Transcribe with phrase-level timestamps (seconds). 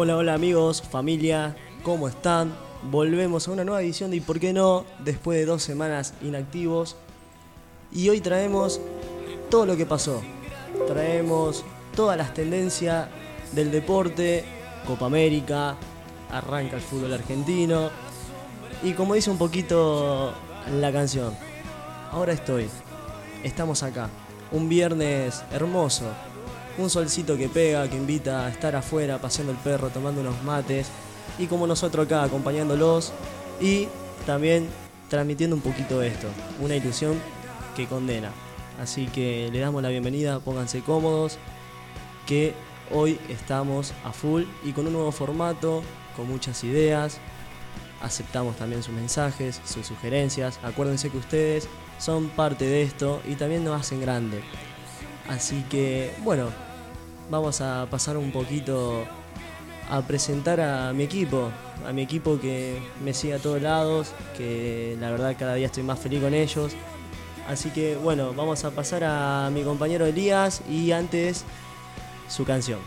[0.00, 2.54] Hola, hola amigos, familia, ¿cómo están?
[2.88, 4.84] Volvemos a una nueva edición de ¿Y por qué no?
[5.00, 6.94] Después de dos semanas inactivos.
[7.90, 8.80] Y hoy traemos
[9.50, 10.22] todo lo que pasó.
[10.86, 11.64] Traemos
[11.96, 13.08] todas las tendencias
[13.50, 14.44] del deporte,
[14.86, 15.74] Copa América,
[16.30, 17.90] arranca el fútbol argentino.
[18.84, 20.32] Y como dice un poquito
[20.78, 21.34] la canción,
[22.12, 22.68] ahora estoy,
[23.42, 24.08] estamos acá,
[24.52, 26.04] un viernes hermoso,
[26.78, 30.88] un solcito que pega, que invita a estar afuera paseando el perro, tomando unos mates,
[31.38, 33.12] y como nosotros acá acompañándolos
[33.60, 33.88] y
[34.26, 34.68] también
[35.08, 36.28] transmitiendo un poquito esto,
[36.60, 37.20] una ilusión
[37.76, 38.30] que condena.
[38.80, 41.38] Así que le damos la bienvenida, pónganse cómodos,
[42.26, 42.54] que
[42.92, 45.82] hoy estamos a full y con un nuevo formato,
[46.16, 47.18] con muchas ideas.
[48.00, 50.60] Aceptamos también sus mensajes, sus sugerencias.
[50.62, 54.42] Acuérdense que ustedes son parte de esto y también nos hacen grande.
[55.28, 56.48] Así que, bueno,
[57.30, 59.04] vamos a pasar un poquito
[59.90, 61.50] a presentar a mi equipo,
[61.86, 65.82] a mi equipo que me sigue a todos lados, que la verdad cada día estoy
[65.82, 66.72] más feliz con ellos.
[67.48, 71.44] Así que bueno, vamos a pasar a mi compañero Elías y antes
[72.28, 72.78] su canción.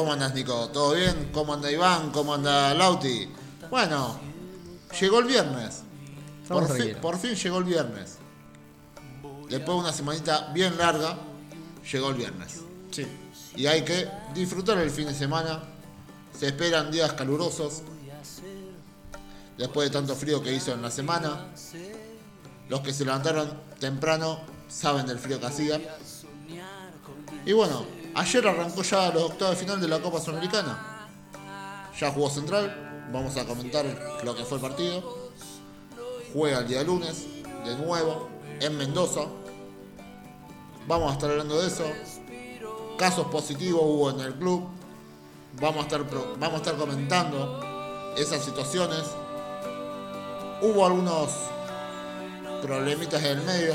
[0.00, 0.70] ¿Cómo andas, Nico?
[0.70, 1.28] ¿Todo bien?
[1.30, 2.10] ¿Cómo anda Iván?
[2.10, 3.28] ¿Cómo anda Lauti?
[3.68, 4.18] Bueno,
[4.98, 5.82] llegó el viernes.
[6.74, 8.16] Fin, por fin llegó el viernes.
[9.50, 11.18] Después de una semanita bien larga,
[11.92, 12.62] llegó el viernes.
[12.90, 13.06] Sí.
[13.56, 15.64] Y hay que disfrutar el fin de semana.
[16.34, 17.82] Se esperan días calurosos.
[19.58, 21.48] Después de tanto frío que hizo en la semana.
[22.70, 25.78] Los que se levantaron temprano saben del frío que hacía.
[27.44, 27.84] Y bueno,
[28.14, 31.08] ayer arrancó ya los octavos final de la Copa Sudamericana.
[31.98, 33.08] Ya jugó Central.
[33.12, 33.84] Vamos a comentar
[34.24, 35.30] lo que fue el partido.
[36.32, 37.26] Juega el día lunes,
[37.64, 38.28] de nuevo,
[38.60, 39.22] en Mendoza.
[40.86, 41.84] Vamos a estar hablando de eso.
[42.96, 44.68] Casos positivos hubo en el club.
[45.60, 46.04] Vamos a estar,
[46.38, 49.02] vamos a estar comentando esas situaciones.
[50.62, 51.30] Hubo algunos
[52.62, 53.74] problemitas en el medio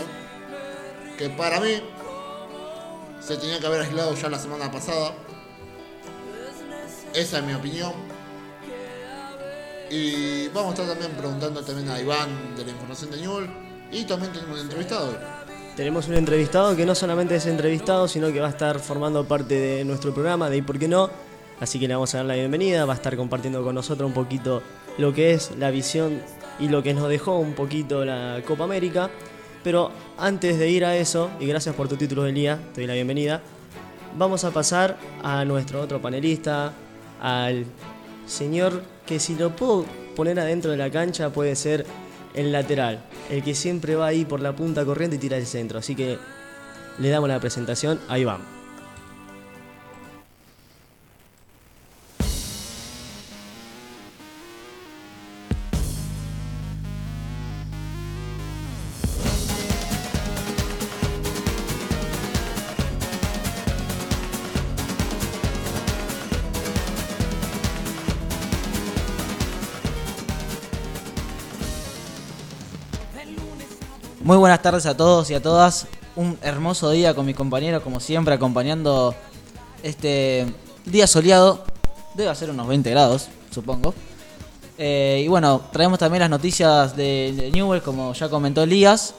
[1.17, 1.81] que para mí
[3.25, 5.13] se tenía que haber aislado ya la semana pasada.
[7.13, 7.93] Esa es mi opinión.
[9.89, 13.49] Y vamos a estar también preguntando también a Iván de la información de Newell.
[13.91, 15.17] Y también tenemos un entrevistado.
[15.75, 19.55] Tenemos un entrevistado que no solamente es entrevistado, sino que va a estar formando parte
[19.55, 21.09] de nuestro programa de ¿Y por qué no?
[21.59, 24.13] Así que le vamos a dar la bienvenida, va a estar compartiendo con nosotros un
[24.13, 24.61] poquito
[24.97, 26.21] lo que es la visión
[26.59, 29.09] y lo que nos dejó un poquito la Copa América.
[29.65, 29.89] Pero
[30.19, 33.41] antes de ir a eso, y gracias por tu título, Elías, te doy la bienvenida,
[34.15, 36.71] vamos a pasar a nuestro otro panelista,
[37.19, 37.65] al
[38.27, 41.83] señor que si lo puedo poner adentro de la cancha puede ser
[42.35, 45.79] el lateral, el que siempre va ahí por la punta corriente y tira el centro.
[45.79, 46.19] Así que
[46.99, 48.54] le damos la presentación, ahí va.
[74.25, 75.85] Muy buenas tardes a todos y a todas.
[76.15, 79.13] Un hermoso día con mis compañeros, como siempre, acompañando
[79.83, 80.47] este
[80.83, 81.63] día soleado.
[82.15, 83.93] Debe ser unos 20 grados, supongo.
[84.79, 89.13] Eh, y bueno, traemos también las noticias de, de Newell, como ya comentó Elías.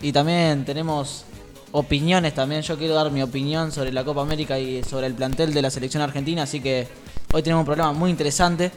[0.00, 1.26] Y también tenemos
[1.72, 2.62] opiniones también.
[2.62, 5.68] Yo quiero dar mi opinión sobre la Copa América y sobre el plantel de la
[5.68, 6.44] selección argentina.
[6.44, 6.88] Así que
[7.30, 8.72] hoy tenemos un programa muy interesante.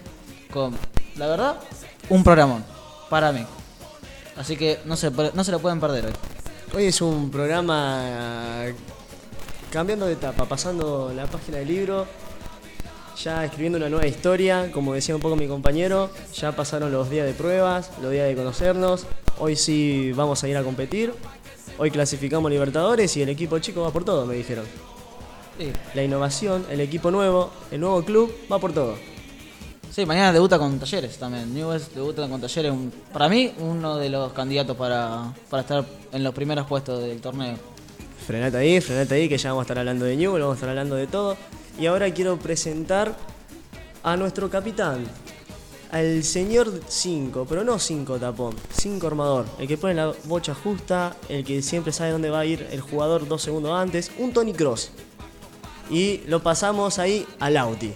[0.51, 0.75] Con,
[1.15, 1.55] la verdad,
[2.09, 2.65] un programón
[3.09, 3.45] para mí.
[4.39, 6.13] Así que no se, no se lo pueden perder hoy.
[6.73, 8.63] Hoy es un programa
[9.69, 12.07] cambiando de etapa, pasando la página del libro,
[13.21, 17.27] ya escribiendo una nueva historia, como decía un poco mi compañero, ya pasaron los días
[17.27, 19.07] de pruebas, los días de conocernos,
[19.39, 21.13] hoy sí vamos a ir a competir,
[21.77, 24.63] hoy clasificamos Libertadores y el equipo chico va por todo, me dijeron.
[25.57, 25.73] Sí.
[25.93, 28.95] La innovación, el equipo nuevo, el nuevo club, va por todo.
[29.99, 31.53] Sí, mañana debuta con Talleres también.
[31.53, 32.73] Newell's debuta con Talleres.
[33.11, 37.57] para mí, uno de los candidatos para, para estar en los primeros puestos del torneo.
[38.25, 40.69] Frenate ahí, frenate ahí, que ya vamos a estar hablando de Newell, vamos a estar
[40.69, 41.35] hablando de todo.
[41.77, 43.13] Y ahora quiero presentar
[44.01, 45.03] a nuestro capitán,
[45.91, 51.17] al señor 5, pero no 5 tapón, 5 armador, el que pone la bocha justa,
[51.27, 54.53] el que siempre sabe dónde va a ir el jugador dos segundos antes, un Tony
[54.53, 54.91] Cross.
[55.89, 57.93] y lo pasamos ahí al Lauti.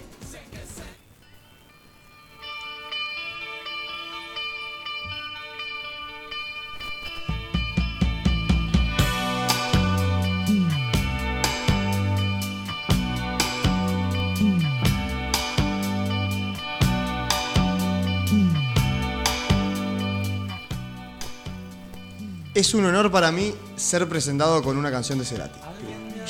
[22.54, 25.58] Es un honor para mí ser presentado con una canción de Cerati.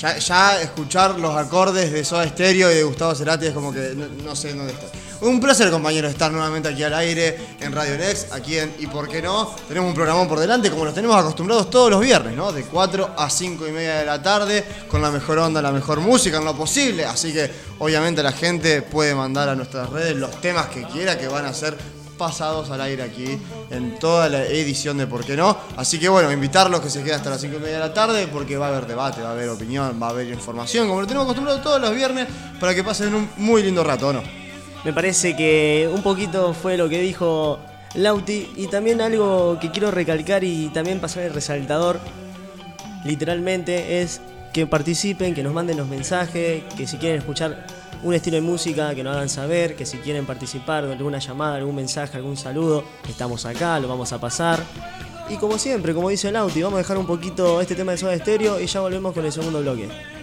[0.01, 3.95] Ya, ya escuchar los acordes de Soda Stereo y de Gustavo Cerati es como que
[3.95, 4.87] no, no sé dónde está.
[5.21, 9.09] Un placer, compañero, estar nuevamente aquí al aire en Radio Next, aquí en Y por
[9.09, 9.55] qué no.
[9.69, 12.53] Tenemos un programón por delante, como los tenemos acostumbrados todos los viernes, ¿no?
[12.53, 16.01] De 4 a 5 y media de la tarde, con la mejor onda, la mejor
[16.01, 17.05] música, en lo posible.
[17.05, 21.29] Así que, obviamente, la gente puede mandar a nuestras redes los temas que quiera, que
[21.29, 21.77] van a ser
[22.17, 23.39] pasados al aire aquí
[23.71, 25.57] en toda la edición de Por qué no.
[25.77, 28.27] Así que bueno, invitarlos que se queden hasta las 5 y media de la tarde
[28.29, 31.07] porque va a haber debate, va a haber opinión, va a haber información, como lo
[31.07, 32.27] tenemos acostumbrado todos los viernes,
[32.61, 34.23] para que pasen un muy lindo rato, ¿o no?
[34.85, 37.59] Me parece que un poquito fue lo que dijo
[37.95, 42.01] Lauti y también algo que quiero recalcar y también pasar el resaltador,
[43.05, 44.21] literalmente, es
[44.53, 47.67] que participen, que nos manden los mensajes, que si quieren escuchar
[48.05, 51.75] un estilo de música, que nos hagan saber, que si quieren participar alguna llamada, algún
[51.75, 54.63] mensaje, algún saludo, estamos acá, lo vamos a pasar.
[55.29, 58.17] Y como siempre, como dice Lauti, vamos a dejar un poquito este tema de Soda
[58.19, 60.14] Stereo y ya volvemos con el segundo bloque.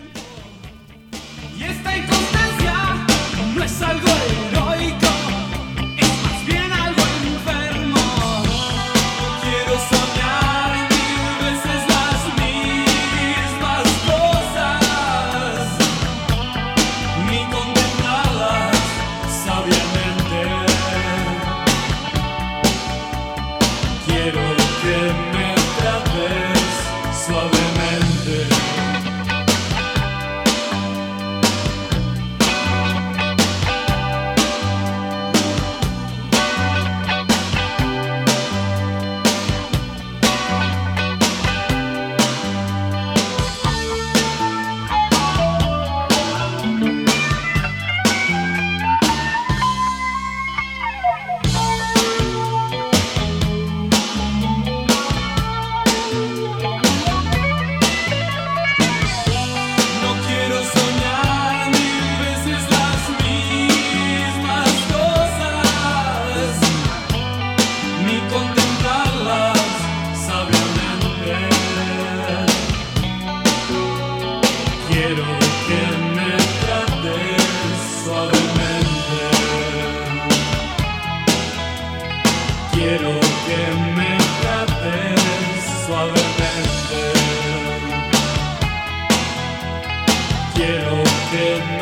[91.32, 91.81] Quiero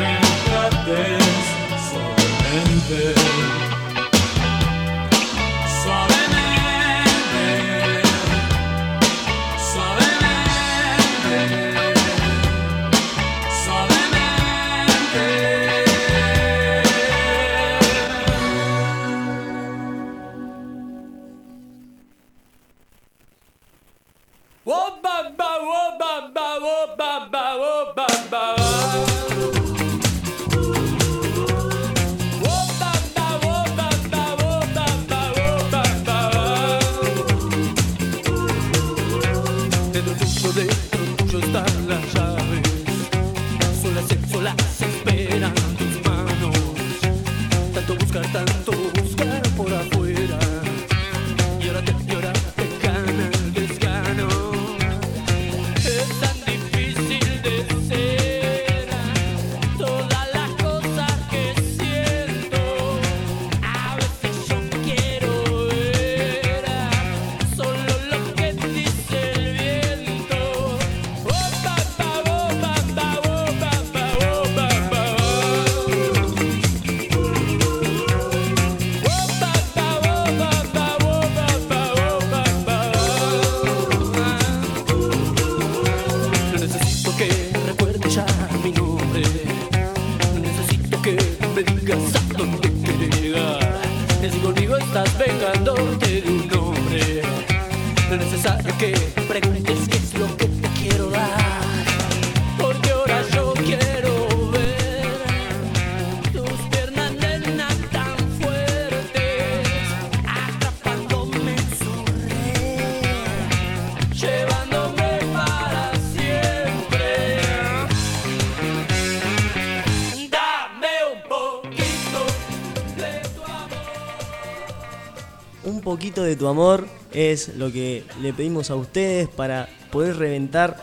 [126.10, 130.76] poquito de tu amor es lo que le pedimos a ustedes para poder reventar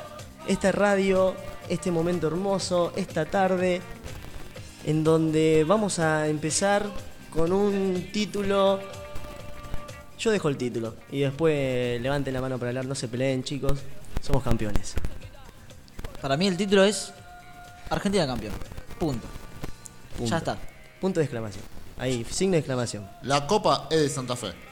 [0.48, 1.36] esta radio,
[1.67, 3.81] este momento hermoso, esta tarde,
[4.86, 6.86] en donde vamos a empezar
[7.29, 8.79] con un título.
[10.17, 13.79] Yo dejo el título y después levanten la mano para hablar, no se peleen chicos,
[14.22, 14.93] somos campeones.
[16.22, 17.12] Para mí el título es
[17.89, 18.53] Argentina campeón.
[18.98, 19.27] Punto.
[20.15, 20.31] Punto.
[20.31, 20.57] Ya está.
[21.01, 21.65] Punto de exclamación.
[21.98, 23.05] Ahí, signo de exclamación.
[23.24, 24.66] La Copa es de Santa Fe.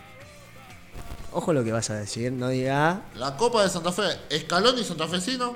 [1.37, 4.03] Ojo lo que vas a decir, no diga La Copa de Santa Fe,
[4.39, 5.53] Scaloni santafesino,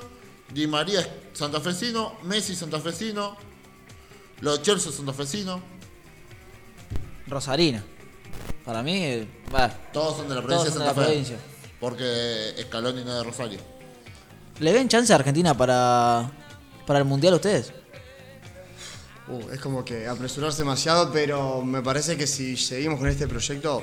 [0.54, 3.38] Di María santafesino, Messi santafesino,
[4.42, 5.62] Los Chelsea santafesino,
[7.28, 7.82] Rosarina.
[8.66, 9.70] Para mí, eh, va.
[9.94, 11.12] todos son de la provincia Todos de son de Santa la Fe.
[11.14, 11.38] provincia.
[11.80, 13.60] Porque Scaloni no es de Rosario.
[14.60, 16.30] ¿Le ven chance a Argentina para,
[16.86, 17.72] para el Mundial ustedes?
[19.30, 23.82] Uh, es como que apresurarse demasiado, pero me parece que si seguimos con este proyecto,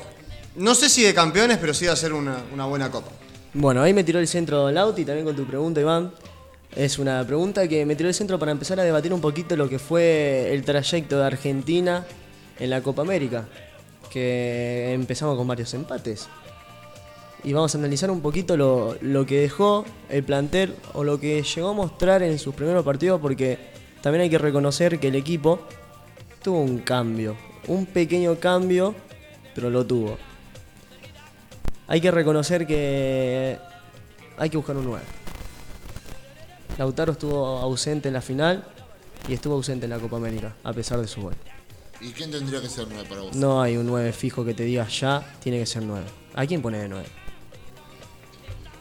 [0.57, 3.11] no sé si de campeones, pero sí de hacer una, una buena copa.
[3.55, 6.13] Bueno, ahí me tiró el centro Lauti también con tu pregunta, Iván.
[6.75, 9.69] Es una pregunta que me tiró el centro para empezar a debatir un poquito lo
[9.69, 12.05] que fue el trayecto de Argentina
[12.59, 13.47] en la Copa América.
[14.11, 16.29] Que empezamos con varios empates.
[17.45, 21.43] Y vamos a analizar un poquito lo, lo que dejó el plantel o lo que
[21.43, 23.59] llegó a mostrar en sus primeros partidos, porque
[24.03, 25.61] también hay que reconocer que el equipo
[26.43, 27.37] tuvo un cambio.
[27.69, 28.95] Un pequeño cambio,
[29.55, 30.19] pero lo tuvo.
[31.89, 33.59] Hay que reconocer que
[34.37, 35.05] hay que buscar un 9.
[36.79, 38.65] Lautaro estuvo ausente en la final
[39.29, 41.35] y estuvo ausente en la Copa América, a pesar de su gol.
[42.01, 43.35] ¿Y quién tendría que ser 9 para vos?
[43.35, 46.05] No hay un 9 fijo que te diga ya, tiene que ser 9.
[46.35, 47.07] ¿A quién pone de 9?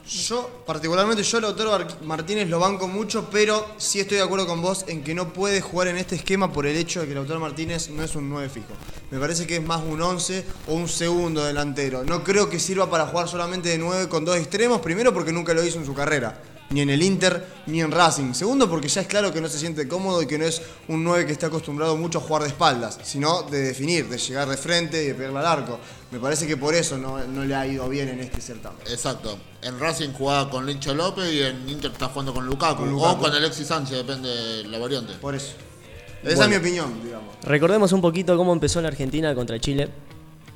[0.08, 4.46] Yo, particularmente, yo a Lautaro Mar- Martínez lo banco mucho, pero sí estoy de acuerdo
[4.46, 7.16] con vos en que no puede jugar en este esquema por el hecho de que
[7.16, 8.68] Lautaro Martínez no es un 9 fijo.
[9.10, 12.04] Me parece que es más un 11 o un segundo delantero.
[12.04, 15.56] No creo que sirva para jugar solamente de 9 con dos extremos, primero porque nunca
[15.56, 16.40] lo hizo en su carrera.
[16.72, 18.34] Ni en el Inter, ni en Racing.
[18.34, 21.04] Segundo, porque ya es claro que no se siente cómodo y que no es un
[21.04, 24.58] 9 que está acostumbrado mucho a jugar de espaldas, sino de definir, de llegar de
[24.58, 25.80] frente y de pegarle al arco.
[26.12, 28.80] Me parece que por eso no, no le ha ido bien en este certamen.
[28.90, 29.38] Exacto.
[29.62, 32.78] En Racing jugaba con Lincho López y en Inter está jugando con Lukaku.
[32.82, 33.14] Con Lukaku.
[33.14, 35.14] O con Alexis Sánchez, depende de la variante.
[35.22, 35.54] Por eso.
[36.24, 36.44] Esa Bueno.
[36.44, 37.36] es mi opinión, digamos.
[37.44, 39.90] Recordemos un poquito cómo empezó la Argentina contra Chile,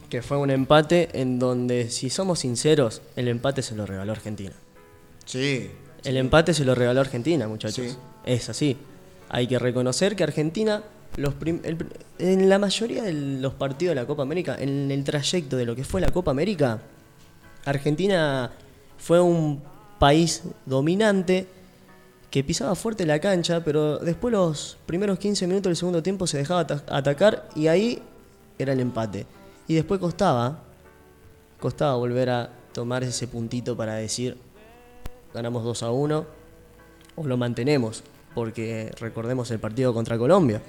[0.09, 4.53] que fue un empate en donde, si somos sinceros, el empate se lo regaló Argentina.
[5.25, 5.69] Sí.
[6.03, 7.85] El empate se lo regaló Argentina, muchachos.
[7.91, 7.97] Sí.
[8.25, 8.77] Es así.
[9.29, 10.83] Hay que reconocer que Argentina,
[11.17, 11.77] los el
[12.19, 15.75] en la mayoría de los partidos de la Copa América, en el trayecto de lo
[15.75, 16.79] que fue la Copa América,
[17.65, 18.51] Argentina
[18.97, 19.61] fue un
[19.99, 21.47] país dominante
[22.31, 26.37] que pisaba fuerte la cancha, pero después los primeros 15 minutos del segundo tiempo se
[26.37, 28.01] dejaba ata- atacar y ahí
[28.57, 29.25] era el empate.
[29.67, 30.59] Y después costaba,
[31.59, 34.37] costaba volver a tomar ese puntito para decir,
[35.33, 36.25] ganamos 2 a 1
[37.15, 40.61] o lo mantenemos, porque recordemos el partido contra Colombia.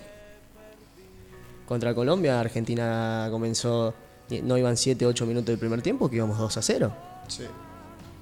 [1.67, 3.95] Contra Colombia, Argentina comenzó,
[4.43, 6.93] no iban 7, 8 minutos del primer tiempo, que íbamos 2 a 0.
[7.29, 7.45] Sí.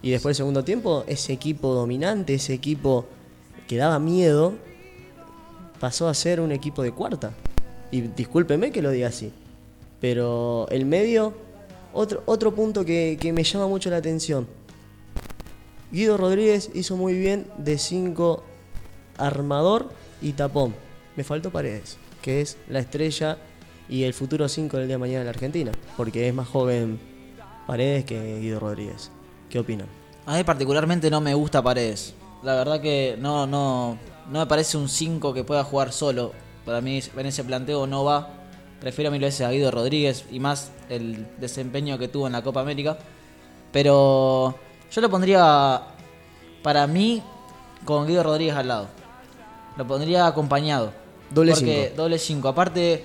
[0.03, 3.07] Y después del segundo tiempo, ese equipo dominante, ese equipo
[3.67, 4.55] que daba miedo,
[5.81, 7.33] pasó a ser un equipo de cuarta.
[7.91, 9.33] Y discúlpeme que lo diga así.
[10.01, 11.33] Pero el medio,
[11.93, 14.47] otro, otro punto que, que me llama mucho la atención.
[15.91, 18.43] Guido Rodríguez hizo muy bien de 5
[19.17, 19.89] armador
[20.21, 20.75] y tapón.
[21.17, 23.39] Me faltó Paredes, que es la estrella
[23.89, 25.73] y el futuro 5 del día de mañana de la Argentina.
[25.97, 27.01] Porque es más joven
[27.67, 29.11] Paredes que Guido Rodríguez.
[29.49, 29.87] ¿Qué opinan?
[30.27, 32.15] A mí particularmente no me gusta Paredes.
[32.43, 33.99] La verdad que no, no,
[34.31, 36.33] no me parece un 5 que pueda jugar solo.
[36.67, 38.35] Para mí en ese planteo no va.
[38.79, 42.61] Prefiero mil veces a Guido Rodríguez y más el desempeño que tuvo en la Copa
[42.61, 42.99] América.
[43.73, 44.55] Pero
[44.91, 45.83] yo lo pondría
[46.63, 47.23] para mí
[47.85, 48.89] con Guido Rodríguez al lado.
[49.77, 50.93] Lo pondría acompañado.
[51.31, 52.03] Doble porque, cinco.
[52.03, 52.49] Doble 5.
[52.49, 53.05] Aparte,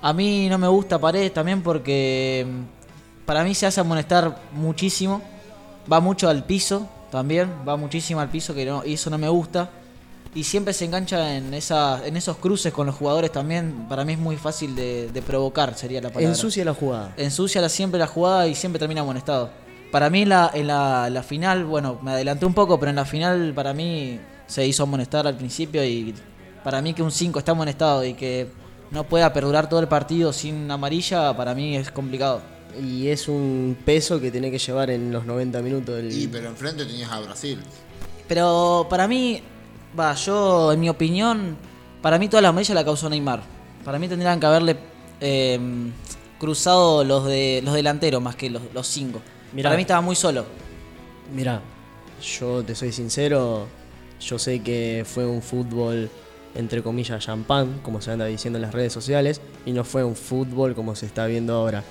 [0.00, 5.20] a mí no me gusta Paredes también porque mm, para mí se hace amonestar muchísimo.
[5.92, 7.50] Va mucho al piso también.
[7.68, 9.68] Va muchísimo al piso que no, y eso no me gusta.
[10.36, 13.86] Y siempre se engancha en, esa, en esos cruces con los jugadores también.
[13.88, 16.28] Para mí es muy fácil de, de provocar, sería la palabra.
[16.28, 17.12] Ensucia la jugada.
[17.16, 19.50] Ensucia la- siempre la jugada y siempre termina amonestado.
[19.94, 22.96] Para mí en la, en la, la final, bueno, me adelanté un poco, pero en
[22.96, 26.12] la final para mí se hizo amonestar al principio y
[26.64, 28.48] para mí que un 5 está amonestado y que
[28.90, 32.42] no pueda perdurar todo el partido sin amarilla, para mí es complicado.
[32.82, 36.10] Y es un peso que tiene que llevar en los 90 minutos del.
[36.10, 37.60] Y pero enfrente tenías a Brasil.
[38.26, 39.44] Pero para mí,
[39.96, 41.56] va, yo en mi opinión,
[42.02, 43.44] para mí toda la amarilla la causó Neymar.
[43.84, 44.76] Para mí tendrían que haberle
[45.20, 45.60] eh,
[46.40, 49.22] cruzado los de los delanteros más que los, los cinco.
[49.54, 49.70] Mirá.
[49.70, 50.44] Para mí estaba muy solo.
[51.34, 51.62] Mira,
[52.20, 53.66] yo te soy sincero,
[54.20, 56.10] yo sé que fue un fútbol
[56.54, 60.14] entre comillas champán, como se anda diciendo en las redes sociales, y no fue un
[60.16, 61.82] fútbol como se está viendo ahora.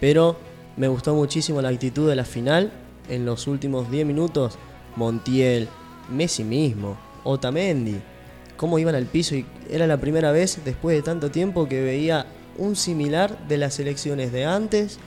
[0.00, 0.36] Pero
[0.76, 2.72] me gustó muchísimo la actitud de la final.
[3.08, 4.56] En los últimos 10 minutos,
[4.96, 5.68] Montiel,
[6.10, 8.00] Messi mismo, Otamendi,
[8.56, 12.26] cómo iban al piso y era la primera vez después de tanto tiempo que veía
[12.58, 14.98] un similar de las selecciones de antes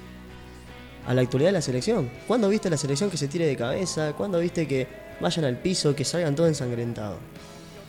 [1.06, 2.10] a la actualidad de la selección.
[2.28, 4.14] ¿Cuándo viste la selección que se tire de cabeza?
[4.14, 4.88] ¿Cuándo viste que
[5.20, 7.20] vayan al piso, que salgan todos ensangrentados?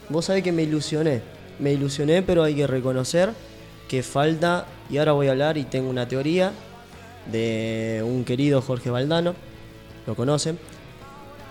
[0.09, 1.23] Vos sabés que me ilusioné.
[1.59, 3.31] Me ilusioné, pero hay que reconocer
[3.89, 6.53] que falta, y ahora voy a hablar y tengo una teoría
[7.31, 9.35] de un querido Jorge Valdano,
[10.07, 10.59] lo conocen,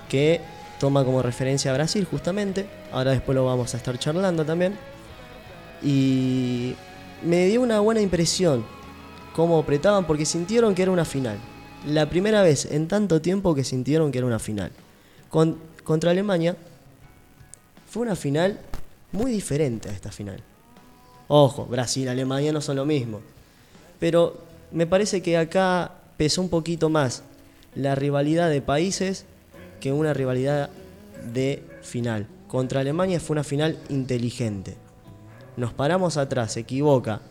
[0.09, 0.41] que
[0.79, 2.67] toma como referencia a Brasil justamente.
[2.91, 4.77] Ahora después lo vamos a estar charlando también.
[5.81, 6.75] Y
[7.23, 8.65] me dio una buena impresión
[9.33, 11.37] cómo apretaban porque sintieron que era una final.
[11.87, 14.71] La primera vez en tanto tiempo que sintieron que era una final.
[15.29, 16.55] Con- contra Alemania
[17.89, 18.59] fue una final
[19.11, 20.41] muy diferente a esta final.
[21.27, 23.21] Ojo, Brasil, Alemania no son lo mismo.
[23.99, 24.37] Pero
[24.71, 27.23] me parece que acá pesó un poquito más
[27.75, 29.25] la rivalidad de países
[29.81, 30.69] que una rivalidad
[31.33, 32.27] de final.
[32.47, 34.75] Contra Alemania fue una final inteligente.
[35.57, 37.21] Nos paramos atrás, se equivoca.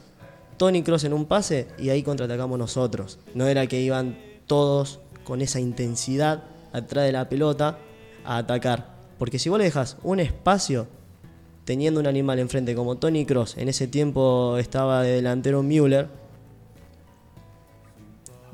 [0.58, 3.18] Tony Cross en un pase y ahí contraatacamos nosotros.
[3.34, 4.16] No era que iban
[4.52, 6.42] todos con esa intensidad
[6.74, 7.78] atrás de la pelota
[8.22, 8.86] a atacar.
[9.18, 10.88] Porque si vos le dejas un espacio
[11.64, 16.06] teniendo un animal enfrente como Tony Cross, en ese tiempo estaba de delantero Müller,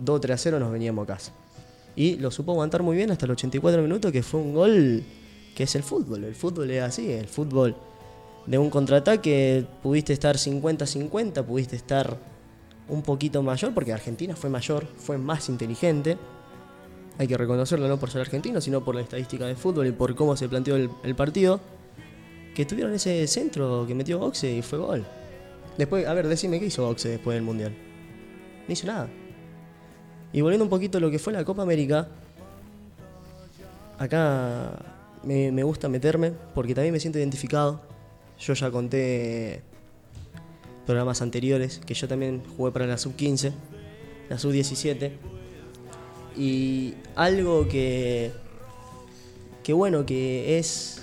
[0.04, 1.32] 2-3 a 0 nos veníamos a casa.
[1.96, 5.02] Y lo supo aguantar muy bien hasta los 84 minutos, que fue un gol
[5.56, 6.22] que es el fútbol.
[6.22, 7.74] El fútbol es así, el fútbol
[8.46, 12.16] de un contraataque pudiste estar 50-50, pudiste estar
[12.88, 16.16] un poquito mayor, porque Argentina fue mayor, fue más inteligente.
[17.18, 20.14] Hay que reconocerlo no por ser argentino, sino por la estadística de fútbol y por
[20.14, 21.60] cómo se planteó el, partido.
[22.54, 25.04] Que tuvieron ese centro que metió Boxe y fue gol.
[25.76, 27.74] Después, a ver, decime qué hizo Boxe después del Mundial.
[28.66, 29.08] No hizo nada.
[30.32, 32.08] Y volviendo un poquito a lo que fue la Copa América,
[33.98, 34.72] acá
[35.24, 37.80] me, me gusta meterme porque también me siento identificado.
[38.38, 39.62] Yo ya conté
[40.88, 43.52] programas anteriores que yo también jugué para la sub-15,
[44.30, 45.10] la sub-17.
[46.34, 48.32] Y algo que,
[49.62, 51.02] que bueno, que es,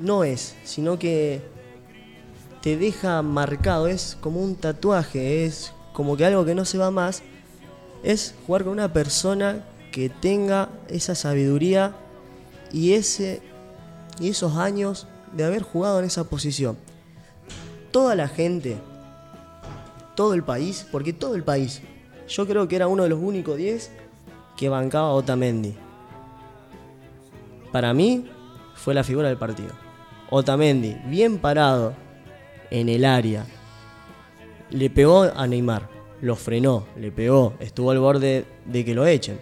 [0.00, 1.42] no es, sino que
[2.60, 6.90] te deja marcado, es como un tatuaje, es como que algo que no se va
[6.90, 7.22] más,
[8.02, 11.94] es jugar con una persona que tenga esa sabiduría
[12.72, 13.42] y, ese,
[14.18, 16.76] y esos años de haber jugado en esa posición.
[17.96, 18.76] Toda la gente,
[20.14, 21.80] todo el país, porque todo el país,
[22.28, 23.90] yo creo que era uno de los únicos 10
[24.54, 25.74] que bancaba a Otamendi.
[27.72, 28.28] Para mí
[28.74, 29.70] fue la figura del partido.
[30.28, 31.94] Otamendi, bien parado
[32.70, 33.46] en el área,
[34.68, 35.88] le pegó a Neymar,
[36.20, 39.40] lo frenó, le pegó, estuvo al borde de que lo echen,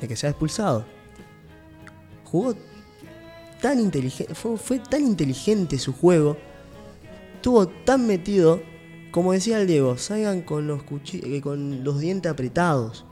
[0.00, 0.84] de que sea expulsado.
[2.24, 2.52] Jugó
[3.62, 6.36] tan inteligente, fue, fue tan inteligente su juego,
[7.40, 8.60] estuvo tan metido,
[9.12, 10.82] como decía el Diego, salgan con los,
[11.14, 13.06] eh, con los dientes apretados,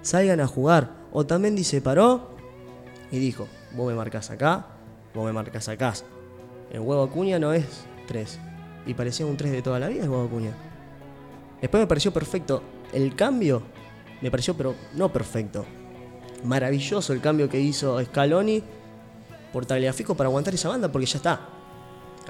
[0.00, 0.96] salgan a jugar.
[1.12, 2.30] Otamendi se paró
[3.10, 4.66] y dijo, vos me marcás acá,
[5.14, 5.92] vos me marcás acá.
[6.72, 7.66] El huevo Acuña no es
[8.08, 8.38] 3.
[8.86, 10.54] Y parecía un 3 de toda la vida el huevo Acuña.
[11.60, 12.62] Después me pareció perfecto.
[12.94, 13.60] El cambio
[14.22, 15.66] me pareció, pero no perfecto.
[16.44, 18.62] Maravilloso el cambio que hizo Scaloni
[19.52, 21.59] por Tagliafico para aguantar esa banda porque ya está.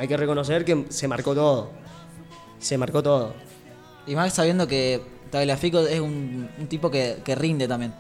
[0.01, 1.69] Hay que reconocer que se marcó todo.
[2.59, 3.35] Se marcó todo.
[4.07, 7.93] Y más sabiendo que Tagliafico es un, un tipo que, que rinde también.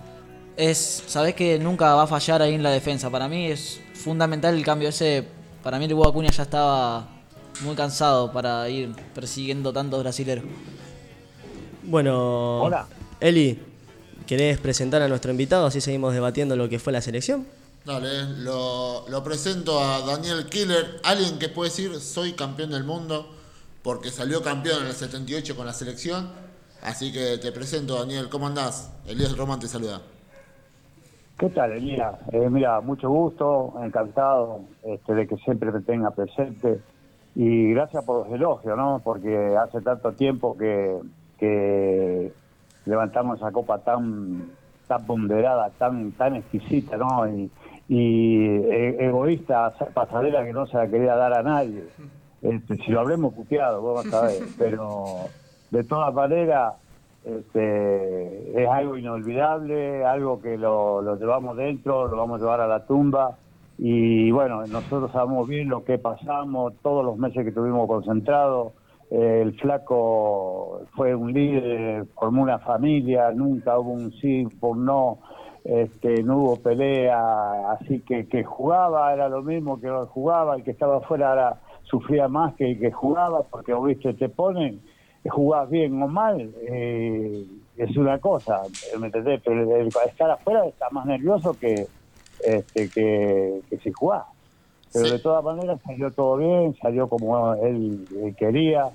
[0.56, 3.10] Es, sabes que nunca va a fallar ahí en la defensa.
[3.10, 5.26] Para mí es fundamental el cambio ese.
[5.62, 7.06] Para mí el Hugo Acuña ya estaba
[7.60, 10.44] muy cansado para ir persiguiendo tantos brasileros.
[11.82, 12.86] Bueno, Hola.
[13.20, 13.58] Eli,
[14.26, 15.66] ¿querés presentar a nuestro invitado?
[15.66, 17.46] Así seguimos debatiendo lo que fue la selección.
[17.84, 23.26] Dale, lo, lo presento a Daniel Killer, alguien que puede decir soy campeón del mundo,
[23.82, 26.28] porque salió campeón en el 78 con la selección.
[26.82, 28.92] Así que te presento, Daniel, ¿cómo andás?
[29.06, 30.02] Elías Román te saluda.
[31.38, 32.16] ¿Qué tal, Elías?
[32.32, 36.82] Eh, mira, mucho gusto, encantado este, de que siempre te tenga presente.
[37.34, 39.00] Y gracias por los elogios, ¿no?
[39.02, 40.98] Porque hace tanto tiempo que,
[41.38, 42.30] que
[42.84, 44.50] levantamos esa copa tan
[44.86, 47.26] tan ponderada, tan tan exquisita, ¿no?
[47.26, 47.50] Y,
[47.92, 51.82] y e- egoísta, pasarela que no se la quería dar a nadie.
[52.40, 54.42] Este, si lo habremos puteado, vamos a ver.
[54.58, 55.14] Pero
[55.72, 56.74] de todas maneras,
[57.24, 62.68] este, es algo inolvidable, algo que lo, lo llevamos dentro, lo vamos a llevar a
[62.68, 63.36] la tumba.
[63.76, 68.72] Y bueno, nosotros sabemos bien lo que pasamos, todos los meses que estuvimos concentrados.
[69.10, 75.18] Eh, el flaco fue un líder, formó una familia, nunca hubo un sí por no,
[75.64, 80.70] este, no hubo pelea, así que que jugaba era lo mismo que jugaba, el que
[80.72, 84.82] estaba afuera era, sufría más que el que jugaba, porque viste, te ponen,
[85.28, 87.44] jugás bien o mal, eh,
[87.76, 88.66] es una cosa,
[88.98, 89.40] ¿me entendés?
[89.44, 91.88] Pero el- el estar afuera está más nervioso que,
[92.38, 94.24] este, que, que si jugás.
[94.92, 95.12] Pero Sí.
[95.12, 98.90] de todas maneras salió todo bien, salió como él, él quería,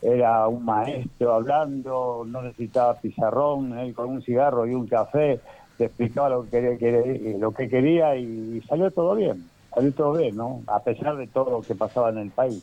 [0.00, 5.42] era un maestro hablando, no necesitaba pizarrón, él con un cigarro y un café
[5.80, 10.12] te explicaba lo que quería, quería- lo que quería y salió todo bien, salió todo
[10.12, 10.62] bien, ¿no?
[10.66, 12.62] A pesar de todo lo que pasaba en el país.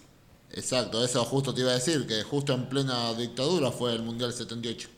[0.51, 4.31] Exacto, eso justo te iba a decir, que justo en plena dictadura fue el Mundial
[4.31, 4.89] 78.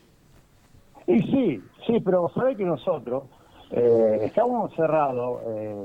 [1.06, 3.22] Y sí, sí, pero sabés que nosotros
[3.70, 5.84] eh, estábamos cerrados, eh,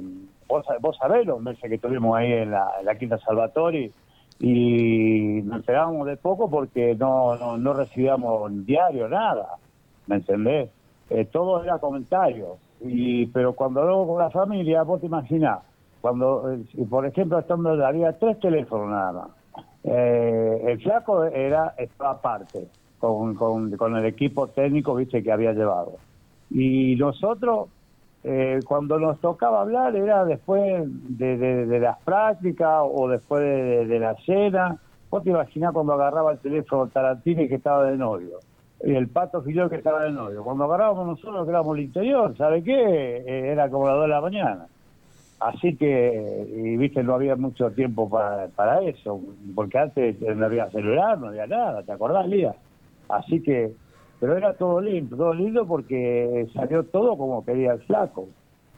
[0.50, 3.90] vos, vos sabés los meses que estuvimos ahí en la, en la Quinta Salvatori
[4.40, 9.48] y nos enterábamos de poco porque no, no, no recibíamos diario nada,
[10.08, 10.70] ¿me entendés?
[11.10, 15.60] Eh, todo era comentario, y, pero cuando luego con la familia, vos te imaginás,
[16.02, 19.30] cuando, eh, por ejemplo, estando había tres teléfonos nada más.
[19.84, 25.54] Eh, el flaco era estaba aparte con, con, con el equipo técnico viste que había
[25.54, 26.02] llevado.
[26.50, 27.70] Y nosotros
[28.24, 34.00] eh, cuando nos tocaba hablar era después de, de- las prácticas o después de, de
[34.00, 34.78] la cena.
[35.12, 38.40] Vos te imaginás cuando agarraba el teléfono Tarantini que estaba de novio
[38.84, 42.36] y el Pato Filiol que estaba de novio cuando agarrábamos nosotros que éramos el interior
[42.38, 42.74] ¿sabe qué?
[42.74, 44.68] Eh, era como las dos de la mañana
[45.40, 49.22] Así que, y viste, no había mucho tiempo para, para eso,
[49.54, 52.56] porque antes no había celular, no había nada, ¿te acordás, Lía?
[53.10, 53.74] Así que,
[54.20, 58.28] pero era todo lindo, todo lindo porque salió todo como quería el flaco,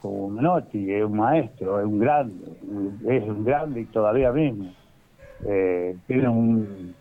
[0.02, 2.52] como Menotti, es un maestro, es un grande,
[3.08, 4.72] es un grande y todavía mismo.
[5.46, 6.96] Eh, tiene un,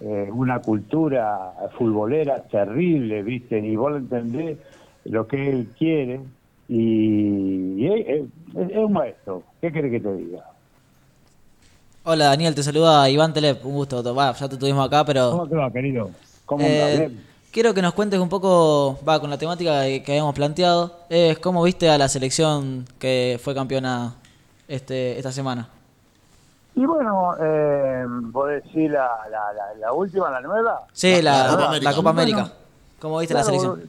[0.00, 4.58] eh, una cultura futbolera terrible, viste, y vos lo entendés
[5.04, 6.20] lo que él quiere
[6.68, 9.42] y, y es, es- es un maestro.
[9.60, 10.42] ¿Qué querés que te diga?
[12.04, 14.14] Hola Daniel, te saluda Iván Telep, un gusto.
[14.14, 16.10] Va, ya te tuvimos acá, pero ¿Cómo te va, querido?
[16.44, 17.10] ¿Cómo eh,
[17.52, 21.38] quiero que nos cuentes un poco, va, con la temática que, que habíamos planteado, es
[21.40, 24.14] cómo viste a la selección que fue campeona
[24.68, 25.68] este esta semana.
[26.76, 30.82] Y bueno, eh, vos decís la, la, la, la última, la nueva.
[30.92, 31.94] Sí, La- la, la Copa la América.
[31.94, 32.36] Copa América.
[32.42, 32.54] Bueno,
[33.00, 33.80] ¿Cómo viste la selección?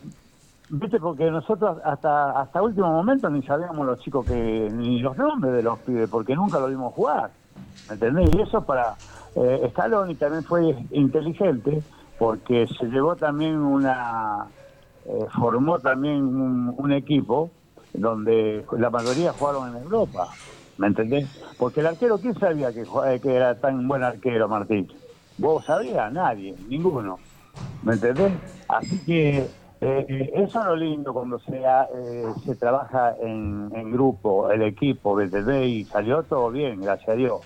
[0.70, 5.54] Viste, porque nosotros hasta hasta último momento ni sabíamos los chicos que ni los nombres
[5.54, 7.30] de los pibes, porque nunca lo vimos jugar.
[7.88, 8.34] ¿Me entendés?
[8.34, 8.96] Y eso para
[9.36, 11.82] eh, Scaloni también fue inteligente,
[12.18, 14.46] porque se llevó también una.
[15.06, 17.50] eh, formó también un, un equipo
[17.94, 20.28] donde la mayoría jugaron en Europa.
[20.78, 21.28] ¿Me entendés?
[21.58, 22.86] Porque el arquero, ¿quién sabía que,
[23.22, 24.88] que era tan buen arquero, Martín?
[25.38, 26.12] ¿Vos sabías?
[26.12, 27.20] Nadie, ninguno.
[27.84, 28.34] ¿Me entendés?
[28.68, 33.92] Así que eh, eh, eso es lo lindo cuando se, eh, se trabaja en, en
[33.92, 35.68] grupo, el equipo, ¿me entendés?
[35.68, 37.42] Y salió todo bien, gracias a Dios.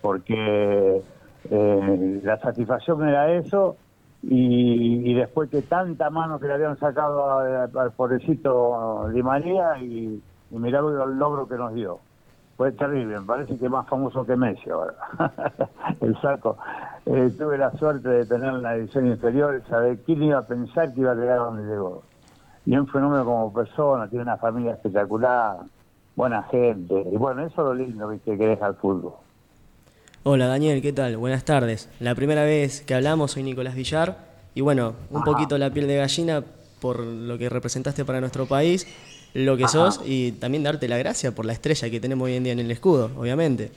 [0.00, 1.02] Porque
[1.50, 3.76] eh, la satisfacción era eso
[4.22, 10.58] y, después que tanta mano que le habían sacado al pobrecito Di María y, y
[10.58, 12.00] mirá el logro que nos dio.
[12.60, 14.92] Fue terrible, me parece que más famoso que Messi ahora.
[16.02, 16.58] el saco.
[17.06, 21.00] Eh, tuve la suerte de tener la edición inferior, saber quién iba a pensar que
[21.00, 22.02] iba a llegar donde llegó.
[22.66, 25.56] Y un fenómeno como persona, tiene una familia espectacular,
[26.14, 27.02] buena gente.
[27.10, 28.36] Y bueno, eso es lo lindo ¿viste?
[28.36, 29.14] que deja el fútbol.
[30.24, 31.16] Hola Daniel, ¿qué tal?
[31.16, 31.88] Buenas tardes.
[31.98, 34.18] La primera vez que hablamos soy Nicolás Villar
[34.54, 36.44] y bueno, un poquito la piel de gallina
[36.80, 38.86] por lo que representaste para nuestro país,
[39.34, 42.44] lo que sos y también darte la gracia por la estrella que tenemos hoy en
[42.44, 43.70] día en el escudo, obviamente.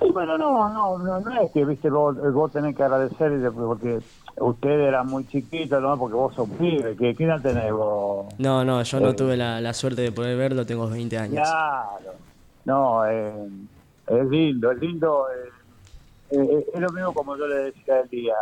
[0.00, 3.36] Sí, bueno, no, no, no, no es que, viste, vos, vos tenés que agradecer y
[3.36, 3.98] después, porque
[4.38, 5.98] usted era muy chiquito, ¿no?
[5.98, 8.26] Porque vos sos pibe, ¿qué, ¿qué edad tenés vos?
[8.38, 11.42] No, no, yo no tuve la, la suerte de poder verlo, tengo 20 años.
[11.46, 12.12] Claro.
[12.64, 13.32] No, eh,
[14.06, 15.26] es lindo, es lindo.
[16.30, 18.34] eh, eh, es lo mismo como yo le decía el día.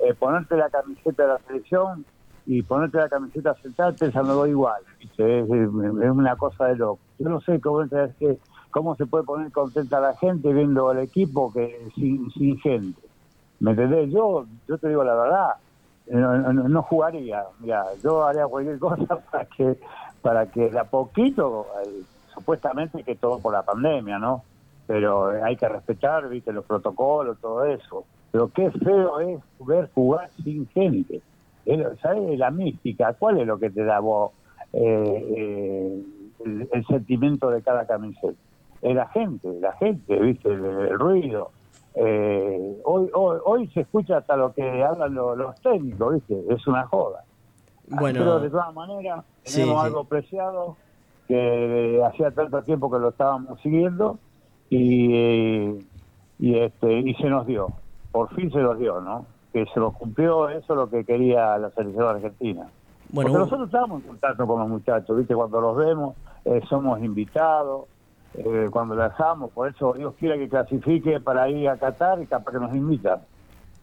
[0.00, 2.04] eh, ponerte la camiseta de la selección
[2.50, 4.80] y ponerte la camiseta sentarte pensando igual.
[4.98, 5.40] ¿viste?
[5.40, 5.68] Es, es-
[6.10, 6.98] una cosa de loco.
[7.18, 8.38] Yo no sé cómo, es que-
[8.70, 12.30] cómo se puede poner contenta la gente viendo el equipo que sin,
[12.60, 13.00] gente.
[13.60, 14.10] ¿Me entendés?
[14.10, 15.48] Yo, yo te digo la verdad,
[16.06, 17.44] no, no- no jugaría.
[17.60, 19.78] Mira, yo haría cualquier cosa para que
[20.22, 22.02] para que de a poquito, eh,
[22.34, 24.42] supuestamente que todo por la pandemia, ¿no?
[24.86, 28.04] pero hay que respetar, viste, los protocolos, todo eso.
[28.32, 31.20] Pero qué feo es ver jugar sin gente.
[31.68, 33.14] Es- ¿Sabes la mística?
[33.14, 34.32] ¿Cuál es lo que te da vos
[34.72, 36.02] eh, eh,
[36.44, 38.38] el, el sentimiento de cada camiseta?
[38.80, 41.50] Es la gente, la gente, viste, el, el ruido.
[41.94, 46.66] Eh, hoy, hoy, hoy se escucha hasta lo que hablan lo- los técnicos, viste, es
[46.66, 47.24] una joda.
[47.88, 49.86] Bueno, Pero de todas maneras, tenemos sí.
[49.86, 50.76] algo preciado
[51.26, 54.18] que hacía tanto tiempo que lo estábamos siguiendo
[54.70, 55.78] y, eh,
[56.38, 57.68] y, este, y se nos dio.
[58.12, 59.26] Por fin se nos dio, ¿no?
[59.64, 62.68] Que se nos cumplió eso lo que quería la selección argentina.
[63.10, 65.34] bueno, Porque nosotros estamos en contacto con los muchachos, ¿viste?
[65.34, 67.86] Cuando los vemos, eh, somos invitados,
[68.34, 72.52] eh, cuando viajamos, por eso Dios quiera que clasifique para ir a Qatar y capaz
[72.52, 73.20] que nos invitan.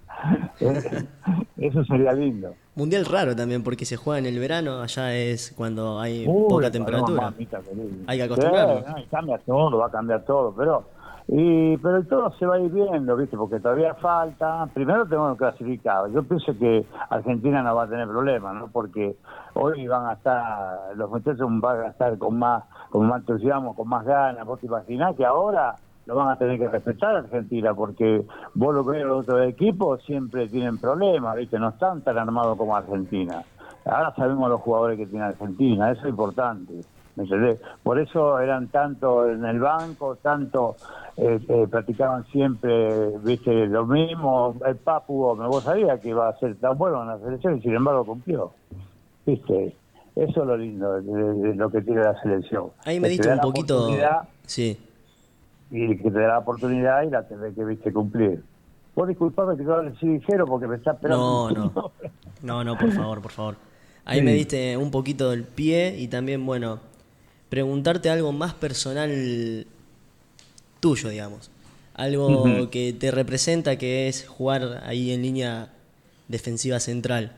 [0.61, 1.05] Eh,
[1.57, 2.53] eso sería lindo.
[2.75, 6.71] mundial raro también porque se juega en el verano, allá es cuando hay Uy, poca
[6.71, 7.23] temperatura.
[7.23, 7.59] mamita.
[8.07, 8.85] Hay que acostumbrarnos.
[8.85, 10.85] Sí, no, cambia todo, va a cambiar todo, pero
[11.27, 13.35] y pero todo se va a ir viendo, ¿viste?
[13.35, 14.67] Porque todavía falta.
[14.73, 16.07] Primero tenemos clasificado.
[16.07, 18.67] Yo pienso que Argentina no va a tener problemas, ¿no?
[18.67, 19.17] Porque
[19.55, 23.87] hoy van a estar, los muchachos van a estar con más, con más entusiasmo, con
[23.87, 24.45] más ganas.
[24.45, 28.83] Vos te imaginás que ahora lo van a tener que respetar Argentina, porque vos lo
[28.83, 31.57] ves los otros equipos siempre tienen problemas, ¿viste?
[31.57, 33.43] No están tan armados como Argentina.
[33.85, 36.81] Ahora sabemos los jugadores que tiene Argentina, eso es importante.
[37.15, 37.59] ¿Me entendés?
[37.83, 40.75] Por eso eran tanto en el banco, tanto
[41.17, 44.55] eh, eh, practicaban siempre, viste, lo mismo.
[44.65, 47.61] El Papu Gómez, vos sabías que iba a ser tan bueno en la selección y
[47.61, 48.51] sin embargo cumplió.
[49.25, 49.75] Viste,
[50.15, 52.67] eso es lo lindo de, de lo que tiene la selección.
[52.85, 53.89] Ahí me te diste un poquito...
[54.45, 54.77] Sí.
[55.71, 58.43] Y que te da la oportunidad y la tenés que, viste, cumplir.
[58.95, 61.49] Vos disculpame que yo hable así ligero porque me está esperando.
[61.51, 61.91] No, no.
[62.43, 63.55] No, no, por favor, por favor.
[64.05, 64.25] Ahí Sí.
[64.25, 66.79] me diste un poquito del pie y también, bueno,
[67.49, 69.65] preguntarte algo más personal
[70.79, 71.49] tuyo, digamos.
[71.93, 75.71] Algo que te representa, que es jugar ahí en línea
[76.27, 77.31] defensiva central.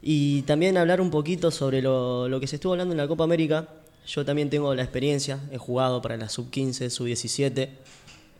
[0.00, 3.24] Y también hablar un poquito sobre lo, lo que se estuvo hablando en la Copa
[3.24, 3.68] América.
[4.06, 7.68] Yo también tengo la experiencia, he jugado para la sub-15, sub-17,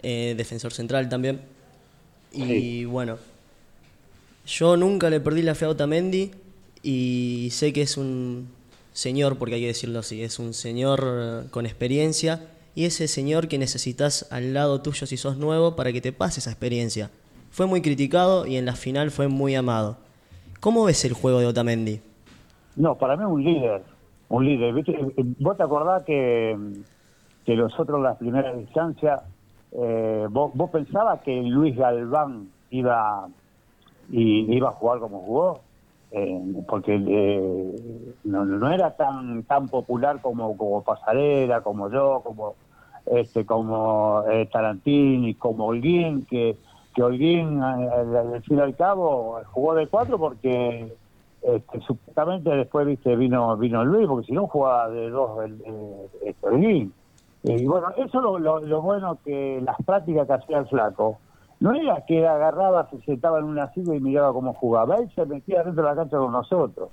[0.03, 1.41] eh, defensor central también.
[2.33, 2.85] Y Sí.
[2.87, 3.19] bueno,
[4.47, 6.31] yo nunca le perdí la fe a Otamendi
[6.83, 8.49] y sé que es un
[8.99, 13.47] señor, porque hay que decirlo así, es un señor eh, con experiencia y ese señor
[13.47, 17.09] que necesitas al lado tuyo si sos nuevo para que te pase esa experiencia.
[17.51, 19.99] Fue muy criticado y en la final fue muy amado.
[20.59, 22.01] ¿Cómo ves el juego de Otamendi?
[22.75, 23.83] No, para mí es un líder,
[24.31, 24.75] un líder.
[24.75, 24.99] ¿viste?
[25.39, 26.59] ¿Vos te acordás que,
[27.47, 29.23] que nosotros en las primeras instancias,
[29.71, 33.29] eh, vos, vos pensabas que Luis Galván iba,
[34.11, 35.68] y, iba a jugar como jugó?
[36.11, 42.55] Eh, porque eh, no, no era tan tan popular como, como Pasarela, como yo, como
[43.05, 46.57] este como eh, Tarantini, como Holguín, que,
[46.95, 50.93] que Holguín, al fin y al cabo, jugó de cuatro porque
[51.43, 56.09] este, supuestamente después viste vino vino Luis, porque si no jugaba de dos el, eh,
[56.25, 56.93] este, Holguín.
[57.45, 61.19] Y bueno, eso es lo, lo, lo bueno que las prácticas que hacía el flaco,
[61.61, 65.27] no era que agarraba, se sentaba en una silla y miraba cómo jugaba, él se
[65.27, 66.89] metía dentro de la cancha con nosotros.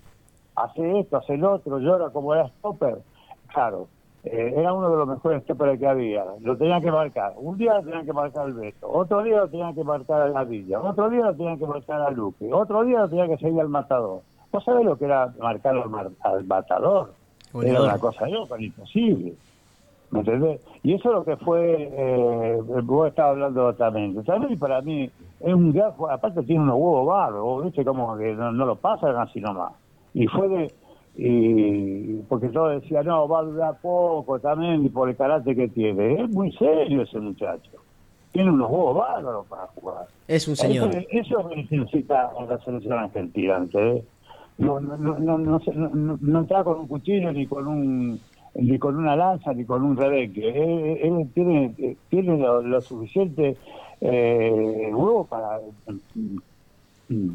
[0.55, 2.99] Hace esto, hace el otro, llora como era stopper.
[3.53, 3.87] Claro,
[4.23, 6.23] eh, era uno de los mejores stoppers que había.
[6.41, 7.33] Lo tenían que marcar.
[7.37, 10.29] Un día lo tenían que marcar el Beto, otro día lo tenían que marcar a
[10.29, 13.37] la Villa, otro día lo tenían que marcar a Luque, otro día lo tenían que
[13.37, 14.21] seguir al matador.
[14.51, 17.13] ¿Vos sabés lo que era marcar al, mar- al matador?
[17.61, 19.33] Era una cosa loca, imposible.
[20.15, 20.61] ¿Me entendés?
[20.83, 24.15] Y eso es lo que fue, eh, vos estabas hablando también.
[24.57, 25.09] Para mí
[25.41, 29.15] es un jugador, aparte tiene unos huevos barros, viste como que no, no lo pasan
[29.17, 29.73] así nomás.
[30.13, 30.73] Y fue de,
[31.17, 35.67] y porque todos decían, no, va a durar poco también, y por el carácter que
[35.67, 36.21] tiene.
[36.23, 37.71] Es muy serio ese muchacho.
[38.31, 40.05] Tiene unos huevos bárbaros para jugar.
[40.27, 40.89] Es un señor.
[40.95, 44.03] Eso, es lo que necesita la selección argentina, ¿entendés?
[44.57, 47.67] No, no, no, no, no, se- no, no- no entra con un cuchillo ni con
[47.67, 48.19] un
[48.55, 50.49] ni con una lanza ni con un rebeque.
[50.49, 53.57] Él, él tiene, tiene lo, lo suficiente
[54.01, 55.59] eh, huevo para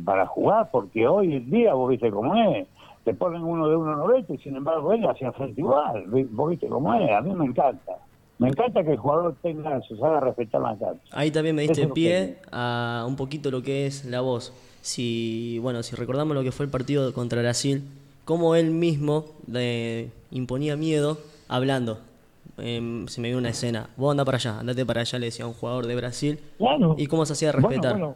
[0.04, 2.66] para jugar, porque hoy en día vos viste cómo es.
[3.04, 6.04] Te ponen uno de 1.90 y sin embargo él hacía frente igual.
[6.30, 7.10] Vos viste cómo es.
[7.10, 7.96] A mí me encanta.
[8.38, 11.02] Me encanta que el jugador tenga eso, se haga respetar la cancha.
[11.12, 14.22] Ahí también me Eso diste es lo pie a un poquito lo que es la
[14.22, 14.52] voz.
[14.80, 17.84] Si, bueno, si recordamos lo que fue el partido contra Brasil,
[18.30, 21.98] cómo él mismo le imponía miedo hablando.
[22.58, 23.88] Em, se me vio una escena.
[23.96, 26.38] Vos anda para allá, andate para allá, le decía a un jugador de Brasil.
[26.58, 26.94] Claro.
[26.96, 27.92] Y cómo se hacía respetar.
[27.94, 28.14] bueno.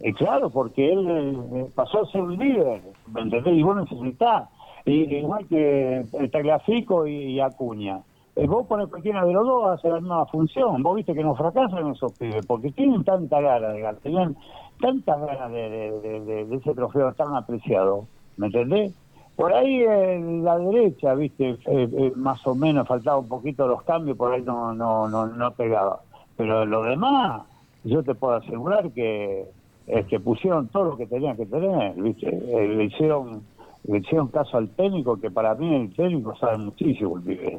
[0.00, 2.82] Eh, claro, porque él eh, pasó a ser un líder,
[3.14, 3.54] ¿me entendés?
[3.54, 4.48] Y vos necesitás,
[4.84, 8.00] y, igual que el Tagliafico y, y Acuña.
[8.36, 10.82] eh, vos pones cualquiera de los dos a hacer la misma función.
[10.82, 14.36] Vos viste que no fracasan esos pibes, porque tienen tanta gana de ganar, tenían
[14.80, 18.04] tanta ganas de, de- de- de- de ese trofeo tan apreciado,
[18.36, 18.92] ¿me entendés?
[19.40, 23.82] Por ahí en la derecha, viste, eh, eh, más o menos faltaba un poquito los
[23.84, 26.02] cambios, por ahí no, no, no, no pegaba.
[26.36, 27.40] Pero lo demás,
[27.82, 29.46] yo te puedo asegurar que
[29.86, 33.40] este, pusieron todo lo que tenían que tener, viste, Eh, le hicieron,
[33.84, 37.58] le hicieron caso al técnico, que para mí el técnico sabe muchísimo el pibe.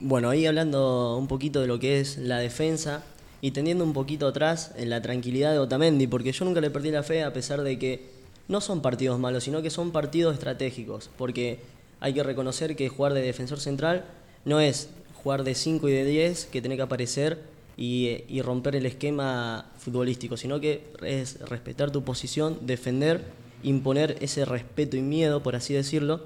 [0.00, 3.04] Bueno, ahí hablando un poquito de lo que es la defensa
[3.40, 6.90] y teniendo un poquito atrás en la tranquilidad de Otamendi, porque yo nunca le perdí
[6.90, 8.17] la fe a pesar de que
[8.48, 11.60] no son partidos malos, sino que son partidos estratégicos, porque
[12.00, 14.04] hay que reconocer que jugar de defensor central
[14.44, 14.88] no es
[15.22, 17.42] jugar de 5 y de 10 que tiene que aparecer
[17.76, 23.24] y, y romper el esquema futbolístico, sino que es respetar tu posición, defender,
[23.62, 26.22] imponer ese respeto y miedo, por así decirlo,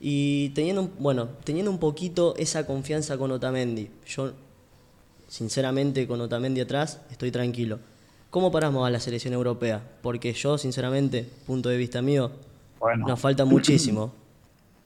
[0.00, 4.32] y teniendo, bueno, teniendo un poquito esa confianza con Otamendi, yo
[5.28, 7.78] sinceramente con Otamendi atrás estoy tranquilo.
[8.32, 9.82] ¿Cómo paramos a la selección europea?
[10.02, 12.30] Porque yo sinceramente, punto de vista mío,
[12.80, 13.06] Bueno.
[13.06, 14.10] nos falta muchísimo.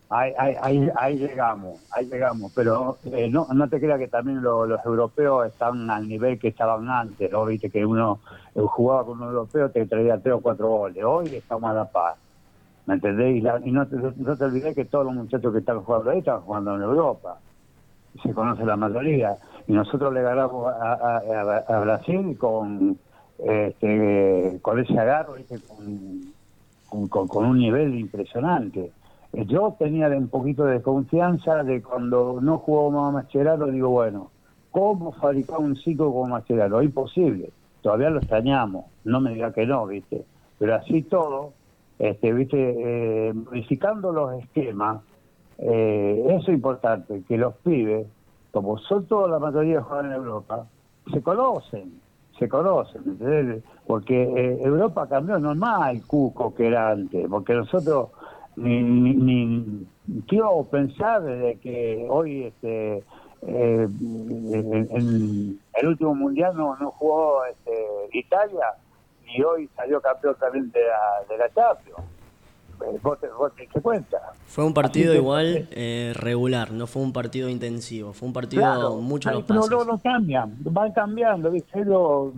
[0.09, 4.41] Ahí, ahí, ahí, ahí llegamos, ahí llegamos, pero eh, no, no te creas que también
[4.41, 7.45] lo- los europeos están al nivel que estaban antes, ¿no?
[7.45, 8.21] Viste que uno
[8.55, 11.91] eh, jugaba con un europeo, te traía tres o cuatro goles, hoy estamos a la
[11.91, 12.19] paz,
[12.87, 13.37] ¿me entendés?
[13.37, 16.11] Y, la- y no, te, no te olvides que todos los muchachos que están jugando
[16.11, 17.41] ahí están jugando en Europa,
[18.23, 23.01] se conoce la mayoría, y nosotros le ganamos a, a- a- a Brasil con,
[23.39, 25.35] este, con ese agarro.
[27.09, 28.93] Con, un nivel impresionante.
[29.33, 34.31] Eh, Yo tenía un poquito de confianza de cuando no jugó más Mascherano, digo, bueno,
[34.71, 36.81] ¿cómo fabricar un ciclo como Mascherano?
[36.83, 37.51] Imposible,
[37.83, 40.25] todavía lo extrañamos, no me diga que no, ¿viste?
[40.59, 41.53] Pero así todo,
[41.99, 42.57] este, ¿viste?
[42.79, 45.03] Eh, modificando los esquemas,
[45.59, 48.07] eso es importante, que los pibes,
[48.53, 50.67] como son toda la mayoría juegan en Europa,
[51.13, 52.01] se conocen,
[52.39, 53.63] se conocen, ¿entendés?
[53.87, 58.11] Porque eh, Europa cambió, no es el cuco que era antes, porque nosotros
[58.57, 59.87] ni, ni, ni-
[60.27, 63.05] quiero pensar de que hoy este
[63.43, 67.73] eh, en el último mundial no, no jugó este,
[68.13, 68.67] Italia
[69.27, 72.01] y hoy salió campeón también de la, de la Champions.
[72.83, 74.19] Eh, ¿Vos te, vos te diste cuenta?
[74.47, 78.63] Fue un partido que- igual eh, regular, no fue un partido intensivo, fue un partido
[78.63, 79.87] Claro, mucho los pero pases.
[79.87, 81.85] no cambian, van cambiando, ¿viste?
[81.85, 82.33] Lo-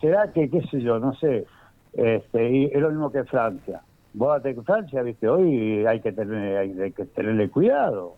[0.00, 1.46] será que, qué sé yo, no sé,
[1.92, 3.82] este, y es lo mismo que Francia.
[4.12, 5.28] Vos que Francia, ¿viste?
[5.28, 8.16] Hoy hay que tener, hay, hay que tenerle cuidado.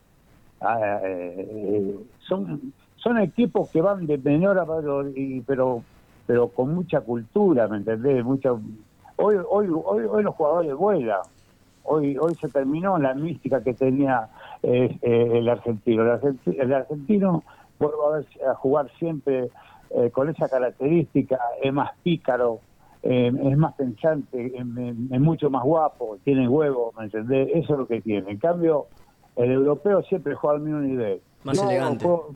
[0.61, 1.94] Ah, eh, eh,
[2.28, 5.83] son, son equipos que van de menor a mayor, y, pero,
[6.26, 8.24] pero con mucha cultura, ¿me entendés?
[8.24, 11.20] Mucha, hoy, hoy, hoy, hoy los jugadores vuelan.
[11.85, 14.29] Hoy, hoy se terminó la mística que tenía
[14.62, 16.03] eh, eh, el argentino.
[16.03, 17.43] El, argenti- el argentino
[17.79, 19.49] vuelve a, ver- a jugar siempre
[19.91, 22.61] eh, con esa característica, es más pícaro,
[23.03, 24.67] eh, es más pensante, es,
[25.21, 27.49] mucho más guapo, tiene huevo, ¿me entendés?
[27.55, 28.31] Eso es lo que tiene.
[28.33, 28.87] En cambio,
[29.37, 31.21] el europeo siempre juega al mismo nivel.
[31.45, 32.05] Más elegante.
[32.05, 32.35] juego-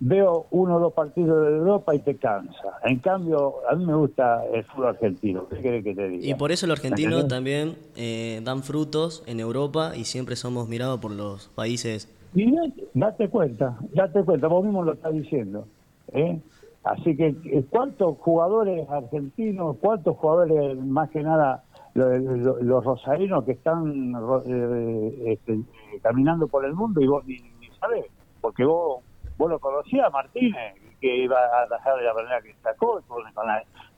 [0.00, 2.78] veo uno o dos partidos de Europa y te cansa.
[2.84, 5.46] En cambio, a mí me gusta el fútbol argentino.
[5.48, 6.26] ¿Qué querés que te diga?
[6.26, 11.00] Y por eso los argentinos también eh, dan frutos en Europa y siempre somos mirados
[11.00, 12.08] por los países.
[12.34, 12.50] Y
[12.94, 15.66] date, cuenta, date cuenta, vos mismo lo estás diciendo.
[16.12, 16.40] ¿eh?
[16.84, 23.44] Así que, eh, ¿cuántos jugadores argentinos, cuántos jugadores, más que nada, lo- lo- los rosarinos
[23.44, 24.14] que están
[24.46, 25.60] eh, este,
[26.02, 28.06] caminando por el mundo y vos ni, ni sabés?
[28.40, 29.02] Porque vos,
[29.40, 33.24] vos lo conocías a Martínez, que iba a atajar de la manera que sacó, con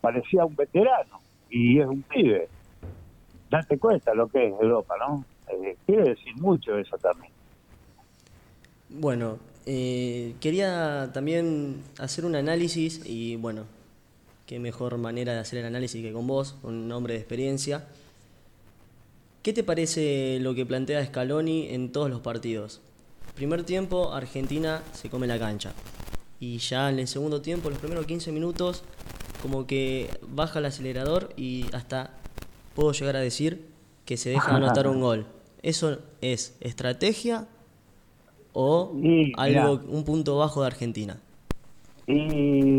[0.01, 1.21] parecía un veterano
[1.51, 2.49] y es un pibe.
[3.51, 5.25] Date cuenta lo que es Europa, ¿no?
[5.49, 7.33] Eh, quiere decir mucho eso también.
[8.89, 13.65] Bueno, eh, quería también hacer un análisis y bueno,
[14.47, 17.85] qué mejor manera de hacer el análisis que con vos, un hombre de experiencia.
[19.43, 22.81] ¿Qué te parece lo que plantea Scaloni en todos los partidos?
[23.35, 25.73] Primer tiempo, Argentina se come la cancha.
[26.39, 28.83] Y ya en el segundo tiempo, los primeros 15 minutos,
[29.43, 32.11] como que baja el acelerador y hasta
[32.75, 33.67] puedo llegar a decir
[34.05, 35.27] que se deja anotar un gol.
[35.63, 37.47] ¿Eso es estrategia
[38.53, 38.93] o
[39.37, 41.19] algo, un punto bajo de Argentina?
[42.07, 42.21] Y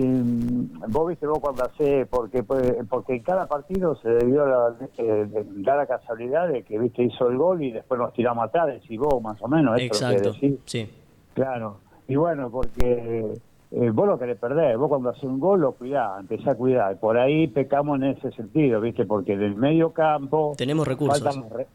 [0.03, 4.75] mm, vos viste vos cuando hace, porque pues, porque en cada partido se debió la,
[4.97, 8.67] eh, dar la casualidad de que viste hizo el gol y después nos tiramos atrás,
[8.67, 10.59] decís vos más o menos, que Exacto, decís.
[10.65, 10.89] sí.
[11.33, 13.39] Claro, y bueno, porque
[13.71, 16.99] eh, vos lo querés perder, vos cuando haces un gol lo cuidás, empezás a cuidar,
[16.99, 21.23] por ahí pecamos en ese sentido, viste, porque en el medio campo Tenemos recursos.
[21.23, 21.67] faltan los, re-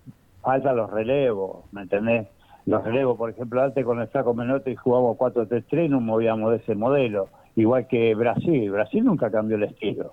[0.42, 2.28] faltan los relevos, ¿me entendés?
[2.66, 6.74] los relevos, por ejemplo, antes con el Flaco Menotti jugábamos 4-3-3, nos movíamos de ese
[6.74, 7.28] modelo,
[7.60, 8.70] igual que Brasil.
[8.70, 10.12] Brasil nunca cambió el estilo.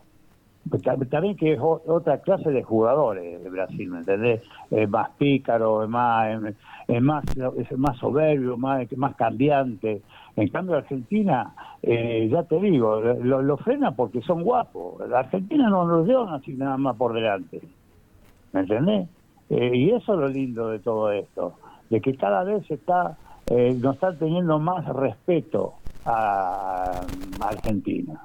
[0.84, 4.42] Tam- También que es otra clase de jugadores de Brasil, ¿me entendés?
[4.72, 6.42] Es más pícaro, es más,
[6.88, 7.24] es, más,
[7.58, 10.02] es más soberbio, más, más cambiante.
[10.36, 15.08] En cambio, Argentina, eh, ya te digo, lo, lo frena porque son guapos.
[15.08, 17.62] La Argentina no los llevan así nada más por delante.
[18.52, 19.08] ¿Me entendés?
[19.52, 21.54] Eh, y eso es lo lindo de todo esto,
[21.92, 23.16] de que cada vez está,
[23.52, 25.76] eh, nos están teniendo más respeto
[26.06, 27.02] a,
[27.42, 28.22] Argentina.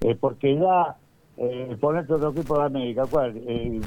[0.00, 0.96] Eh, porque ya,
[1.36, 3.34] eh, ponerte otro equipo de América, ¿cuál?
[3.46, 3.80] Eh,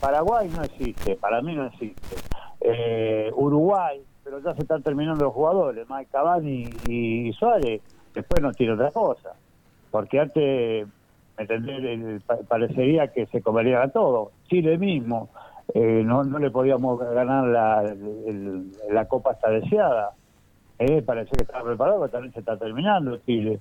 [0.00, 2.16] Paraguay no existe, para mí no existe.
[2.60, 7.80] Eh, Uruguay, pero ya se están terminando los jugadores, Mike Cavani y Suárez,
[8.14, 9.30] después no tiene otra cosa.
[9.90, 10.86] Porque antes,
[11.38, 14.32] ¿me pa- parecería que se comerían a todo.
[14.48, 15.28] Chile mismo,
[15.74, 17.94] eh, no, no le podíamos ganar la,
[18.90, 20.10] la copa esta deseada.
[20.78, 23.60] Eh, parece que estaba preparado, pero se está terminando Chile.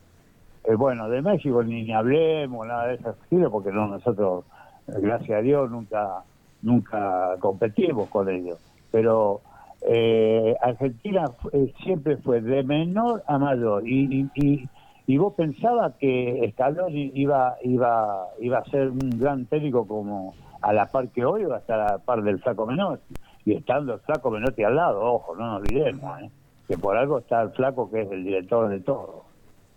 [0.64, 4.46] Eh, bueno, de México ni, ni hablemos, nada de eso Chile, porque no nosotros,
[4.88, 6.24] eh, gracias a Dios, nunca
[6.62, 8.60] nunca competimos con ellos.
[8.92, 9.42] Pero
[9.82, 13.88] eh, Argentina eh, siempre fue de menor a mayor.
[13.88, 14.70] Y, y, y,
[15.08, 20.74] y vos pensabas que Scaloni iba, iba, iba a ser un gran técnico como a
[20.74, 23.14] la par que hoy, va a estar a la par del Flaco Menotti.
[23.46, 26.30] Y estando el Flaco Menotti al lado, ojo, no nos olvidemos, ¿eh?
[26.68, 29.26] Que por algo está el Flaco que es el director de todo.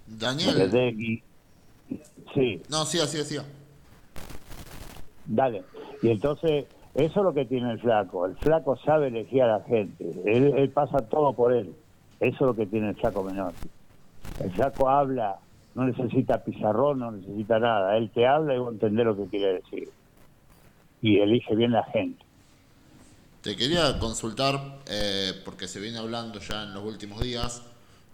[0.07, 0.99] Daniel.
[0.99, 1.23] Y-
[2.35, 3.45] sí, No, siga, siga, siga.
[5.27, 5.63] dale.
[6.03, 8.27] Y entonces, eso es lo que tiene el flaco.
[8.27, 10.05] El flaco sabe elegir a la gente.
[10.25, 11.75] Él, él pasa todo por él.
[12.21, 13.53] Eso es lo que tiene el flaco menor.
[14.41, 15.37] El flaco habla,
[15.75, 17.97] no necesita pizarrón, no necesita nada.
[17.97, 19.89] Él te habla y vos entendés lo que quiere decir.
[21.03, 22.25] Y elige bien la gente.
[23.43, 27.63] Te quería consultar, eh, porque se viene hablando ya en los últimos días,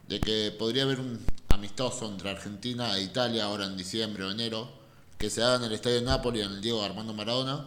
[0.07, 1.19] de que podría haber un
[1.49, 4.69] amistoso entre Argentina e Italia ahora en diciembre o enero,
[5.19, 7.65] que se haga en el Estadio Napoli, en el Diego Armando Maradona.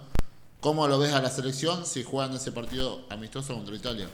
[0.59, 4.07] ¿Cómo lo ves a la selección si juegan ese partido amistoso contra Italia?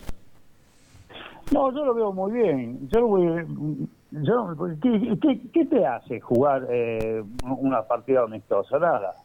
[1.51, 2.87] No, yo lo veo muy bien.
[2.89, 8.79] Yo, voy- yo ¿qué, qué, qué te hace jugar eh, una partida amistosa?
[8.79, 9.15] Nada.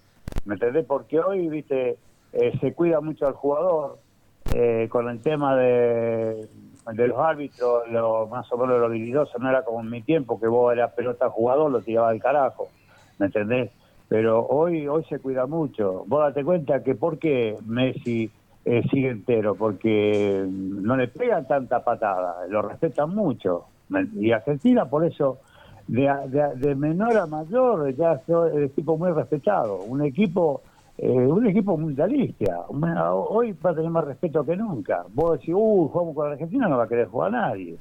[0.45, 0.85] ¿Me entendés?
[0.87, 1.99] Porque hoy, viste,
[2.33, 4.01] eh, se cuida mucho al jugador
[4.61, 6.49] eh, con el tema de,
[6.93, 9.39] los árbitros, lo, más o menos lo habilidoso.
[9.39, 12.67] No era como en mi tiempo que vos eras pelota jugador, lo tiraba al carajo.
[13.21, 13.71] ¿Me entendés?
[14.09, 16.03] Pero hoy hoy se cuida mucho.
[16.09, 18.29] Vos date cuenta que por qué Messi
[18.65, 23.67] eh, sigue entero, porque no le pegan tanta patada, lo respetan mucho.
[24.17, 25.39] Y Argentina, por eso,
[25.87, 29.77] de, de, de menor a mayor, ya es un equipo muy respetado.
[29.83, 30.63] Un equipo
[30.99, 32.67] eh, un equipo mundialista.
[32.69, 35.05] Hoy va a tener más respeto que nunca.
[35.15, 37.77] Vos decís, uh, jugamos con Argentina, no va a querer jugar nadie.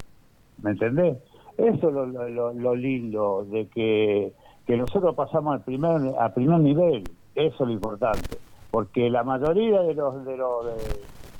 [0.61, 1.17] ¿Me entendés?
[1.57, 4.31] Eso es lo, lo, lo- lindo de que,
[4.65, 7.03] que nosotros pasamos al primer, a primer nivel.
[7.35, 8.37] Eso es lo importante.
[8.69, 10.65] Porque la mayoría de los de los,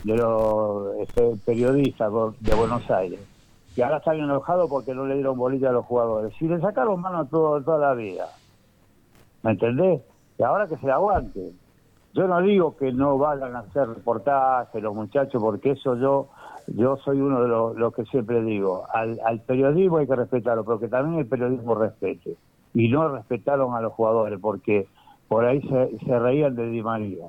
[0.03, 3.19] de, los este, periodistas de Buenos Aires,
[3.75, 6.99] que ahora están enojados porque no le dieron bolilla a los jugadores, si le sacaron
[7.01, 8.27] mano todo, toda la vida.
[9.43, 10.01] ¿Me entendés?
[10.39, 11.51] Y ahora que se aguante.
[12.13, 16.29] Yo no digo que no vayan a hacer reportajes los muchachos, porque eso yo
[16.67, 18.85] yo soy uno de los, los que siempre digo.
[18.93, 22.35] Al, al periodismo hay que respetarlo, pero que también el periodismo respete.
[22.73, 24.87] Y no respetaron a los jugadores, porque
[25.27, 27.27] por ahí se, se reían de Di María.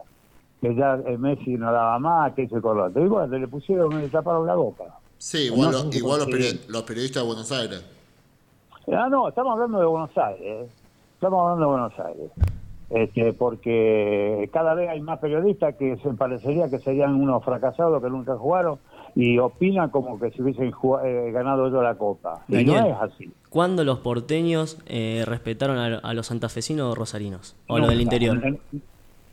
[0.61, 3.05] Que ya eh, Messi no daba más, que eso y con lo otro.
[3.05, 4.85] Y bueno, le pusieron, le taparon la boca.
[5.19, 6.19] Sí, igual, No igual
[6.69, 7.85] los, periodistas de Buenos Aires.
[8.93, 10.71] Ah, no, estamos hablando de Buenos Aires.
[11.15, 12.31] Estamos hablando de Buenos Aires.
[12.91, 18.09] Este, porque cada vez hay más periodistas que se parecería que serían unos fracasados que
[18.09, 18.79] nunca jugaron
[19.15, 22.45] y opinan como que si hubiesen jugado- eh, ganado ellos la copa.
[22.49, 23.31] Y no es así.
[23.51, 27.57] ¿Cuándo los porteños eh, respetaron a, a los santafesinos o rosarinos?
[27.69, 28.41] O a los del interior.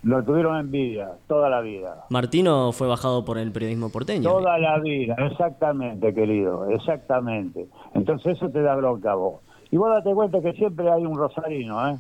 [0.04, 2.06] Lo tuvieron envidia toda la vida.
[2.10, 4.30] Martino fue bajado por el periodismo porteño.
[4.30, 7.66] Toda la vida, exactamente, querido, exactamente.
[7.96, 9.36] Entonces eso te da bronca a vos.
[9.72, 11.96] Y vos date cuenta que siempre hay un rosarino, ¿eh?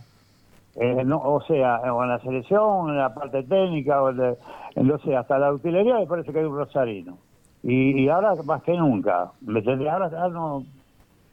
[0.77, 4.35] Eh, no, o sea, o en la selección, en la parte técnica, o de-
[4.75, 7.17] en no sé, hasta la utilería me parece que hay un rosarino.
[7.63, 9.89] Y, y ahora más que nunca, ¿me?
[9.89, 10.63] Ahora, ahora, no-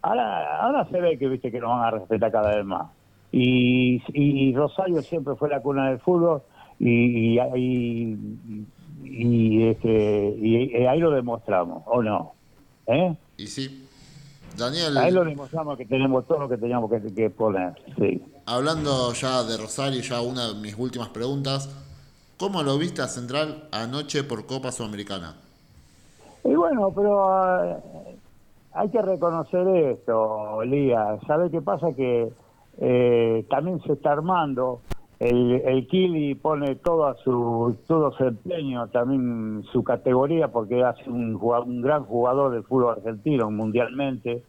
[0.03, 2.91] ahora, ahora se ve que viste que nos van a respetar cada vez más.
[3.33, 6.43] Y, y Rosario siempre fue la cuna del fútbol
[6.79, 8.67] y, y, y-
[9.05, 12.33] y, este, y ahí lo demostramos, ¿o no?
[12.87, 13.15] ¿Eh?
[13.37, 13.82] Y sí.
[14.57, 18.23] Daniel, Ahí lo demostramos que tenemos todo lo que teníamos que, que poner, sí.
[18.47, 21.69] hablando ya de Rosario, ya una de mis últimas preguntas.
[22.39, 25.37] ¿Cómo lo viste a Central anoche por Copa Sudamericana?
[26.45, 27.77] Y bueno, pero eh,
[28.73, 31.19] hay que reconocer esto, Lía.
[31.27, 31.93] ¿Sabe qué pasa?
[31.95, 32.33] Que
[32.79, 34.81] eh, también se está armando.
[35.23, 41.37] El, el Kili pone todo su todo su empeño, también su categoría, porque es un,
[41.41, 44.43] un gran jugador del fútbol argentino mundialmente.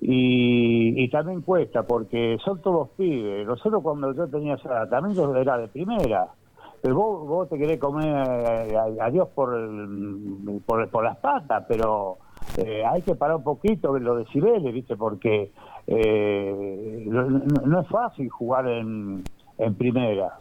[0.00, 3.46] Y, y también cuesta, porque son todos pibes.
[3.46, 6.28] Nosotros cuando yo tenía esa edad, también yo era de primera.
[6.82, 11.64] Vos, vos te querés comer eh, a, a Dios por, el- por, por las patas,
[11.66, 12.18] pero
[12.58, 14.94] eh, hay que parar un poquito los decibeles, ¿viste?
[14.94, 15.50] Porque
[15.86, 19.24] eh, no- no es fácil jugar en,
[19.58, 20.38] en primera.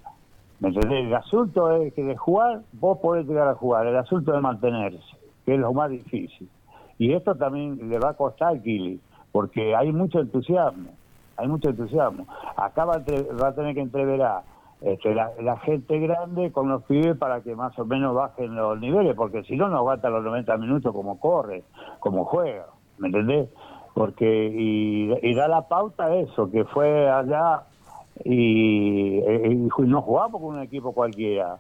[0.59, 1.05] ¿Me entendés?
[1.05, 3.85] El asunto es que de jugar, vos podés llegar a jugar.
[3.87, 6.49] El asunto es mantenerse, que es lo más difícil.
[6.97, 8.99] Y esto también le va a costar Kili,
[9.31, 10.91] porque hay mucho entusiasmo.
[11.35, 12.27] Hay mucho entusiasmo.
[12.55, 14.43] Acá va a, va a tener que entreverar
[14.81, 18.79] este, la, la gente grande con los pibes para que más o menos bajen los
[18.79, 21.63] niveles, porque si no, no aguanta los 90 minutos como corre,
[21.99, 22.67] como juega.
[22.97, 23.49] ¿Me entendés?
[23.93, 27.63] Porque, y, y da la pauta eso, que fue allá
[28.23, 31.57] y, y no jugamos con un equipo cualquiera.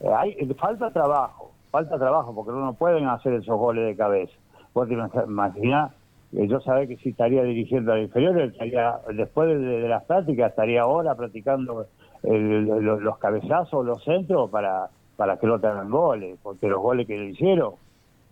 [0.00, 4.32] Eh, Hay, falta trabajo, falta trabajo, porque no pueden hacer esos goles de cabeza.
[4.74, 4.94] Vos te
[5.26, 5.92] imaginás,
[6.32, 10.50] eh, yo sabía que si estaría dirigiendo a la inferior, estaría, después de, las prácticas,
[10.50, 11.86] estaría ahora practicando
[12.22, 16.80] el- lo- los cabezazos, los centros para, para que no te hagan goles, porque los
[16.80, 17.74] goles que le hicieron,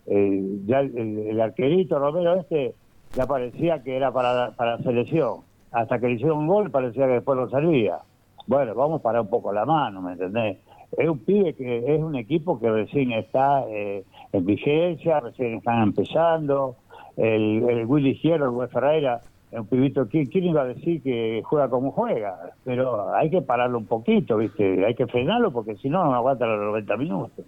[0.07, 2.75] eh, ya el, el- el arquerito Romero este
[3.15, 5.37] ya parecía que era para, para la selección.
[5.75, 7.99] Hasta que le hicieron un gol parecía que después no salía.
[8.47, 10.57] Bueno, vamos a parar un poco la mano, ¿me entendés?
[10.97, 15.83] Es un pibe que es un equipo que recién está eh, en vigencia, recién están
[15.83, 16.77] empezando.
[17.17, 19.19] El, el Willy Hierro, el Güey Ferreira,
[19.51, 22.53] es un pibito, ¿quién, quién iba a decir que juega como juega?
[22.63, 24.85] Pero hay que pararlo un poquito, ¿viste?
[24.85, 27.45] Hay que frenarlo porque si no, no aguanta los 90 minutos.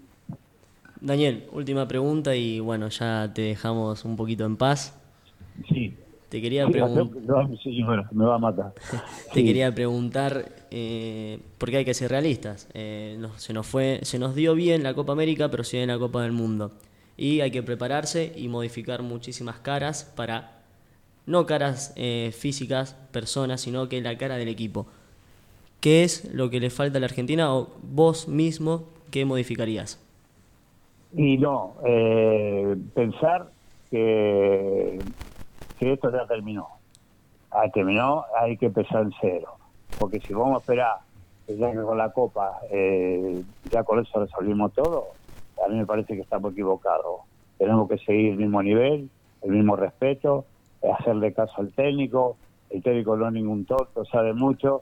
[0.99, 4.99] Daniel, última pregunta y bueno, ya te dejamos un poquito en paz.
[5.69, 5.95] Sí.
[6.29, 7.07] Te quería preguntar.
[8.11, 8.73] me va a matar.
[9.33, 9.45] Te Sí.
[9.45, 12.67] quería preguntar, eh, porque hay que ser realistas.
[12.73, 15.97] Eh, se, nos fue, se nos dio bien la Copa América, pero sí en la
[15.97, 16.71] Copa del Mundo.
[17.15, 20.59] Y hay que prepararse y modificar muchísimas caras para,
[21.25, 24.85] no caras eh, físicas, personas, sino que la cara del equipo.
[25.79, 29.99] ¿Qué es lo que le falta a la Argentina o vos mismo qué modificarías?
[31.15, 33.49] Y no, eh, pensar
[33.89, 34.99] que,
[35.77, 36.67] que esto ya terminó.
[37.51, 39.53] Ah, terminó, hay que empezar en cero.
[39.99, 40.97] Porque si vamos a esperar
[41.47, 45.05] ya que con la Copa, eh, ya con eso resolvimos todo,
[45.65, 47.21] a mí me parece que estamos equivocados.
[47.57, 49.09] Tenemos que seguir el mismo nivel,
[49.41, 50.45] el mismo respeto,
[50.99, 52.37] hacerle caso al técnico.
[52.69, 54.81] El técnico no es ningún tonto, sabe mucho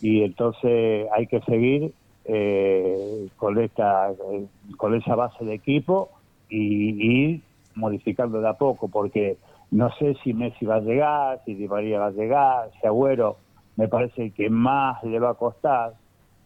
[0.00, 1.92] y entonces hay que seguir
[2.24, 6.10] eh, con esta eh, con esa base de equipo
[6.48, 7.42] y, y ir
[7.74, 9.36] modificando de a poco porque
[9.70, 13.38] no sé si Messi va a llegar, si Di María va a llegar, si Agüero
[13.76, 15.94] me parece que más le va a costar,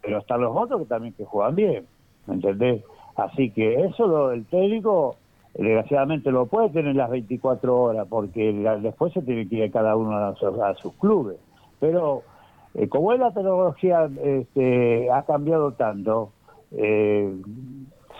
[0.01, 1.87] pero están los otros que también que juegan bien,
[2.25, 2.83] ¿me entendés?
[3.15, 5.17] Así que eso lo, el técnico
[5.53, 9.95] desgraciadamente lo puede tener las 24 horas porque la- después se tiene que ir cada
[9.95, 11.37] uno a, a sus clubes,
[11.79, 12.23] pero
[12.73, 16.33] eh, como es la tecnología este, ha cambiado tanto,
[16.71, 17.33] eh,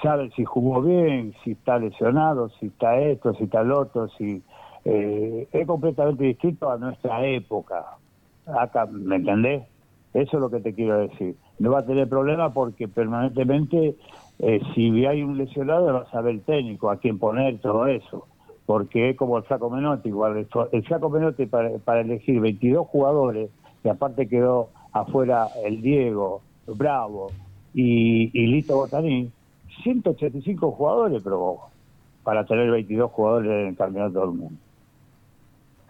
[0.02, 4.43] sabe si jugó bien, si está lesionado, si está esto, si está el otro, si
[4.86, 7.86] eh, es completamente distinto a nuestra época.
[8.46, 9.64] Acá, ¿Me entendés?
[10.14, 11.36] Eso es lo que te quiero decir.
[11.60, 13.96] No va a tener problema porque permanentemente,
[14.40, 18.28] eh, si hay un lesionado, va a saber el técnico a quién poner, todo eso.
[18.66, 20.48] Porque es como el Flaco Menotti, igual.
[20.72, 23.50] El, Flaco Menotti para, elegir 22 jugadores,
[23.84, 27.28] que aparte quedó afuera el Diego, Bravo
[27.74, 29.32] y, y Lito Botanín,
[29.84, 31.70] 185 jugadores probó
[32.24, 34.60] para tener 22 jugadores en el Campeonato del Mundo.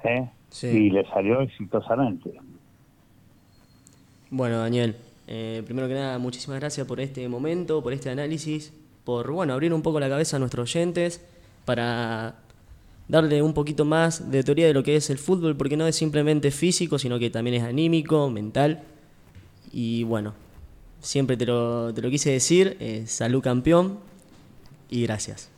[0.04, 0.30] ¿Eh?
[0.50, 0.68] Sí.
[0.68, 2.32] Y le salió exitosamente.
[4.30, 4.96] Bueno, Daniel,
[5.28, 8.74] eh, primero que nada, muchísimas gracias por este momento, por este análisis,
[9.04, 11.26] por bueno abrir un poco la cabeza a nuestros oyentes
[11.66, 12.36] para
[13.08, 15.96] darle un poquito más de teoría de lo que es el fútbol, porque no es
[15.96, 18.84] simplemente físico, sino que también es anímico, mental.
[19.74, 20.34] Y bueno,
[21.02, 24.00] siempre te lo, te lo quise decir, eh, salud campeón
[24.90, 25.50] y gracias.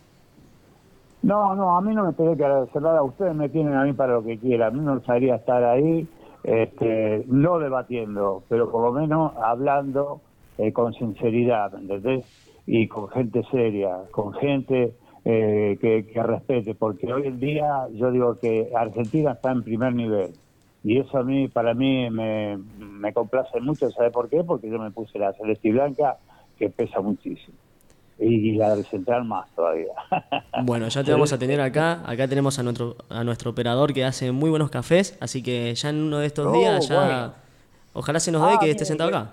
[1.24, 3.02] No, no, a mí no me tenés que agradecer nada.
[3.02, 4.74] Ustedes me tienen a mí para lo que quieran.
[4.74, 6.08] A mí me gustaría estar ahí,
[6.44, 10.22] este, no debatiendo, pero por lo menos hablando
[10.58, 12.26] eh, con sinceridad, ¿me entendés?
[12.68, 14.94] Y con gente seria, con gente
[15.26, 19.96] eh, que, que respete, porque hoy en día yo digo que Argentina está en primer
[19.96, 20.34] nivel.
[20.84, 23.90] Y eso a mí, para mí, me, complace mucho.
[23.92, 24.44] ¿Sabe por qué?
[24.44, 26.18] Porque yo me puse la celeste blanca,
[26.58, 27.58] que pesa muchísimo.
[28.20, 29.91] Y la del Central más todavía.
[30.66, 32.01] Bueno, ya te vamos a tener acá.
[32.05, 35.89] Acá tenemos a nuestro, a nuestro operador que hace muy buenos cafés, así que ya
[35.89, 36.95] en uno de estos Oh, días ya...
[36.95, 37.34] bueno.
[37.93, 39.32] Ojalá se nos Ah, dé que bien, esté sentado acá.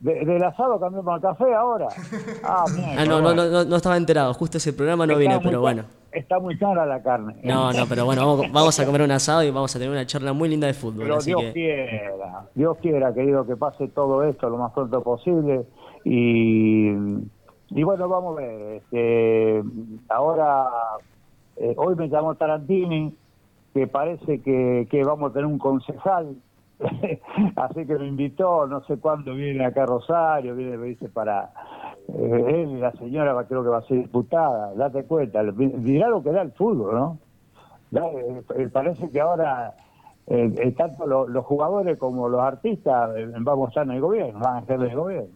[0.00, 1.88] De- del asado cambiamos al café ahora.
[2.44, 4.32] Ah, bien, Ah, no, no, no, no, estaba enterado.
[4.34, 5.84] Justo ese programa no Está vine, pero bueno.
[6.12, 7.34] Está muy cara la carne.
[7.42, 10.06] No, no, pero bueno, vamos, vamos a comer un asado y vamos a tener una
[10.06, 11.02] charla muy linda de fútbol.
[11.02, 11.52] Pero así Dios que...
[11.52, 15.66] quiera, Dios quiera, querido, que pase todo esto lo más pronto posible.
[16.04, 16.90] Y,
[17.70, 18.60] y bueno, vamos a ver.
[18.82, 19.62] Este,
[20.08, 20.66] ahora,
[21.56, 23.16] eh, hoy me llamó Tarantini,
[23.74, 26.36] que parece que, vamos a tener un concejal.
[27.56, 31.50] Así que me invitó, no sé cuándo viene acá a Rosario, viene, me dice, para.
[32.08, 36.32] eh, él la señora creo que va a ser diputada, date cuenta, dirá lo que
[36.32, 37.18] da el fútbol, ¿no?
[37.92, 39.74] Eh, parece que ahora
[40.76, 44.56] tanto lo- los jugadores como los artistas eh, vamos a estar en el gobierno, van
[44.62, 45.28] a ser del gobierno.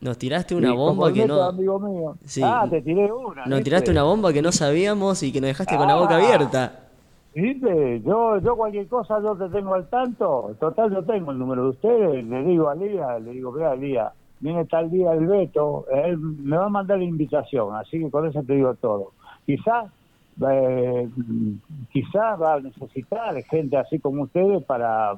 [0.00, 1.42] Nos tiraste una bomba que no...
[1.42, 2.14] amigo mío.
[2.24, 2.40] Sí.
[2.44, 3.42] Ah, te tiré una.
[3.46, 3.64] Nos ¿viste?
[3.64, 6.18] tiraste una bomba que no sabíamos y que nos dejaste con la boca Ah.
[6.18, 6.80] abierta.
[7.34, 8.00] ¿Viste?
[8.02, 10.54] Yo, yo cualquier cosa yo te tengo al tanto.
[10.58, 12.24] Total, yo tengo el número de ustedes.
[12.24, 16.56] Le digo a Lía, le digo, vea, Lía, viene tal día el Beto, él me
[16.56, 19.12] va a mandar la invitación, así que con eso te digo todo.
[19.46, 19.86] Quizás
[20.48, 21.08] eh,
[21.92, 25.14] quizás va a necesitar gente así como ustedes para,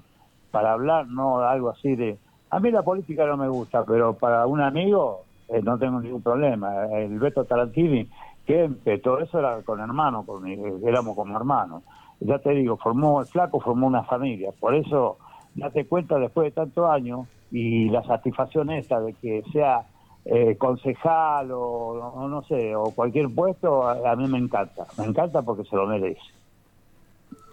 [0.50, 2.16] para hablar, no algo así de...
[2.50, 6.22] A mí la política no me gusta, pero para un amigo eh, no tengo ningún
[6.22, 6.86] problema.
[6.86, 8.08] El Beto Tarantini,
[8.44, 11.82] que todo eso era con hermano, conmigo, éramos como hermanos.
[12.20, 14.50] Ya te digo, formó el flaco, formó una familia.
[14.58, 15.18] Por eso,
[15.54, 19.86] date cuenta después de tantos años y la satisfacción esta de que sea
[20.24, 24.86] eh, concejal o, o no sé, o cualquier puesto, a, a mí me encanta.
[24.98, 26.20] Me encanta porque se lo merece.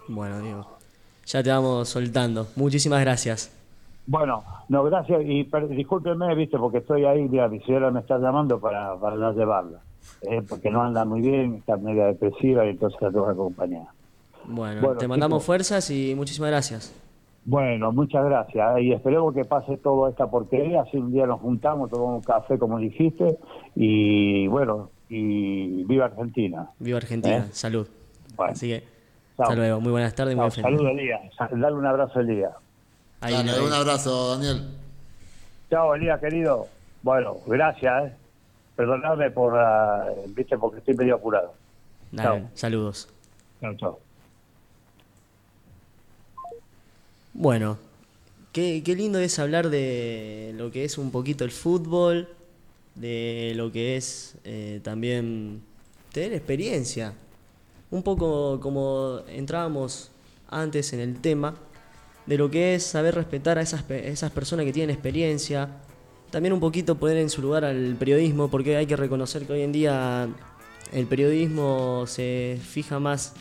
[0.08, 0.66] Bueno, Diego.
[1.26, 2.46] Ya te vamos soltando.
[2.56, 3.57] Muchísimas gracias.
[4.10, 5.20] Bueno, no, gracias.
[5.24, 9.16] Y per- discúlpeme, viste, porque estoy ahí, mira, mi señora me está llamando para, para
[9.16, 9.80] no llevarla.
[10.22, 13.86] eh, porque no anda muy bien, está media depresiva y entonces la tengo que acompañar.
[14.46, 16.94] Bueno, Bueno, te mandamos fuerzas y muchísimas gracias.
[17.44, 18.78] Bueno, muchas gracias.
[18.78, 20.82] eh, Y esperemos que pase toda esta porquería.
[20.82, 23.36] Así un día nos juntamos, tomamos un café, como dijiste.
[23.74, 26.70] Y bueno, y viva Argentina.
[26.78, 27.46] Viva Argentina.
[27.48, 27.52] ¿Eh?
[27.52, 27.86] Salud.
[28.36, 28.80] Bueno, Así que,
[29.36, 29.44] chao.
[29.44, 29.80] hasta luego.
[29.80, 30.34] Muy buenas tardes.
[30.36, 30.50] Muy.
[30.50, 31.20] Saludos, Elías.
[31.52, 32.52] Dale un abrazo Elías.
[33.20, 33.60] Ahí, Dale, ahí.
[33.60, 34.62] un abrazo, Daniel.
[35.70, 36.68] Chao, Elías, querido.
[37.02, 38.06] Bueno, gracias.
[38.06, 38.12] ¿eh?
[38.76, 41.52] Perdonadme por, ah, viste, porque estoy medio apurado.
[42.12, 42.50] Dale, Chao.
[42.54, 43.08] saludos.
[43.60, 43.98] Chao, chao.
[47.34, 47.78] Bueno,
[48.52, 52.28] qué, qué lindo es hablar de lo que es un poquito el fútbol,
[52.94, 55.62] de lo que es eh, también
[56.12, 57.12] tener experiencia.
[57.90, 60.10] Un poco como entrábamos
[60.50, 61.54] antes en el tema,
[62.28, 65.68] de lo que es saber respetar a esas, pe- esas personas que tienen experiencia.
[66.30, 69.62] También un poquito poner en su lugar al periodismo, porque hay que reconocer que hoy
[69.62, 70.28] en día
[70.92, 73.32] el periodismo se fija más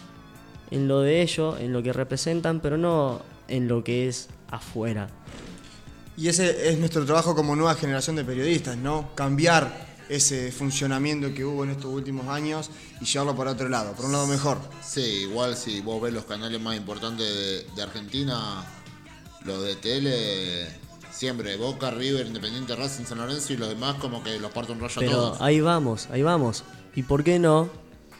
[0.72, 5.10] en lo de ellos, en lo que representan, pero no en lo que es afuera.
[6.16, 9.10] Y ese es nuestro trabajo como nueva generación de periodistas, ¿no?
[9.16, 12.72] Cambiar ese funcionamiento que hubo en estos últimos años
[13.02, 14.58] y llevarlo para otro lado, por un lado mejor.
[14.82, 18.64] Sí, igual si vos ves los canales más importantes de, de Argentina,
[19.48, 20.68] los de tele,
[21.12, 24.80] siempre Boca, River, Independiente, Racing, San Lorenzo y los demás como que los parto un
[24.80, 25.42] rollo a Pero todos.
[25.42, 26.64] ahí vamos, ahí vamos.
[26.96, 27.70] ¿Y por qué no?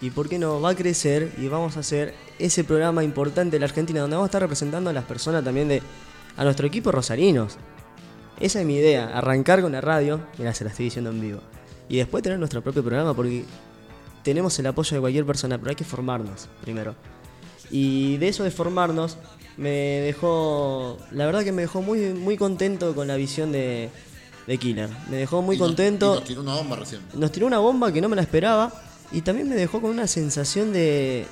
[0.02, 0.62] ¿Y por qué no?
[0.62, 4.28] Va a crecer y vamos a hacer ese programa importante de la Argentina donde vamos
[4.28, 5.82] a estar representando a las personas también de...
[6.38, 7.58] a nuestro equipo rosarinos.
[8.40, 11.40] Esa es mi idea, arrancar con la radio, mira, se la estoy diciendo en vivo.
[11.90, 13.46] Y después tener nuestro propio programa porque
[14.24, 16.96] tenemos el apoyo de cualquier persona, pero hay que formarnos primero.
[17.72, 19.18] Y de eso de formarnos,
[19.58, 23.90] me dejó, la verdad que me dejó muy, muy contento con la visión de,
[24.46, 24.90] de Killer.
[25.10, 26.14] Me dejó muy Y nos- contento.
[26.14, 27.02] y nos tiró una bomba recién.
[27.14, 28.72] Nos tiró una bomba que no me la esperaba
[29.12, 31.26] y también me dejó con una sensación de...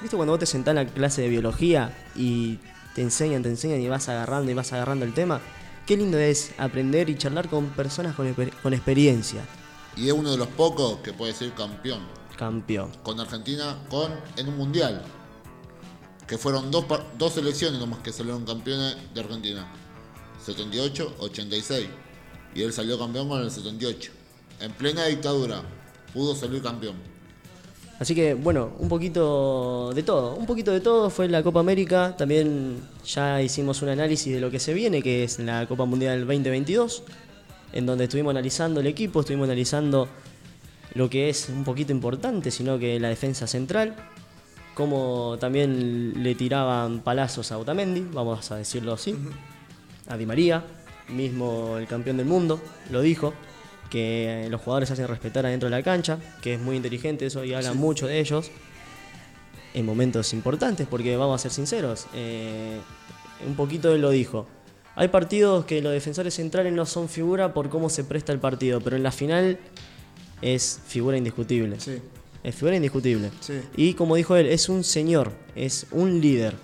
[0.00, 2.58] ¿Viste cuando vos te sentás en la clase de biología y
[2.94, 5.40] te enseñan, te enseñan y vas agarrando y vas agarrando el tema?
[5.86, 8.32] Qué lindo es aprender y charlar con personas con,
[8.62, 9.40] con experiencia.
[9.96, 12.00] Y es uno de los pocos que puede ser campeón
[12.36, 12.90] Campeón.
[13.02, 15.02] con Argentina con en un mundial.
[16.26, 16.84] Que fueron dos,
[17.18, 19.66] dos selecciones nomás que salieron campeones de Argentina.
[20.44, 21.86] 78, 86.
[22.54, 24.12] Y él salió campeón con el 78.
[24.60, 25.62] En plena dictadura.
[26.12, 26.96] Pudo salir campeón.
[27.98, 32.14] Así que bueno, un poquito de todo, un poquito de todo fue la Copa América,
[32.16, 36.26] también ya hicimos un análisis de lo que se viene, que es la Copa Mundial
[36.26, 37.04] 2022,
[37.72, 40.08] en donde estuvimos analizando el equipo, estuvimos analizando
[40.92, 43.96] lo que es un poquito importante, sino que la defensa central,
[44.76, 49.16] como también le tiraban palazos a Otamendi, vamos a decirlo así,
[50.06, 50.62] a Di María,
[51.08, 52.60] mismo el campeón del mundo,
[52.90, 53.32] lo dijo,
[53.88, 57.42] que los jugadores se hacen respetar adentro de la cancha, que es muy inteligente eso
[57.42, 58.50] y habla mucho de ellos
[59.72, 62.78] en momentos importantes, porque vamos a ser sinceros, eh,
[63.46, 64.46] un poquito él lo dijo.
[64.94, 68.82] Hay partidos que los defensores centrales no son figura por cómo se presta el partido,
[68.82, 69.58] pero en la final
[70.42, 71.80] es figura indiscutible.
[71.80, 72.02] Sí.
[72.46, 73.32] Es figura indiscutible.
[73.40, 73.60] Sí.
[73.76, 76.54] Y como dijo él, es un señor, es un líder,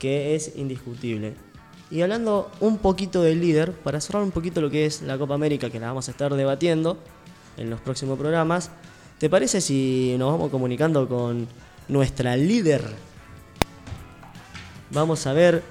[0.00, 1.34] que es indiscutible.
[1.92, 5.34] Y hablando un poquito del líder, para cerrar un poquito lo que es la Copa
[5.34, 6.98] América, que la vamos a estar debatiendo
[7.56, 8.72] en los próximos programas,
[9.18, 11.46] ¿te parece si nos vamos comunicando con
[11.86, 12.82] nuestra líder?
[14.90, 15.62] Vamos a ver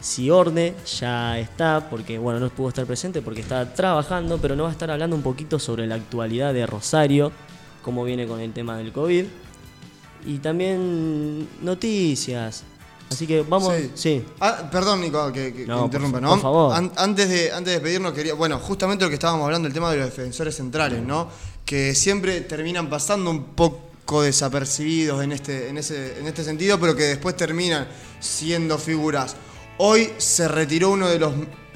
[0.00, 4.64] si Orne ya está, porque bueno, no pudo estar presente porque está trabajando, pero nos
[4.64, 7.32] va a estar hablando un poquito sobre la actualidad de Rosario,
[7.84, 9.24] cómo viene con el tema del COVID.
[10.26, 12.64] Y también noticias.
[13.10, 13.74] Así que vamos.
[13.76, 13.90] Sí.
[13.94, 14.24] Sí.
[14.40, 16.30] Ah, perdón, Nico, que, No, interrumpa, ¿no?
[16.30, 16.74] por favor.
[16.74, 18.34] An- antes, de, antes de despedirnos, quería.
[18.34, 21.28] Bueno, justamente lo que estábamos hablando, el tema de los defensores centrales, ¿no?
[21.64, 26.96] Que siempre terminan pasando un poco desapercibidos en este, en ese, en este sentido, pero
[26.96, 27.86] que después terminan
[28.20, 29.36] siendo figuras.
[29.78, 31.32] Hoy se retiró uno de los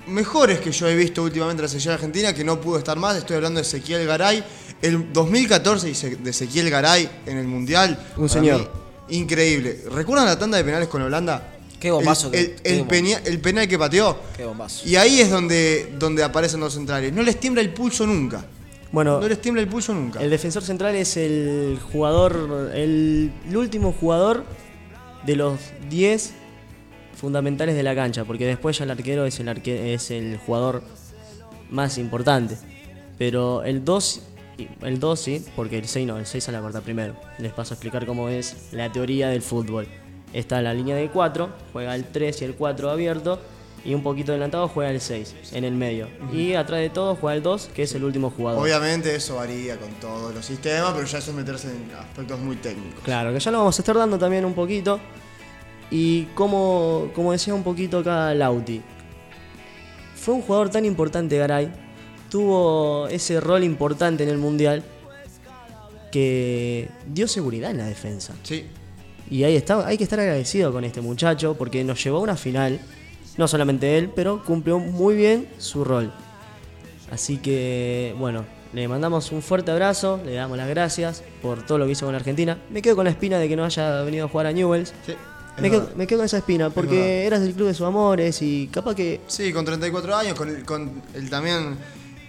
[0.07, 3.17] mejores que yo he visto últimamente en la selección argentina, que no pudo estar más.
[3.17, 4.43] Estoy hablando de Ezequiel Garay.
[4.83, 7.99] El 2014 y se- de Ezequiel Garay en el Mundial.
[8.17, 8.61] Un señor.
[9.09, 9.81] mí, increíble.
[9.91, 11.55] ¿Recuerdan la tanda de penales con Holanda?
[11.81, 12.89] Qué bombazo El, que- el- qué el bombazo.
[12.91, 14.19] penia- el penal que pateó.
[14.37, 14.89] Qué bombazo.
[14.89, 17.13] Y ahí es donde, donde aparecen los centrales.
[17.13, 18.45] No les tiembla el pulso nunca.
[18.91, 20.21] Bueno, No les tiembla el pulso nunca.
[20.23, 24.45] el defensor central es el jugador, el, el último jugador
[25.27, 25.59] de los
[25.91, 26.33] 10
[27.15, 30.83] fundamentales de la cancha, porque después ya el arquero es el, arque- es el jugador
[31.71, 32.57] más importante.
[33.19, 34.23] Pero el 2,
[34.83, 37.15] el 2 sí, porque el 6 no, el 6 sale a cortar primero.
[37.39, 39.87] Les paso a explicar cómo es la teoría del fútbol.
[40.33, 43.41] Está la línea de 4, juega el 3 y el 4 abierto,
[43.85, 46.09] y un poquito adelantado juega el 6 en el medio.
[46.33, 48.63] Y atrás de todo juega el 2, que es el último jugador.
[48.63, 52.57] Obviamente eso varía con todos los sistemas, pero ya eso es meterse en aspectos muy
[52.57, 53.01] técnicos.
[53.05, 55.01] Claro, que ya lo vamos a estar dando también un poquito.
[55.91, 58.83] Y como, como decía un poquito acá Lauti,
[60.15, 61.73] fue un jugador tan importante Garay,
[62.31, 64.83] tuvo ese rol importante en el Mundial
[66.11, 68.35] que dio seguridad en la defensa.
[68.43, 68.65] Sí.
[69.31, 72.37] Y ahí está, hay que estar agradecido con este muchacho porque nos llevó a una
[72.37, 72.81] final,
[73.37, 76.13] no solamente él, pero cumplió muy bien su rol.
[77.11, 81.87] Así que, bueno, le mandamos un fuerte abrazo, le damos las gracias por todo lo
[81.87, 82.59] que hizo con la Argentina.
[82.71, 84.95] Me quedo con la espina de que no haya venido a jugar a Newells.
[85.05, 85.13] Sí.
[85.13, 85.95] es Me quedo, verdad.
[85.97, 87.09] me quedo con esa espina porque verdad.
[87.27, 90.65] eras del club de sus amores y capaz que Sí, con 34 años, con, el-
[90.65, 91.77] con el también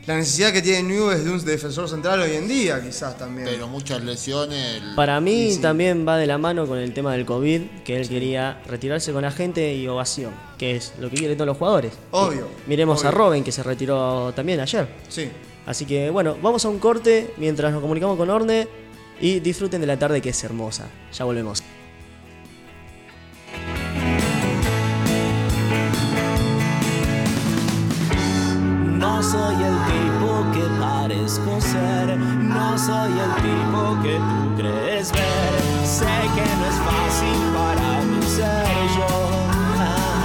[0.07, 3.47] la necesidad que tiene Newell's de un defensor central hoy en día, quizás también.
[3.47, 4.81] Pero muchas lesiones.
[4.81, 5.59] el- para mí sí.
[5.61, 9.21] también va de la mano con el tema del COVID, que él quería retirarse con
[9.21, 11.93] la gente y ovación, que es lo que quieren todos los jugadores.
[12.11, 13.11] Obvio, Miremos a.
[13.11, 14.87] Robin que se retiró también ayer.
[15.09, 15.29] Sí.
[15.67, 18.67] Así que bueno, vamos a un corte mientras nos comunicamos con Orne
[19.21, 20.87] y disfruten de la tarde que es hermosa.
[21.15, 21.61] Ya volvemos.
[29.10, 35.62] No soy el tipo que parezco ser, no soy el tipo que tú crees ver.
[35.84, 36.05] Sé
[36.36, 39.07] que no es fácil para mí ser yo.
[39.80, 40.18] Ah.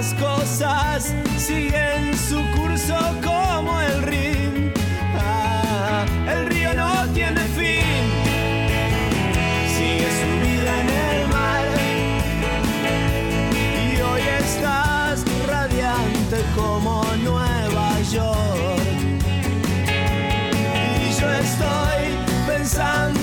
[0.00, 4.72] Las cosas siguen su curso como el río.
[5.16, 8.06] Ah, el río no tiene fin.
[9.76, 11.66] Sigue su vida en el mar.
[13.92, 18.80] Y hoy estás radiante como Nueva York.
[21.02, 22.04] Y yo estoy
[22.46, 23.17] pensando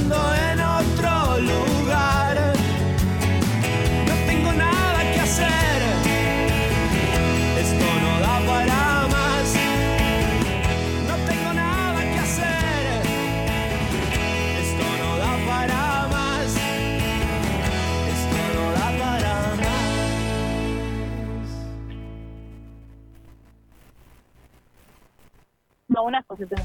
[26.28, 26.62] Cositas.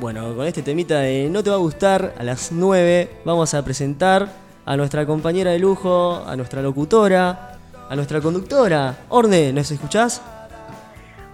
[0.00, 3.64] Bueno, con este temita de No te va a gustar, a las 9 vamos a
[3.64, 4.28] presentar
[4.64, 7.58] a nuestra compañera de lujo, a nuestra locutora,
[7.88, 9.04] a nuestra conductora.
[9.08, 10.20] Orne, ¿nos escuchás?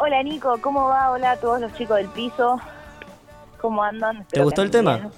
[0.05, 1.13] Hola Nico, ¿cómo va?
[1.13, 2.61] Hola a todos los chicos del piso.
[3.59, 4.27] ¿Cómo andan?
[4.29, 4.97] ¿Te gustó el tema?
[4.99, 5.11] bien.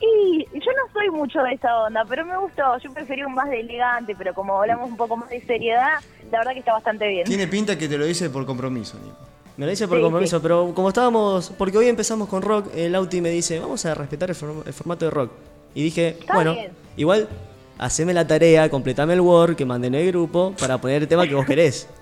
[0.00, 2.62] Y yo no soy mucho de esa onda, pero me gustó.
[2.78, 5.94] Yo preferí un más de elegante, pero como hablamos un poco más de seriedad,
[6.30, 7.24] la verdad que está bastante bien.
[7.26, 9.16] Tiene pinta que te lo dice por compromiso, Nico.
[9.56, 10.42] Me lo dice por Sí, compromiso, sí.
[10.42, 14.30] pero como estábamos, porque hoy empezamos con rock, el Auti me dice, vamos a respetar
[14.30, 15.32] el, form- el formato de rock.
[15.74, 16.70] Y dije, Está bueno, bien.
[16.96, 17.28] igual,
[17.78, 21.26] haceme la tarea, completame el Word que mandé en el grupo para poner el tema
[21.26, 21.88] que vos querés.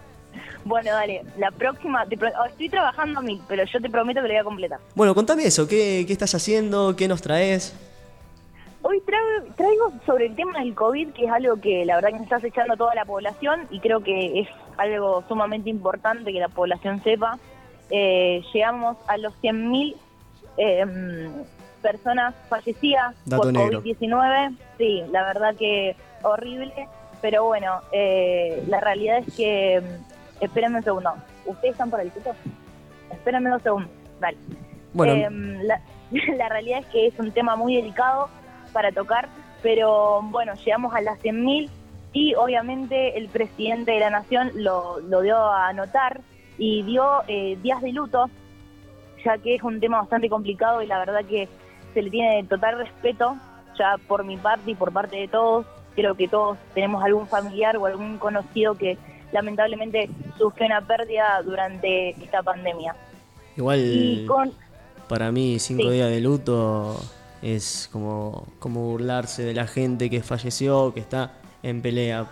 [0.69, 4.21] Bueno, dale, la próxima, te pro- oh, estoy trabajando a mil, pero yo te prometo
[4.21, 4.79] que lo voy a completar.
[4.95, 6.95] Bueno, contame eso, ¿qué, qué estás haciendo?
[6.95, 7.75] ¿Qué nos traes?
[8.83, 12.17] Hoy traigo, traigo sobre el tema del COVID, que es algo que la verdad que
[12.19, 16.49] me está acechando toda la población y creo que es algo sumamente importante que la
[16.49, 17.39] población sepa.
[17.91, 19.97] Eh, llegamos a los 100.000
[20.59, 23.83] eh, mm, personas fallecidas Dato por negro.
[23.83, 24.57] COVID-19.
[24.79, 26.89] Sí, la verdad que horrible,
[27.21, 29.83] pero bueno, eh, la realidad es que...
[30.41, 31.15] Espérenme un segundo.
[31.47, 32.35] ¿Ustedes están por el sitio?
[33.11, 33.91] Espérenme dos segundos.
[34.21, 34.37] Vale.
[34.93, 35.81] Bueno, Em, la,
[36.37, 38.29] la realidad es que es un tema muy delicado
[38.73, 39.29] para tocar,
[39.63, 41.69] pero bueno, llegamos a las 100.000
[42.13, 46.21] y obviamente el presidente de la nación lo, lo dio a anotar
[46.57, 48.31] y dio eh, días de luto,
[49.25, 51.49] ya que es un tema bastante complicado y la verdad que
[51.95, 53.37] se le tiene total respeto,
[53.79, 55.67] ya por mi parte y por parte de todos.
[55.95, 58.97] Creo que todos tenemos algún familiar o algún conocido que
[59.33, 60.09] lamentablemente
[60.39, 62.95] sufrió una pérdida durante esta pandemia.
[63.57, 64.53] igual con,
[65.09, 65.91] para mí cinco Sí.
[65.91, 66.97] días de luto
[67.43, 72.27] es como, como burlarse de la gente que falleció, que está en pelea.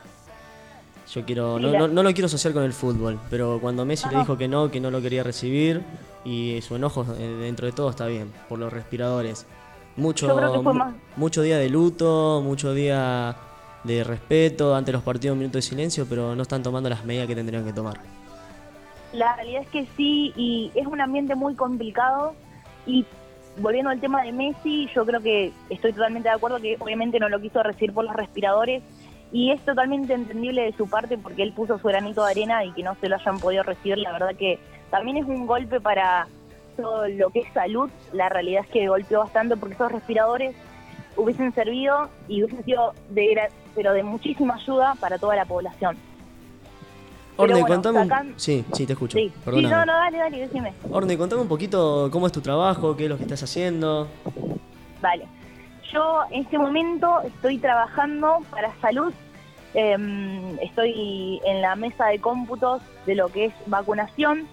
[1.13, 4.19] Yo quiero, no, no, no lo quiero asociar con el fútbol, pero cuando Messi le
[4.19, 5.83] dijo que no, que no lo quería recibir,
[6.25, 9.47] y su enojo eh, dentro de todo está bien, por los respiradores.
[9.97, 10.29] Mucho,
[11.17, 13.35] mucho día de luto, mucho día
[13.87, 17.27] de respeto, ante los partidos un minuto de silencio, pero no están tomando las medidas
[17.27, 17.99] que tendrían que tomar.
[19.13, 22.35] La realidad es que sí, y es un ambiente muy complicado.
[22.87, 23.07] Y
[23.59, 27.29] volviendo al tema de Messi, yo creo que estoy totalmente de acuerdo que obviamente no
[27.29, 28.83] lo quiso recibir por los respiradores.
[29.33, 32.73] Y es totalmente entendible de su parte porque él puso su granito de arena y
[32.73, 33.99] que no se lo hayan podido recibir.
[33.99, 34.59] La verdad que
[34.91, 36.29] también es un golpe para
[36.77, 37.91] todo lo que es salud.
[38.13, 40.55] La realidad es que golpeó bastante porque esos respiradores
[41.17, 45.97] hubiesen servido y hubiesen sido de, pero de muchísima ayuda para toda la población.
[47.39, 49.19] Orne, bueno, contame sacan- Sí, sí, te escucho.
[49.19, 50.73] Sí, no, no, dale, dale, decime.
[50.91, 54.09] Orne, contame un poquito cómo es tu trabajo, qué es lo que estás haciendo.
[55.03, 55.27] Vale.
[55.93, 59.13] Yo en este momento estoy trabajando para salud.
[59.75, 64.49] Em, estoy en la mesa de cómputos de lo que es vacunación.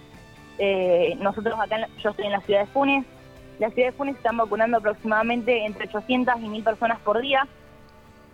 [0.58, 3.06] Eh, nosotros acá, yo estoy en la ciudad de Funes.
[3.58, 7.46] La ciudad de Funes están vacunando aproximadamente entre 800 y 1000 personas por día,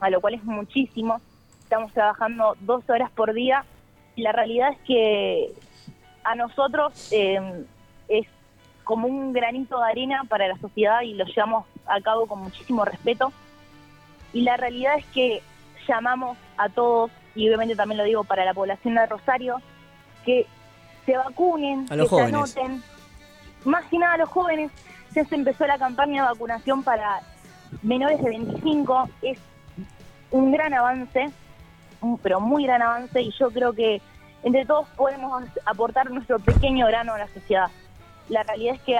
[0.01, 1.21] a lo cual es muchísimo.
[1.63, 3.65] Estamos trabajando 12 horas por día
[4.17, 5.53] y la realidad es que
[6.25, 7.65] a nosotros em,
[8.09, 8.27] es
[8.85, 12.85] como un granito de arena para la sociedad y lo llevamos a cabo con muchísimo
[12.85, 13.33] respeto.
[14.33, 15.43] Y la realidad es que
[15.87, 19.61] llamamos a todos, y obviamente también lo digo para la población de Rosario,
[20.25, 20.47] que
[21.07, 22.51] se vacunen, A los que jóvenes.
[22.51, 22.83] se anoten.
[23.65, 24.71] Más que nada a los jóvenes,
[25.15, 27.21] ya se empezó la campaña de vacunación para
[27.83, 29.39] menores de 25, es
[30.31, 31.31] un gran avance,
[32.01, 34.01] un- pero muy gran avance, y yo creo que
[34.43, 37.69] entre todos podemos aportar nuestro pequeño grano a la sociedad.
[38.29, 38.99] La realidad es que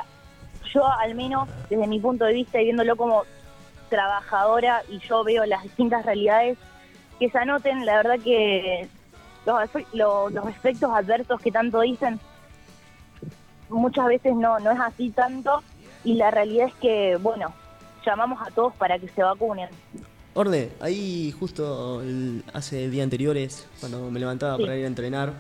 [0.73, 3.23] yo, al menos desde mi punto de vista y viéndolo como
[3.89, 6.59] trabajadora, y yo veo las distintas realidades,
[7.19, 8.89] que se anoten, la verdad que
[9.47, 12.21] los, los efectos adversos que tanto dicen,
[13.69, 15.63] muchas veces no, no es así tanto,
[16.05, 17.53] y la realidad es que, bueno,
[18.05, 19.69] llamamos a todos para que se vacunen.
[20.35, 24.63] Orne, ahí justo el- hace días anteriores, cuando me levantaba Sí.
[24.63, 25.33] para ir a entrenar,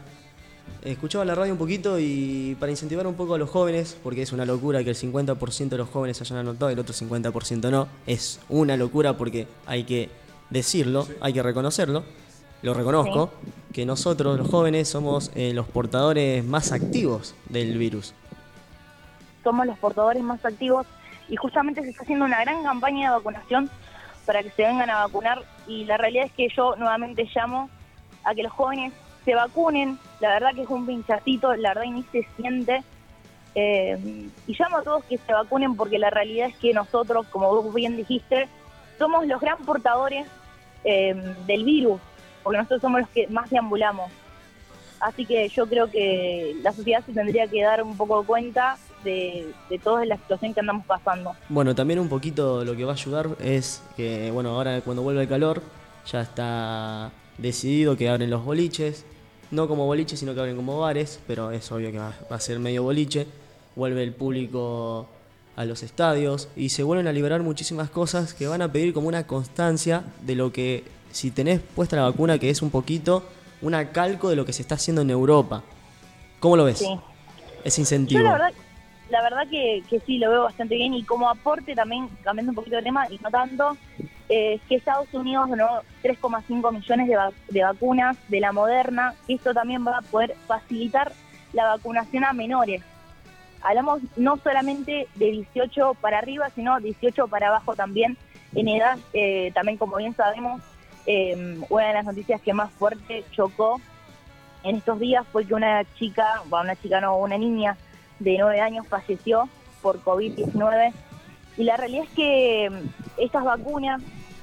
[0.83, 4.33] escuchaba la radio un poquito y para incentivar un poco a los jóvenes, porque es
[4.33, 7.87] una locura que el 50% de los jóvenes hayan anotado y el otro 50% no,
[8.07, 10.11] es una locura porque hay que
[10.51, 12.03] decirlo, hay que reconocerlo,
[12.63, 13.31] lo reconozco,
[13.73, 18.13] que nosotros los jóvenes somos eh, los portadores más activos del virus.
[19.43, 20.87] Somos los portadores más activos
[21.29, 23.71] y justamente se está haciendo una gran campaña de vacunación
[24.27, 27.71] para que se vengan a vacunar y la realidad es que yo nuevamente llamo
[28.25, 28.93] a que los jóvenes
[29.25, 32.83] se vacunen, la verdad que es un pinchacito, la verdad y ni se siente
[33.55, 37.49] eh, y llamo a todos que se vacunen porque la realidad es que nosotros, como
[37.49, 38.49] vos bien dijiste,
[38.99, 40.27] somos los gran portadores
[40.85, 41.15] eh,
[41.47, 42.01] del virus,
[42.43, 44.11] porque nosotros somos los que más deambulamos.
[45.01, 48.77] Así que yo creo que la sociedad se tendría que dar un poco de cuenta
[49.05, 51.33] de, de toda la situación que andamos pasando.
[51.49, 55.23] Bueno, también un poquito lo que va a ayudar es que, bueno, ahora cuando vuelve
[55.23, 55.63] el calor,
[56.11, 59.05] ya está decidido que abren los boliches.
[59.51, 62.41] No como boliches, sino que abren como bares, pero es obvio que va, va a
[62.41, 63.27] ser medio boliche.
[63.75, 65.09] Vuelve el público
[65.57, 69.09] a los estadios y se vuelven a liberar muchísimas cosas que van a pedir como
[69.09, 73.25] una constancia de lo que, si tenés puesta la vacuna, que es un poquito
[73.63, 75.63] una calco de lo que se está haciendo en Europa.
[76.39, 76.79] ¿Cómo lo ves?
[76.79, 76.87] Sí.
[77.65, 78.23] Ese Yo incentivo.
[78.23, 78.53] la verdad,
[79.11, 82.57] la verdad que, que sí, lo veo bastante bien y como aporte también, cambiando un
[82.57, 83.77] poquito de tema y no tanto,
[84.29, 89.53] eh, es que Estados Unidos donó 3,5 millones de, de vacunas de la Moderna, esto
[89.53, 91.13] también va a poder facilitar
[91.53, 92.83] la vacunación a menores.
[93.63, 98.17] Hablamos no solamente de 18 para arriba, sino 18 para abajo también.
[98.55, 100.63] En edad, eh, también como bien sabemos,
[101.07, 103.81] eh, una de las noticias que más fuerte chocó
[104.63, 107.77] en estos días fue que una chica, bueno, una chica no, una niña
[108.21, 109.49] de 9 años falleció
[109.83, 110.93] por COVID-19.
[111.57, 114.01] Y la realidad es que mm, estas vacunas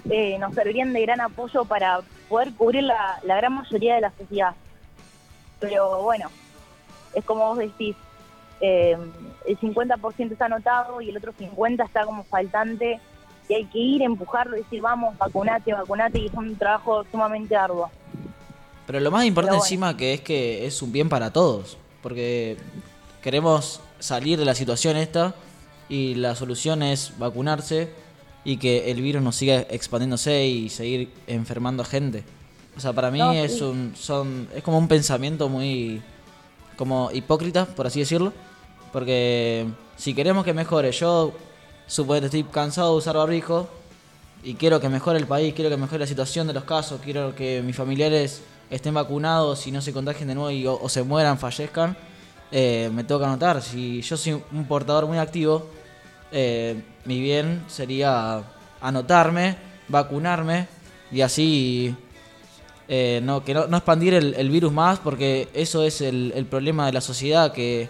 [0.09, 4.11] eh, nos servirían de gran apoyo para poder cubrir la, la gran mayoría de la
[4.17, 4.53] sociedad.
[5.59, 6.29] Pero bueno,
[7.13, 7.95] es como vos decís,
[8.59, 8.97] eh,
[9.45, 12.99] el 50% está anotado y el otro 50% está como faltante
[13.49, 17.89] y hay que ir, empujarlo decir, vamos, vacunate, vacunate, y es un trabajo sumamente arduo.
[18.85, 19.65] Pero lo más importante bueno.
[19.65, 22.57] encima que es que es un bien para todos, porque
[23.21, 25.35] queremos salir de la situación esta
[25.89, 27.89] y la solución es vacunarse
[28.43, 32.23] y que el virus no siga expandiéndose y seguir enfermando a gente.
[32.75, 36.01] O sea, para mí No, es un son es como un pensamiento muy
[36.77, 38.33] como hipócrita, por así decirlo,
[38.93, 39.65] porque
[39.97, 41.33] si queremos que mejore, yo
[41.87, 43.67] suponete estoy cansado de usar barbijo
[44.43, 47.33] y quiero que mejore el país, quiero que mejore la situación de los casos, quiero
[47.35, 51.01] que mis familiares estén vacunados y no se contagien de nuevo y, o, o se
[51.01, 51.97] mueran, fallezcan,
[52.51, 53.61] eh, me tengo que anotar.
[53.61, 55.67] Si yo soy un portador muy activo,
[56.31, 58.43] eh, mi bien sería
[58.81, 60.67] anotarme, vacunarme
[61.11, 61.95] y así
[62.87, 66.85] eh, no, que no, no expandir el, virus más porque eso es el, el problema
[66.85, 67.89] de la sociedad que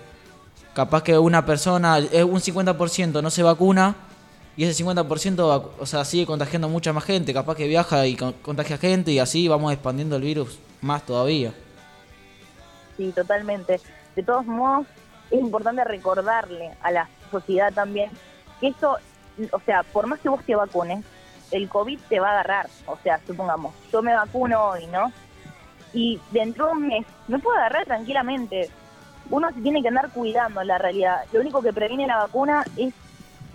[0.74, 3.96] capaz que una persona, eh, un 50% no se vacuna
[4.56, 5.06] y ese 50%
[5.48, 9.12] vacu- o sea, sigue contagiando mucha más gente, capaz que viaja y con- contagia gente
[9.12, 11.54] y así vamos expandiendo el virus más todavía.
[12.96, 13.80] Sí, totalmente.
[14.18, 14.88] De todos modos,
[15.30, 18.10] es importante recordarle a la sociedad también
[18.60, 18.98] que esto,
[19.52, 21.06] o sea, por más que vos te vacunes,
[21.52, 22.68] el COVID te va a agarrar.
[22.88, 25.12] O sea, supongamos, yo me vacuno hoy, ¿no?
[25.94, 28.72] Y dentro de un mes me puedo agarrar tranquilamente.
[29.30, 31.26] Uno se tiene que andar cuidando la realidad.
[31.32, 32.96] Lo único que previene la vacuna es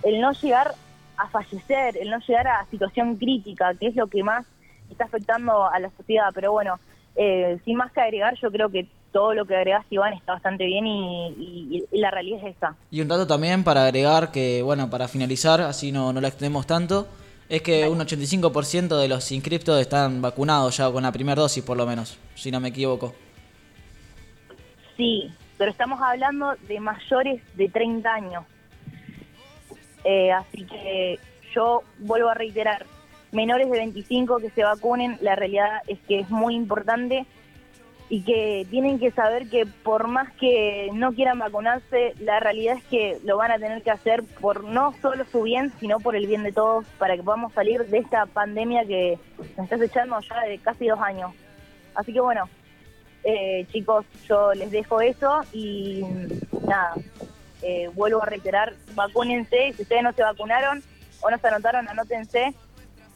[0.04, 0.76] el no llegar
[1.16, 4.46] a fallecer, el no llegar a situación crítica, que es lo que más
[4.88, 6.28] está afectando a la sociedad.
[6.32, 6.78] Pero bueno,
[7.16, 10.64] eh, sin más que agregar, yo creo que todo lo que agregás, Iván, está bastante
[10.64, 12.74] bien y, y- y la realidad es esa.
[12.90, 16.66] Y un dato también para agregar que, bueno, para finalizar, así no, no la extendemos
[16.66, 17.06] tanto,
[17.50, 21.76] es que un 85% de los inscriptos están vacunados ya con la primera dosis por
[21.76, 23.14] lo menos, si no me equivoco.
[24.96, 28.44] Sí, pero estamos hablando de mayores de 30 años.
[30.04, 31.18] Eh, así que
[31.54, 32.86] yo vuelvo a reiterar,
[33.32, 37.26] menores de 25 que se vacunen, la realidad es que es muy importante
[38.08, 42.84] y que tienen que saber que por más que no quieran vacunarse, la realidad es
[42.84, 46.26] que lo van a tener que hacer por no solo su bien, sino por el
[46.26, 49.18] bien de todos, para que podamos salir de esta pandemia que
[49.56, 51.32] nos está echando ya de casi dos años.
[51.94, 52.50] Así que bueno,
[53.24, 56.02] eh, chicos, yo les dejo eso y
[56.66, 56.94] nada,
[57.62, 60.82] eh, vuelvo a reiterar, vacúnense, si ustedes no se vacunaron
[61.22, 62.54] o no se anotaron, anótense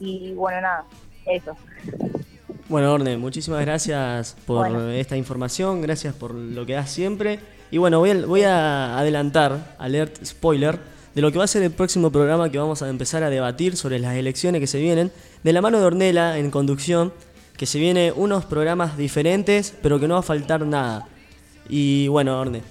[0.01, 0.85] y bueno, nada,
[1.27, 1.57] eso.
[2.69, 4.91] Bueno, Orne, muchísimas gracias por Bueno.
[4.91, 7.39] esta información, gracias por lo que das siempre.
[7.71, 10.79] Y bueno, voy a, voy a adelantar, alert spoiler,
[11.15, 13.77] de lo que va a ser el próximo programa que vamos a empezar a debatir
[13.77, 17.13] sobre las elecciones que se vienen, de la mano de Ornella en conducción,
[17.57, 21.09] que se vienen unos programas diferentes, pero que no va a faltar nada.
[21.69, 22.63] Y bueno, Orne,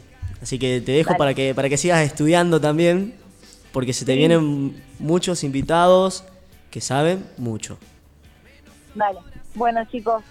[0.41, 3.15] así que te dejo para que, para que sigas estudiando también,
[3.71, 6.23] porque se te vienen muchos invitados
[6.75, 7.77] que saben mucho.
[8.95, 9.19] Dale.
[9.53, 10.21] Bueno, chicos,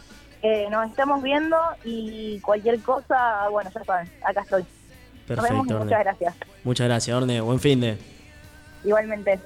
[0.42, 4.62] eh, nos estamos viendo y cualquier cosa, bueno, ya saben, acá estoy.
[5.26, 5.84] Nos vemos Perfecto, y Orne.
[5.86, 6.34] muchas gracias.
[6.62, 7.40] Muchas gracias, Orne.
[7.40, 7.96] Buen fin de.
[8.84, 9.40] Igualmente.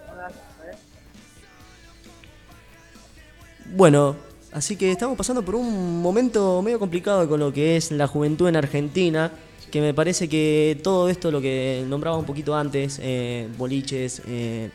[3.76, 4.16] Bueno,
[4.52, 8.48] así que estamos pasando por un momento medio complicado con lo que es la juventud
[8.48, 9.30] en Argentina,
[9.70, 14.70] que me parece que todo esto, lo que nombraba un poquito antes, eh, boliches, eh,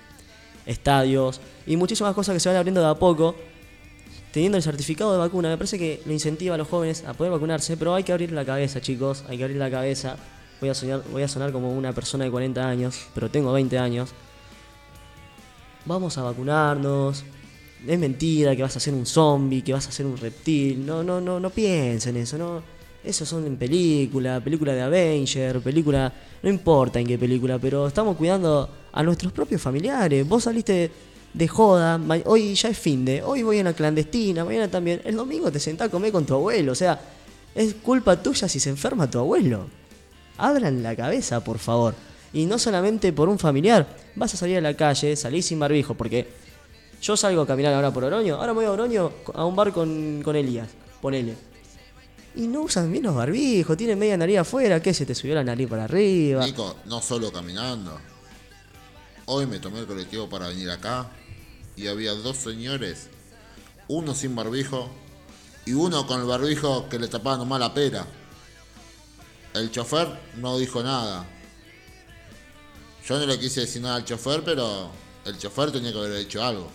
[0.65, 3.35] estadios y muchísimas cosas que se van abriendo de a poco,
[4.31, 7.31] teniendo el certificado de vacuna, me parece que lo incentiva a los jóvenes a poder
[7.31, 10.17] vacunarse, pero hay que abrir la cabeza, chicos, hay que abrir la cabeza.
[10.59, 13.77] voy a, soñar, voy a sonar como una persona de 40 años, pero tengo 20
[13.77, 14.09] años.
[15.85, 17.23] Vamos a vacunarnos.
[17.85, 20.85] Es mentira que vas a ser un zombie, que vas a ser un reptil.
[20.85, 22.63] No, no, no, no piensen eso, no.
[23.03, 26.11] Eso son en película, película de Avenger, película.
[26.41, 30.27] No importa en qué película, pero estamos cuidando a nuestros propios familiares.
[30.27, 30.91] Vos saliste
[31.33, 35.01] de joda, hoy ya es fin de, hoy voy a una clandestina, mañana también.
[35.03, 36.99] El domingo te sentás a comer con tu abuelo, o sea,
[37.55, 39.67] es culpa tuya si se enferma tu abuelo.
[40.37, 41.95] Abran la cabeza, por favor.
[42.33, 43.87] Y no solamente por un familiar.
[44.15, 46.27] Vas a salir a la calle, salís sin barbijo, porque
[47.01, 48.35] yo salgo a caminar ahora por Oroño.
[48.35, 50.69] Ahora voy a Oroño a un bar con, con Elías.
[51.01, 51.35] Ponele.
[52.35, 54.81] Y no usan bien los barbijos, tienen media nariz afuera.
[54.81, 54.93] ¿Qué?
[54.93, 56.43] Se te subió la nariz para arriba.
[56.43, 57.99] Nico, no solo caminando.
[59.25, 61.07] Hoy me tomé el colectivo para venir acá
[61.77, 63.07] y había dos señores,
[63.87, 64.89] uno sin barbijo
[65.65, 68.05] y uno con el barbijo que le tapaba nomás la pera.
[69.53, 71.25] El chofer no dijo nada.
[73.07, 74.89] Yo no le quise decir nada al chofer, pero
[75.25, 76.69] el chofer tenía que haber hecho algo.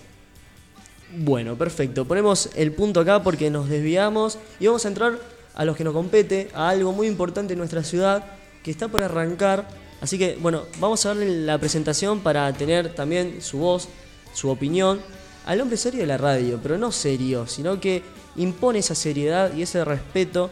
[1.17, 2.07] Bueno, perfecto.
[2.07, 5.19] Ponemos el punto acá porque nos desviamos y vamos a entrar
[5.55, 8.25] a los que nos compete, a algo muy importante en nuestra ciudad
[8.63, 9.69] que está por arrancar.
[10.01, 13.89] Así que, bueno, vamos a darle la presentación para tener también su voz,
[14.33, 15.01] su opinión
[15.47, 18.03] al hombre serio de la radio, pero no serio, sino que
[18.37, 20.51] impone esa seriedad y ese respeto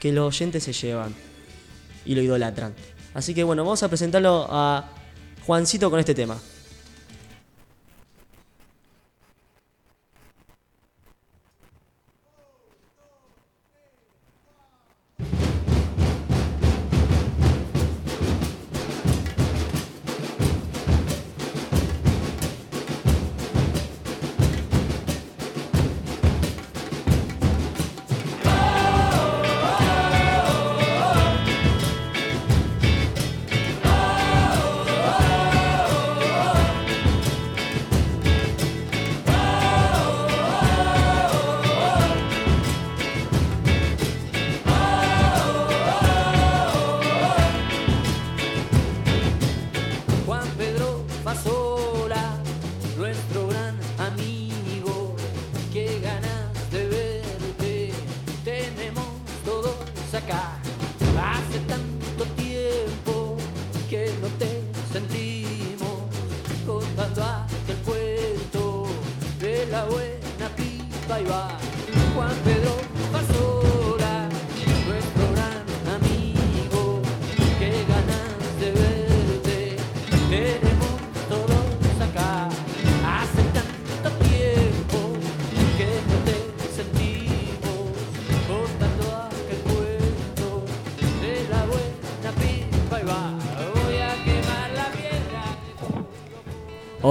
[0.00, 1.14] que los oyentes se llevan
[2.04, 2.74] y lo idolatran.
[3.12, 4.88] Así que, bueno, vamos a presentarlo a
[5.44, 6.38] Juancito con este tema.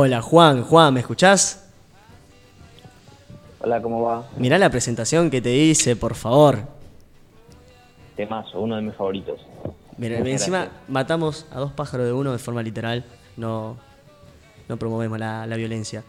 [0.05, 1.67] Hola Juan, Juan, ¿me escuchás?
[3.59, 4.23] Hola, ¿cómo va?
[4.37, 6.59] Mirá la presentación que te hice, por favor.
[8.15, 9.41] Temazo, uno de mis favoritos.
[9.97, 10.89] Muchas encima gracias.
[10.89, 13.03] matamos a dos pájaros de uno de forma literal.
[13.35, 13.77] No,
[14.69, 16.03] no promovemos la, la violencia.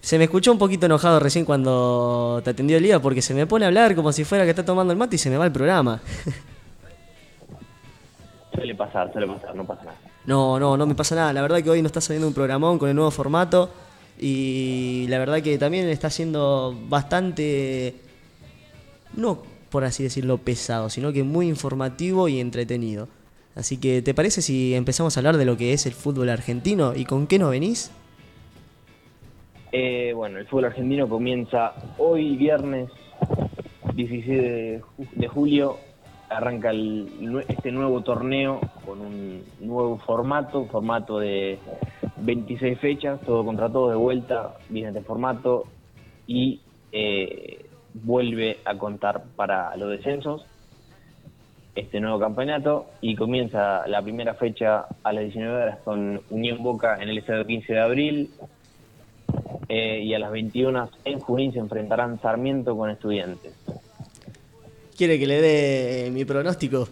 [0.00, 3.64] Se me escuchó un poquito enojado recién cuando te atendió Elías porque se me pone
[3.64, 5.52] a hablar como si fuera que está tomando el mate y se me va el
[5.52, 6.00] programa.
[8.54, 9.96] Suele pasar, suele pasar, no pasa nada.
[10.26, 11.32] No, no, no me pasa nada.
[11.32, 13.70] La verdad que hoy nos está saliendo un programón con el nuevo formato.
[14.18, 17.94] Y la verdad que también está siendo bastante.
[19.14, 23.08] No por así decirlo pesado, sino que muy informativo y entretenido.
[23.54, 26.94] Así que, ¿te parece si empezamos a hablar de lo que es el fútbol argentino
[26.94, 27.90] y con qué nos venís?
[29.72, 32.90] Eh, bueno, el fútbol argentino comienza hoy, viernes
[33.94, 35.76] 16 de, ju- de julio.
[36.28, 41.58] Arranca el este nuevo torneo con un nuevo formato, formato de
[42.16, 45.64] 26 fechas, todo contra todo de vuelta, viene este formato
[46.26, 46.60] y
[46.92, 50.44] eh, vuelve a contar para los descensos
[51.76, 56.96] este nuevo campeonato y comienza la primera fecha a las 19 horas con Unión Boca
[57.00, 58.30] en el estadio 15 de abril
[59.68, 63.65] eh, y a las 21 en Junín se enfrentarán Sarmiento con Estudiantes.
[64.96, 66.88] ¿Quiere que le dé mi pronóstico?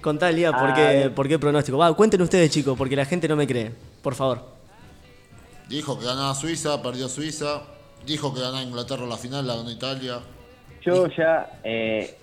[0.00, 1.10] Contá, Elías, ¿por, Ah, qué.
[1.10, 1.78] ¿por qué pronóstico?
[1.78, 3.72] Va, cuenten ustedes, chicos, porque la gente no me cree.
[4.02, 4.42] Por favor.
[5.68, 7.62] Dijo que ganaba Suiza, perdió Suiza.
[8.06, 10.20] Dijo que ganaba Inglaterra la final, la ganó Italia.
[10.82, 12.16] Yo ya eh,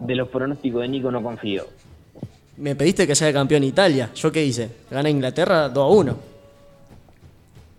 [0.00, 1.66] de los pronósticos de Nico no confío.
[2.56, 4.10] Me pediste que sea campeón Italia.
[4.14, 4.70] ¿Yo qué hice?
[4.90, 6.16] Gana Inglaterra 2 a 1.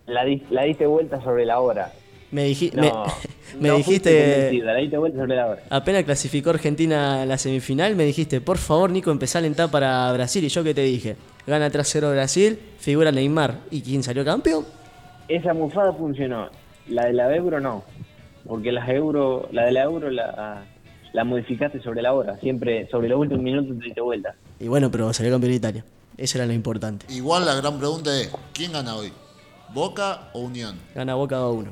[0.07, 1.91] La, di- la diste vuelta sobre la hora.
[2.31, 2.43] Me,
[2.73, 5.63] No, dijiste, convencida, la diste vuelta sobre la hora.
[5.69, 10.11] apenas clasificó Argentina a la semifinal, me dijiste, por favor, Nico, empezá a alentar para
[10.13, 10.43] Brasil.
[10.43, 13.59] Y yo que te dije, gana 3-0 Brasil, figura Neymar.
[13.69, 14.65] ¿Y quién salió campeón?
[15.27, 16.49] Esa mufada funcionó.
[16.87, 17.83] La de la euro no.
[18.47, 20.63] Porque las euro, la de la euro la,
[21.13, 22.37] la modificaste sobre la hora.
[22.39, 24.33] Siempre sobre los últimos minutos te diste vuelta.
[24.59, 25.85] Y bueno, pero salió campeón de Italia.
[26.17, 27.05] Eso era lo importante.
[27.09, 29.11] Igual la gran pregunta es, ¿quién gana hoy?
[29.73, 30.77] ¿Boca o Unión?
[30.95, 31.67] Gana Boca 2-1.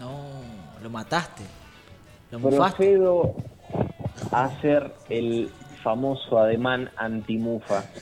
[0.00, 0.26] No,
[0.82, 1.42] lo mataste.
[2.30, 2.76] Lo mufaste.
[2.76, 3.34] Procedo
[4.30, 5.50] a hacer el
[5.82, 7.84] famoso ademán antimufa.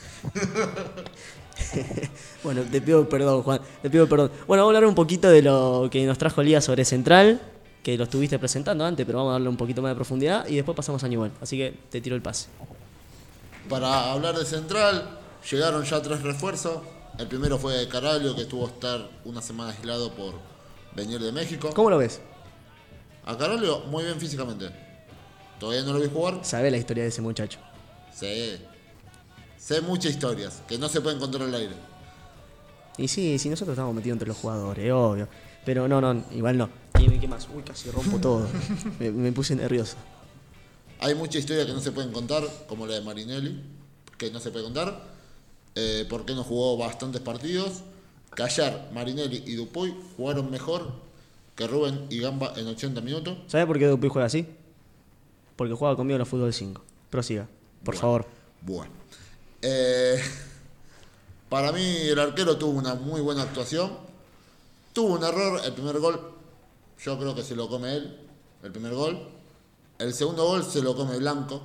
[2.43, 3.61] Bueno, te pido perdón, Juan.
[3.83, 4.31] Te pido perdón.
[4.47, 7.41] Bueno, vamos a hablar un poquito de lo que nos trajo Lía sobre Central,
[7.83, 10.57] que lo estuviste presentando antes, pero vamos a darle un poquito más de profundidad y
[10.57, 11.33] después pasamos a Newell.
[11.41, 12.49] Así que te tiro el pase.
[13.69, 15.19] Para hablar de Central,
[15.51, 16.83] llegaron ya tres refuerzos.
[17.19, 20.35] El primero fue Caralho, que estuvo a estar una semana aislado por
[20.97, 21.71] venir de México.
[21.75, 22.21] ¿Cómo lo ves?
[23.25, 24.71] A Caralho, muy bien físicamente.
[25.61, 26.41] Todavía no lo vi jugar.
[26.43, 27.59] Sabés la historia de ese muchacho.
[28.13, 28.59] Sé.
[29.59, 31.75] Sé muchas historias que no se pueden contar al aire.
[32.99, 35.29] Y sí, sí, nosotros estamos metidos entre los jugadores, obvio.
[35.65, 36.71] Pero no, no, igual no.
[36.99, 37.47] ¿Y qué más?
[37.55, 38.49] Uy, casi rompo todo.
[38.99, 39.97] me, me puse nervioso.
[41.01, 43.61] Hay muchas historias que no se pueden contar, como la de Marinelli,
[44.17, 45.15] que no se puede contar.
[45.75, 47.83] Eh, porque no jugó bastantes partidos.
[48.43, 50.93] Ayer Marinelli y Dupuy jugaron mejor
[51.55, 53.39] que Rubén y Gamba en 80 minutos.
[53.47, 54.47] ¿Sabés por qué Dupuy juega así?
[55.57, 56.83] Porque juega conmigo en el fútbol 5.
[57.11, 57.47] Prosiga,
[57.85, 58.01] por Bueno.
[58.01, 58.27] favor.
[58.61, 58.93] Bueno.
[59.63, 60.21] Eh,
[61.49, 63.91] para mí el arquero tuvo una muy buena actuación.
[64.93, 66.21] Tuvo un error, el primer gol,
[67.03, 68.17] yo creo que se lo come él,
[68.63, 69.29] el primer gol.
[69.99, 71.63] El segundo gol se lo come Blanco,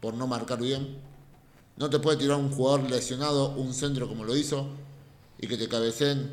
[0.00, 0.98] por no marcar bien.
[1.76, 4.66] No te puede tirar un jugador lesionado un centro como lo hizo
[5.42, 6.30] y que te cabeceen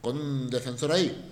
[0.00, 1.30] con un defensor ahí.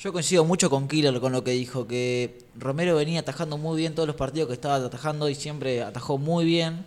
[0.00, 3.94] Yo coincido mucho con Killer con lo que dijo, que Romero venía atajando muy bien
[3.94, 6.84] todos los partidos que estaba atajando y siempre atajó muy bien.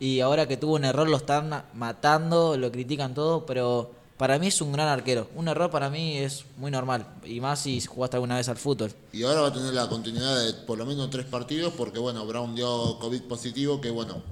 [0.00, 4.48] Y ahora que tuvo un error lo están matando, lo critican todo, pero para mí
[4.48, 5.28] es un gran arquero.
[5.36, 8.90] Un error para mí es muy normal, y más si jugaste alguna vez al fútbol.
[9.12, 12.26] Y ahora va a tener la continuidad de por lo menos tres partidos porque, bueno,
[12.26, 14.22] Brown dio COVID positivo, que, bueno,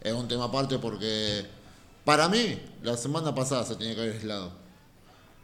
[0.00, 1.44] es un tema aparte porque,
[2.04, 4.52] para mí, la semana pasada se tenía que haber aislado.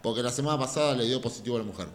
[0.03, 1.89] Porque la semana pasada le dio positivo a la mujer.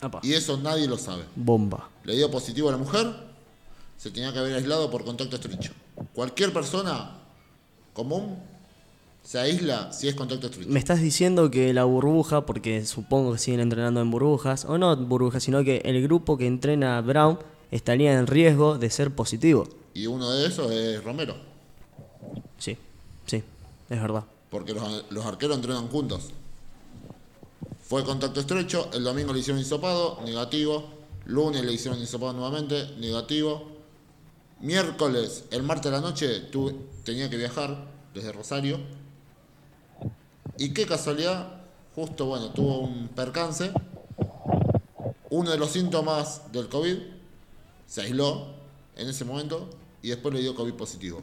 [0.00, 0.20] Apa.
[0.22, 1.24] Y eso nadie lo sabe.
[1.36, 1.88] Bomba.
[2.04, 3.06] Le dio positivo a la mujer,
[3.96, 5.72] se tenía que haber aislado por contacto estrecho.
[6.14, 7.18] Cualquier persona
[7.92, 8.38] común
[9.22, 10.70] se aísla si es contacto estrecho.
[10.70, 14.96] Me estás diciendo que la burbuja, porque supongo que siguen entrenando en burbujas, o no
[14.96, 17.38] burbujas, sino que el grupo que entrena a Brown
[17.70, 19.68] estaría en riesgo de ser positivo.
[19.92, 21.49] Y uno de esos es Romero.
[23.90, 24.24] Es verdad.
[24.50, 26.30] porque los, arqueros entrenan juntos.
[27.82, 30.84] Fue contacto estrecho, el domingo le hicieron hisopado, negativo.
[31.26, 33.68] Lunes le hicieron hisopado nuevamente, negativo.
[34.60, 37.84] Miércoles, el martes de la noche, tuve- tenía que viajar
[38.14, 38.78] desde Rosario.
[40.56, 41.62] Y qué casualidad,
[41.94, 43.72] justo bueno, tuvo un percance.
[45.30, 46.96] Uno de los síntomas del COVID
[47.86, 48.46] se aisló
[48.96, 49.68] en ese momento
[50.02, 51.22] y después le dio COVID positivo.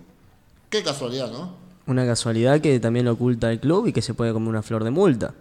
[0.69, 1.66] Qué casualidad, ¿no?
[1.87, 4.83] Una casualidad que también lo oculta el club y que se puede comer una flor
[4.83, 5.33] de multa.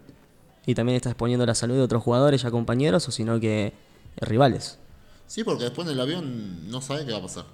[0.64, 3.72] Y también está exponiendo la salud de otros jugadores ya compañeros, o sino que
[4.20, 4.78] rivales.
[5.26, 7.44] Sí, porque después en el avión no sabe qué va a pasar.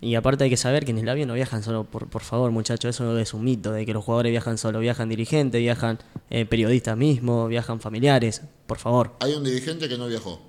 [0.00, 2.50] Y aparte hay que saber que en el avión no viajan solo, por, por favor
[2.50, 5.98] muchachos, eso es un mito, de que los jugadores viajan solo, viajan dirigentes, viajan
[6.28, 9.14] eh, periodistas mismos, viajan familiares, por favor.
[9.20, 10.40] Hay un dirigente que no viajó.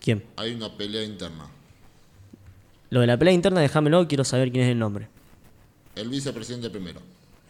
[0.00, 0.24] ¿Quién?
[0.36, 1.48] Hay una pelea interna.
[2.90, 5.08] Lo de la pelea interna, déjamelo, quiero saber quién es el nombre.
[5.96, 7.00] El vicepresidente primero.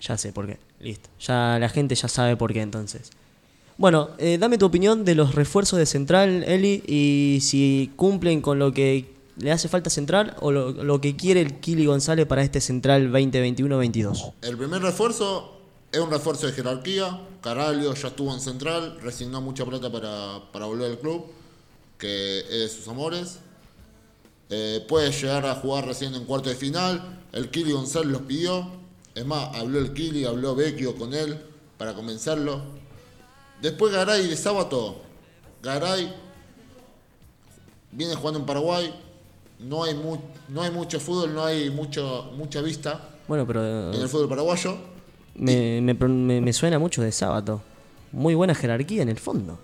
[0.01, 1.09] Ya sé por qué, listo.
[1.21, 3.11] Ya la gente ya sabe por qué entonces.
[3.77, 8.59] Bueno, eh, dame tu opinión de los refuerzos de Central, Eli, y si cumplen con
[8.59, 12.43] lo que le hace falta Central o lo, lo que quiere el Kili González para
[12.43, 14.33] este Central 2021-22.
[14.43, 15.55] El primer refuerzo
[15.91, 17.21] es un refuerzo de jerarquía.
[17.41, 21.27] Caralho ya estuvo en Central, resignó mucha plata para, para volver al club,
[21.99, 23.39] que es de sus amores.
[24.51, 27.23] Eh, puede llegar a jugar recién en cuarto de final.
[27.33, 28.84] El Kili González los pidió.
[29.15, 31.39] Es más, habló el Kili, habló Vecchio con él
[31.79, 32.61] para convencerlo.
[33.63, 34.97] Después Garay de sábado.
[35.63, 36.13] Garay
[37.93, 38.93] viene jugando en Paraguay.
[39.61, 40.19] No hay, mu-
[40.49, 44.77] no hay mucho fútbol, no hay mucho, mucha vista Bueno, pero en el fútbol paraguayo.
[45.37, 47.63] me, me, me- me suena mucho de sábado.
[48.13, 49.59] Muy buena jerarquía en el fondo.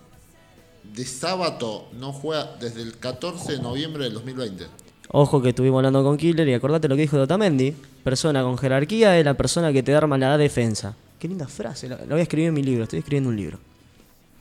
[0.95, 4.67] De sábado no juega desde el 14 de noviembre del 2020.
[5.13, 7.75] Ojo que estuvimos hablando con Killer y acordate lo que dijo Otamendi.
[8.05, 10.95] Persona con jerarquía es la persona que te arma la defensa.
[11.19, 13.59] Qué linda frase, lo, lo voy a escribir en mi libro, estoy escribiendo un libro.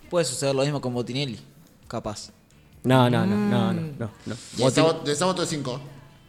[0.09, 1.37] Puede suceder lo mismo con Botinelli,
[1.87, 2.29] capaz.
[2.83, 4.09] No, no, no, no, no, no.
[4.25, 4.35] no.
[4.55, 5.81] De Botin- sábado, de sábado de 5,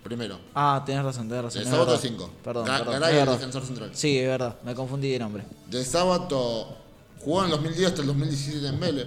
[0.03, 0.39] primero.
[0.55, 1.61] Ah, tenés razón, tenés razón.
[1.61, 2.09] De es sábado de verdad.
[2.19, 2.31] 5.
[2.43, 2.93] Perdón, perdón.
[3.01, 3.91] Garay, es el defensor central.
[3.93, 5.45] Sí, es verdad, me confundí de nombre.
[5.69, 6.77] De sábado
[7.21, 9.07] jugó en el 2010 hasta el 2017 en Vélez.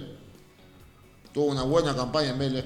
[1.34, 2.64] Tuvo una buena campaña en Vélez.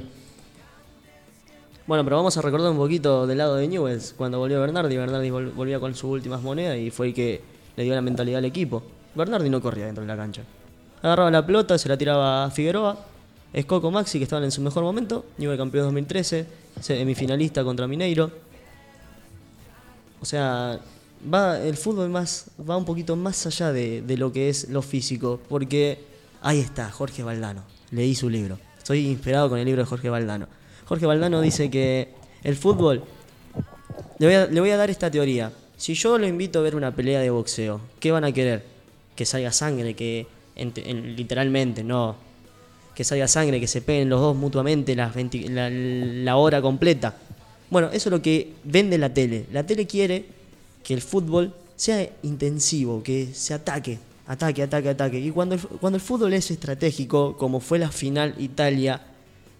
[1.88, 4.14] Bueno, pero vamos a recordar un poquito del lado de Newells.
[4.16, 7.40] Cuando volvió Bernardi, Bernardi vol- volvía con sus últimas monedas y fue el que
[7.76, 8.82] le dio la mentalidad al equipo.
[9.14, 10.42] Bernardi no corría dentro de la cancha.
[11.02, 12.98] Agarraba la pelota, se la tiraba a Figueroa.
[13.54, 15.24] Escoco Maxi, que estaban en su mejor momento.
[15.38, 16.46] Newell campeón 2013,
[16.80, 18.30] semifinalista contra Mineiro.
[20.20, 20.78] O sea,
[21.32, 24.82] va el fútbol más va un poquito más allá de, de lo que es lo
[24.82, 25.40] físico.
[25.48, 26.04] Porque
[26.42, 27.62] ahí está, Jorge Valdano.
[27.92, 28.58] Leí su libro.
[28.76, 30.46] Estoy inspirado con el libro de Jorge Valdano.
[30.88, 32.08] Jorge Valdano dice que
[32.42, 33.04] el fútbol.
[34.18, 35.52] Le voy, a, dar esta teoría.
[35.76, 38.64] Si yo lo invito a ver una pelea de boxeo, ¿qué van a querer?
[39.14, 42.16] Que salga sangre, que ente- en- literalmente, no.
[42.94, 47.14] Que salga sangre, que se peguen los dos mutuamente las 20 la, hora completa.
[47.70, 49.44] Bueno, eso es lo que vende la tele.
[49.52, 50.24] La tele quiere
[50.82, 55.20] que el fútbol sea intensivo, que se ataque, ataque, ataque, ataque.
[55.20, 59.02] Y cuando cuando el fútbol es estratégico, como fue la final Italia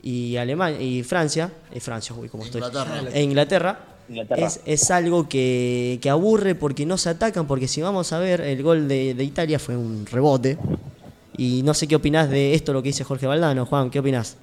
[0.02, 2.62] y Alemania y Francia, eh, Francia, uy, como estoy.
[2.62, 3.10] Inglaterra.
[3.12, 4.46] E Inglaterra, Inglaterra.
[4.46, 8.40] Es, es algo que, que aburre porque no se atacan, porque si vamos a ver,
[8.40, 10.58] el gol de, de Italia fue un rebote.
[11.36, 13.64] Y no sé qué opinás de esto, lo que dice Jorge Valdano.
[13.64, 14.36] Juan, ¿qué opinás?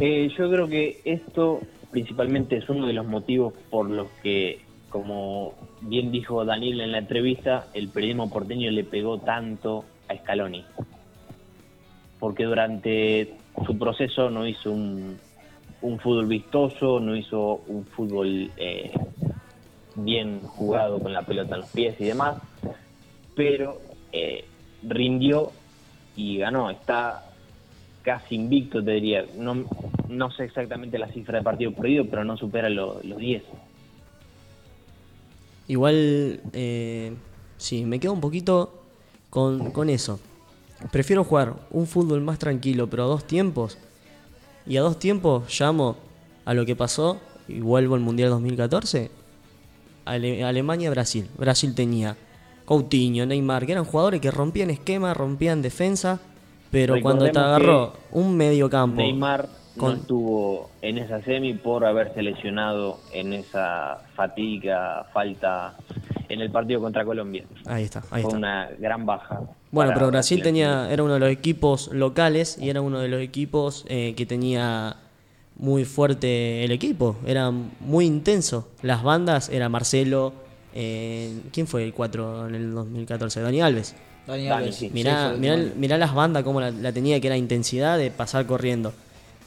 [0.00, 1.60] Eh, yo creo que esto
[1.90, 6.98] principalmente es uno de los motivos por los que, como bien dijo Daniel en la
[6.98, 10.64] entrevista, el periodismo porteño le pegó tanto a Scaloni.
[12.18, 13.34] Porque durante
[13.64, 15.18] su proceso no hizo un,
[15.80, 18.92] un fútbol vistoso, no hizo un fútbol eh,
[19.94, 22.36] bien jugado con la pelota en los pies y demás,
[23.34, 23.80] pero
[24.12, 24.44] eh,
[24.82, 25.52] rindió
[26.16, 26.70] y ganó.
[26.70, 27.22] Está
[28.02, 29.26] casi invicto, te diría.
[29.36, 29.64] No,
[30.08, 33.42] no sé exactamente la cifra de partido perdido, pero no supera lo- los 10.
[35.68, 37.12] Igual, eh,
[37.56, 38.82] sí, me quedo un poquito
[39.30, 40.20] con, con eso.
[40.90, 43.78] Prefiero jugar un fútbol más tranquilo, pero a dos tiempos.
[44.66, 45.96] Y a dos tiempos llamo
[46.44, 49.10] a lo que pasó y vuelvo al Mundial 2014.
[50.04, 51.28] Ale- Alemania-Brasil.
[51.38, 52.16] Brasil tenía
[52.64, 56.20] Coutinho, Neymar, que eran jugadores que rompían esquema, rompían defensa,
[56.70, 58.96] pero cuando te agarró un medio campo.
[58.96, 65.74] Neymar no con- estuvo en esa semi por haberse lesionado en esa fatiga, falta
[66.28, 67.44] en el partido contra Colombia.
[67.66, 68.36] Ahí está, ahí Fue está.
[68.36, 69.40] una gran baja.
[69.70, 73.20] Bueno, pero Brasil tenía, era uno de los equipos locales y era uno de los
[73.20, 74.96] equipos eh, que tenía
[75.58, 77.16] muy fuerte el equipo.
[77.26, 78.68] Era muy intenso.
[78.82, 80.32] Las bandas era Marcelo.
[80.74, 83.40] eh, ¿Quién fue el 4 en el 2014?
[83.40, 83.94] Dani Alves.
[84.26, 84.76] Dani Dani, Alves.
[84.76, 84.90] sí.
[84.92, 88.46] Mirá, fue mirá, mirá las bandas como la, la tenía, que era intensidad de pasar
[88.46, 88.92] corriendo.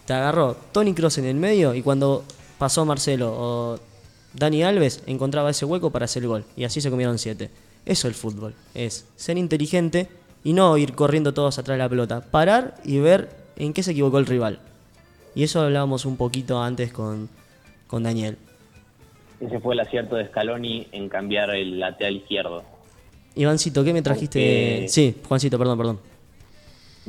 [0.09, 2.23] Te agarró Tony Cross en el medio y cuando
[2.57, 3.79] pasó Marcelo o
[4.33, 6.45] Dani Alves encontraba ese hueco para hacer el gol.
[6.57, 7.51] Y así se comieron siete.
[7.85, 8.55] Eso es el fútbol.
[8.73, 10.07] Es ser inteligente
[10.43, 12.21] y no ir corriendo todos atrás de la pelota.
[12.21, 14.57] Parar y ver en qué se equivocó el rival.
[15.35, 17.29] Y eso hablábamos un poquito antes con,
[17.85, 18.39] con Daniel.
[19.39, 22.63] Ese fue el acierto de Scaloni en cambiar el lateral izquierdo.
[23.35, 24.39] Ivancito, ¿qué me trajiste?
[24.39, 25.99] Porque- Sí, Juancito, perdón, perdón.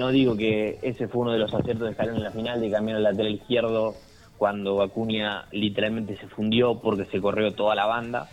[0.00, 2.70] No digo que ese fue uno de los aciertos de Scaloni en la final, de
[2.70, 3.94] cambiar el lateral izquierdo
[4.38, 8.26] cuando Acuña literalmente se fundió porque se corrió toda la banda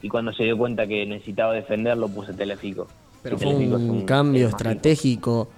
[0.00, 2.86] y cuando se dio cuenta que necesitaba defenderlo puso Telefico.
[3.20, 5.48] Pero Y fue Telefico es un cambio es estratégico,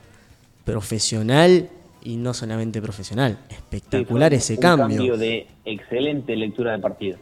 [0.64, 1.68] profesional
[2.02, 3.36] y no solamente profesional.
[3.50, 5.18] Sí, Espectacular fue ese un cambio.
[5.18, 7.18] de excelente lectura de partido.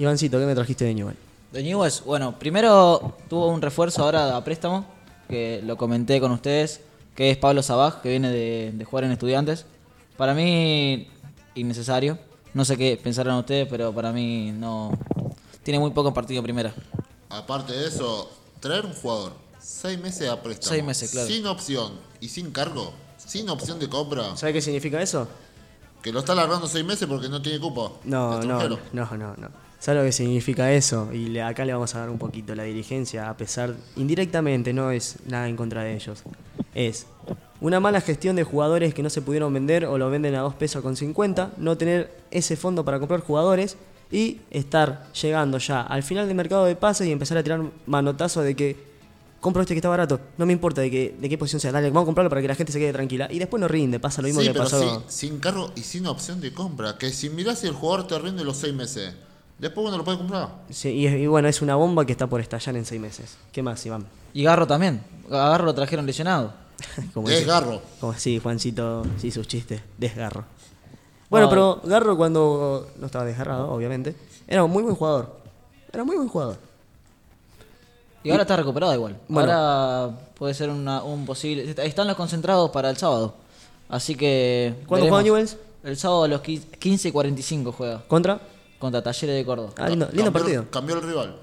[0.00, 1.16] Ivancito, ¿qué me trajiste de Newell?
[1.52, 4.84] De Newell's, bueno, primero tuvo un refuerzo ahora a préstamo,
[5.28, 6.80] que lo comenté con ustedes,
[7.14, 9.66] que es Pablo Sabaj, que viene de, de jugar en Estudiantes.
[10.16, 11.08] Para mí,
[11.54, 12.18] innecesario.
[12.52, 14.96] No sé qué pensarán ustedes, pero para mí no.
[15.62, 16.74] Tiene muy poco partido en primera.
[17.28, 18.30] Aparte de eso,
[18.60, 20.70] traer un jugador seis meses a préstamo.
[20.70, 21.26] Seis meses, claro.
[21.26, 25.26] Sin opción y sin cargo, sin opción de compra, ¿Sabe qué significa eso?
[26.02, 27.98] que lo está alargando seis meses porque no tiene cupo.
[28.04, 29.48] No, no, no, no.
[29.84, 31.10] ¿Sabe lo que significa eso?
[31.12, 34.90] Y le- acá le vamos a dar un poquito la dirigencia, a pesar, indirectamente, no
[34.90, 36.22] es nada en contra de ellos.
[36.74, 37.04] Es
[37.60, 40.54] una mala gestión de jugadores que no se pudieron vender o lo venden a 2
[40.54, 43.76] pesos con 50, no tener ese fondo para comprar jugadores
[44.10, 48.42] y estar llegando ya al final del mercado de pases y empezar a tirar manotazos
[48.44, 48.76] de que
[49.40, 51.88] compro este que está barato, no me importa de, que, de qué posición sea, dale,
[51.88, 53.28] vamos a comprarlo para que la gente se quede tranquila.
[53.30, 55.02] Y después no rinde, pasa lo mismo Sí, que pero pasó.
[55.08, 56.96] sin, sin cargo y sin opción de compra.
[56.96, 59.12] Que si mirás si el jugador te rinde los seis meses,
[59.58, 60.48] después uno lo puede comprar.
[60.70, 63.36] Sí, y, y bueno, es una bomba que está por estallar en seis meses.
[63.52, 64.06] ¿Qué más, Iván?
[64.32, 65.02] Y Garro también.
[65.30, 66.52] A Garro lo trajeron lesionado.
[67.14, 67.80] Como dice- Desgarro.
[68.00, 70.44] Como sí, Juancito, sí, sus chistes, desgarro.
[71.30, 74.14] Bueno, pero Garro cuando no estaba desgarrado, obviamente,
[74.46, 75.36] era un muy buen jugador.
[75.92, 76.56] Era muy buen jugador.
[78.22, 79.18] Y ahora está recuperado igual.
[79.28, 79.52] Bueno.
[79.52, 81.68] Ahora puede ser una- un posible.
[81.70, 83.34] est- Están los concentrados para el sábado.
[83.88, 84.74] Así que.
[84.86, 85.22] ¿Cuándo juega.
[85.22, 85.56] Newell's?
[85.82, 88.02] El sábado a los 15 y 45 juega.
[88.08, 88.40] ¿Contra?
[88.84, 89.70] Contra Talleres de Córdoba.
[89.78, 90.70] Ah, lindo, lindo cambió, partido.
[90.70, 91.36] Cambió el rival.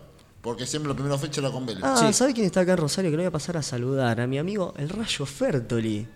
[0.43, 1.83] Porque siempre la primera fecha era con Vélez.
[1.83, 2.13] Ah, Sí.
[2.13, 3.09] ¿sabe quién está acá en Rosario?
[3.09, 4.21] Que lo voy a pasar a saludar.
[4.21, 6.07] A mi amigo, el Rayo Fertoli.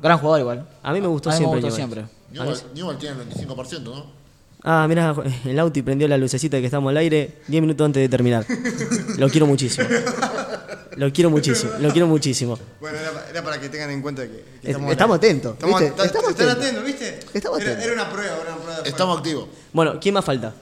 [0.00, 0.68] Gran jugador igual.
[0.82, 1.60] A mí me gustó A mí me siempre.
[1.60, 2.04] gustó siempre.
[2.32, 4.06] Newell, Newell tiene el 25%, ¿no?
[4.64, 5.14] Ah, mirá,
[5.44, 8.46] el Auti prendió la lucecita de que estamos al aire 10 minutos antes de terminar.
[9.18, 9.86] Lo quiero muchísimo.
[10.96, 12.58] Lo quiero muchísimo, lo quiero muchísimo.
[12.80, 15.96] Bueno, era, era para que tengan en cuenta que, que Eh, estamos atentos, Estamos, ¿viste?
[15.96, 16.64] ta- Estamos están atentos.
[16.66, 17.20] atentos, ¿viste?
[17.38, 17.84] Estamos era, atentos.
[17.92, 18.80] era una prueba, era una prueba.
[18.82, 19.48] de Estamos activos.
[19.72, 20.52] Bueno, ¿quién más falta?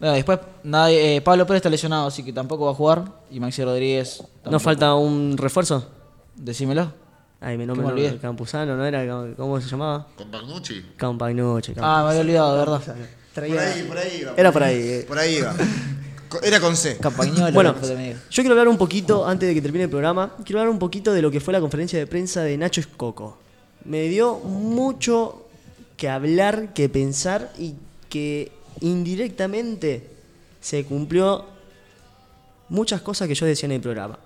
[0.00, 3.04] Bueno, después nadie, eh, Pablo Pérez está lesionado, así que tampoco va a jugar.
[3.30, 4.18] Y Maxi Rodríguez.
[4.20, 4.60] ¿No tampoco.
[4.64, 5.88] falta un refuerzo?
[6.34, 6.92] Decímelo.
[7.40, 8.18] Ay, mi ¿Qué nombre me no, olvidé?
[8.18, 9.04] Campuzano, ¿no era?
[9.36, 10.06] ¿Cómo se llamaba?
[10.16, 10.84] Con Bagnucci.
[10.96, 11.72] Campagnucci.
[11.80, 12.96] Ah, me había olvidado, de verdad.
[13.34, 14.32] Por ahí, por ahí iba.
[14.36, 14.76] Era por ahí.
[14.80, 15.04] eh.
[15.06, 15.54] Por ahí iba.
[16.42, 16.98] Era con C.
[16.98, 17.52] Campañolo.
[17.52, 20.78] Bueno, yo quiero hablar un poquito, antes de que termine el programa, quiero hablar un
[20.80, 23.38] poquito de lo que fue la conferencia de prensa de Nacho Escoco.
[23.84, 25.46] Me dio mucho
[25.96, 27.74] que hablar, que pensar y
[28.08, 28.50] que
[28.80, 30.10] indirectamente
[30.60, 31.44] se cumplió
[32.68, 34.18] muchas cosas que yo decía en el programa.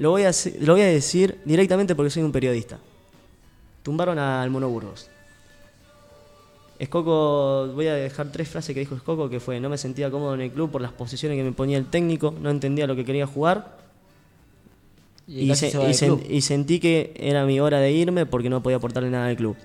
[0.00, 2.78] Lo voy a, hacer- lo voy a decir directamente porque soy un periodista.
[3.82, 5.08] Tumbaron al Mono Burgos.
[6.78, 10.34] Escoco, voy a dejar tres frases que dijo Escoco, que fue, no me sentía cómodo
[10.34, 13.04] en el club por las posiciones que me ponía el técnico, no entendía lo que
[13.04, 13.76] quería jugar
[15.28, 19.10] Y, y, se- sen- sentí que era mi hora de irme porque no podía aportarle
[19.10, 19.56] nada al club.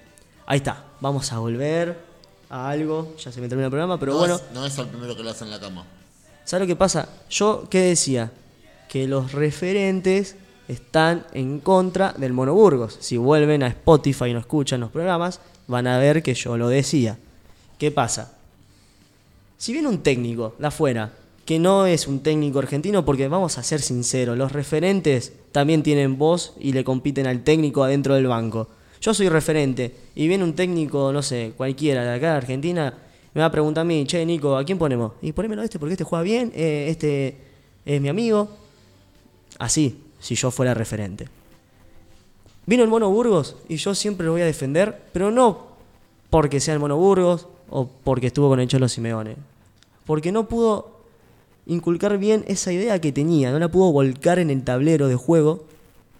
[0.45, 1.97] Ahí está, vamos a volver
[2.49, 4.89] a algo, ya se me termina el programa, pero no bueno, Es, no es al
[4.89, 5.85] primero que le hacen la cama.
[6.43, 7.07] ¿sabes lo que pasa?
[7.29, 8.29] Yo, ¿qué decía?
[8.95, 10.37] Que los referentes
[10.69, 12.95] están en contra del Mono Burgos.
[13.01, 16.69] Si vuelven a Spotify y no escuchan los programas, van a ver que yo lo
[16.69, 17.17] decía.
[17.77, 18.37] ¿Qué pasa?
[19.57, 21.11] Si viene un técnico de afuera,
[21.43, 26.17] que no es un técnico argentino, porque vamos a ser sinceros, los referentes también tienen
[26.17, 28.69] voz y le compiten al técnico adentro del banco.
[29.01, 32.93] Yo soy referente y viene un técnico, no sé, cualquiera de acá de Argentina,
[33.33, 35.11] me va a preguntar a mí, che, Nico, ¿a quién ponemos?
[35.21, 37.35] Y ponémelo a este porque este juega bien, eh, este
[37.83, 38.63] es mi amigo.
[39.59, 41.27] Así, si yo fuera referente.
[42.65, 45.75] Vino el Mono Burgos y yo siempre lo voy a defender, pero no
[46.29, 49.37] porque sea el Mono Burgos o porque estuvo con el Cholo Simeone.
[50.05, 50.99] Porque no pudo
[51.65, 55.65] inculcar bien esa idea que tenía, no la pudo volcar en el tablero de juego.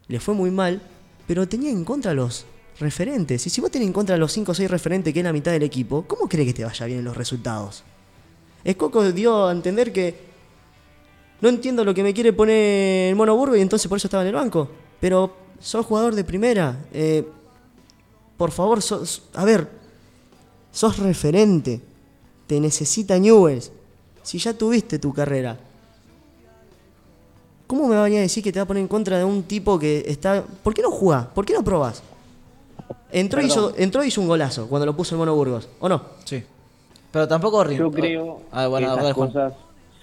[0.07, 0.81] Le fue muy mal,
[1.27, 2.45] pero tenía en contra los
[2.79, 3.45] referentes.
[3.45, 5.51] Y si vos tenés en contra los 5 o 6 referentes, que es la mitad
[5.51, 7.83] del equipo, ¿cómo cree que te vaya bien en los resultados?
[8.63, 10.15] Escoco dio a entender que
[11.41, 14.23] no entiendo lo que me quiere poner el Mono Burgo y entonces por eso estaba
[14.23, 14.69] en el banco.
[14.99, 16.77] Pero sos jugador de primera.
[16.93, 17.25] eh,
[18.37, 19.67] por favor, sos, a ver,
[20.71, 21.79] sos referente.
[22.47, 23.71] Te necesita Newells.
[24.23, 25.57] Si ya tuviste tu carrera.
[27.67, 29.23] ¿Cómo me va a venir a decir que te va a poner en contra de
[29.23, 30.43] un tipo que está...
[30.63, 31.25] ¿Por qué no jugás?
[31.27, 32.03] ¿Por qué no probás?
[33.11, 35.67] Entró y hizo, entró y hizo un golazo cuando lo puso el Mono Burgos.
[35.79, 36.01] ¿O no?
[36.25, 36.43] Sí.
[37.11, 39.29] Pero tampoco rin- Yo creo Ah, bueno, que Juan.
[39.31, 39.53] cosas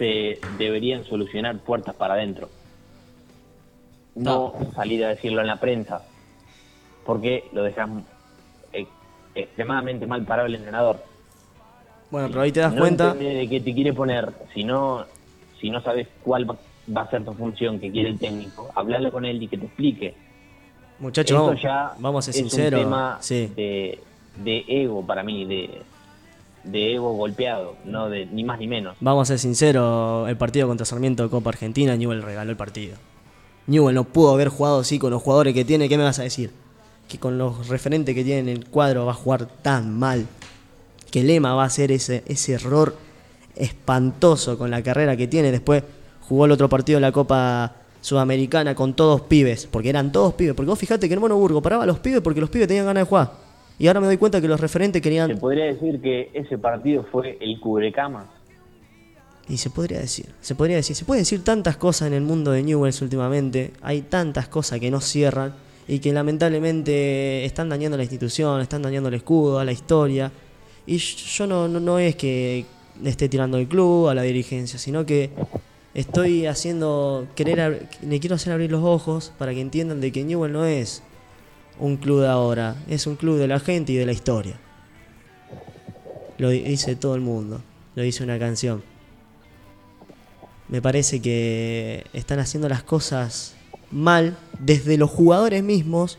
[0.03, 2.49] se deberían solucionar puertas para adentro.
[4.17, 6.03] No salir a decirlo en la prensa,
[7.07, 7.89] porque lo dejas
[8.73, 8.87] eh,
[9.37, 11.05] extremadamente mal parado el entrenador.
[12.11, 13.15] Bueno, pero ahí te das no cuenta...
[13.15, 15.07] de qué te quiere poner, si no,
[15.61, 19.25] si no sabes cuál va, a ser tu función que quiere el técnico, hablarle con
[19.25, 20.15] él y que te explique.
[20.99, 22.81] Muchachos, vamos, ya vamos a ser es sinceros.
[22.81, 23.53] un tema sí.
[23.55, 24.01] de,
[24.43, 25.81] de ego para mí, de,
[26.65, 28.97] de ego golpeado, no de ni más ni menos.
[29.01, 32.97] Vamos a ser sinceros, el partido contra Sarmiento de Copa Argentina, Newell regaló el partido.
[33.67, 36.23] Newell no pudo haber jugado así con los jugadores que tiene, ¿qué me vas a
[36.25, 36.51] decir?
[37.09, 40.27] Que con los referentes que tiene en el cuadro va a jugar tan mal.
[41.11, 42.97] Que Lema va a hacer ese, ese error
[43.55, 45.53] espantoso con la carrera que tiene.
[45.53, 45.83] Después
[46.23, 50.55] jugó el otro partido de la Copa Sudamericana con todos pibes, porque eran todos pibes.
[50.55, 52.87] Porque vos fijate que el Mono Burgo paraba a los pibes porque los pibes tenían
[52.87, 53.33] ganas de jugar.
[53.79, 55.39] Y ahora me doy cuenta que los referentes Se querían...
[55.39, 58.27] podría decir que ese partido fue el cubrecamas.
[59.49, 62.53] Y se podría decir, se podría decir, se puede decir tantas cosas en el mundo
[62.53, 65.55] de Newells últimamente, hay tantas cosas que no cierran
[65.89, 70.31] y que lamentablemente están dañando la institución, están dañando el escudo, a la historia.
[70.87, 72.65] Y yo no, no, no es que
[73.03, 75.31] le esté tirando el club, a la dirigencia, sino que
[75.95, 80.53] estoy haciendo, querer, le quiero hacer abrir los ojos para que entiendan de que Newell
[80.53, 81.03] no es
[81.79, 84.57] un club de ahora, es un club de la gente y de la historia.
[86.39, 87.61] Lo di- dice todo el mundo,
[87.95, 88.83] lo dice una canción
[90.69, 93.55] me parece que están haciendo las cosas
[93.91, 96.19] mal desde los jugadores mismos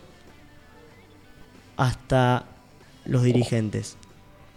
[1.76, 2.46] hasta
[3.06, 3.98] los dirigentes.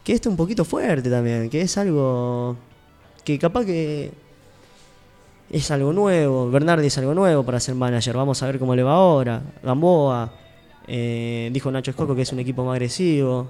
[0.04, 2.56] Que esto es un poquito fuerte también, que es algo
[3.24, 4.12] que capaz que
[5.50, 6.50] es algo nuevo.
[6.50, 8.16] Bernardi es algo nuevo para ser manager.
[8.16, 9.42] Vamos a ver cómo le va ahora.
[9.62, 10.30] Gamboa,
[10.88, 13.48] eh, dijo Nacho Escoco que es un equipo más agresivo.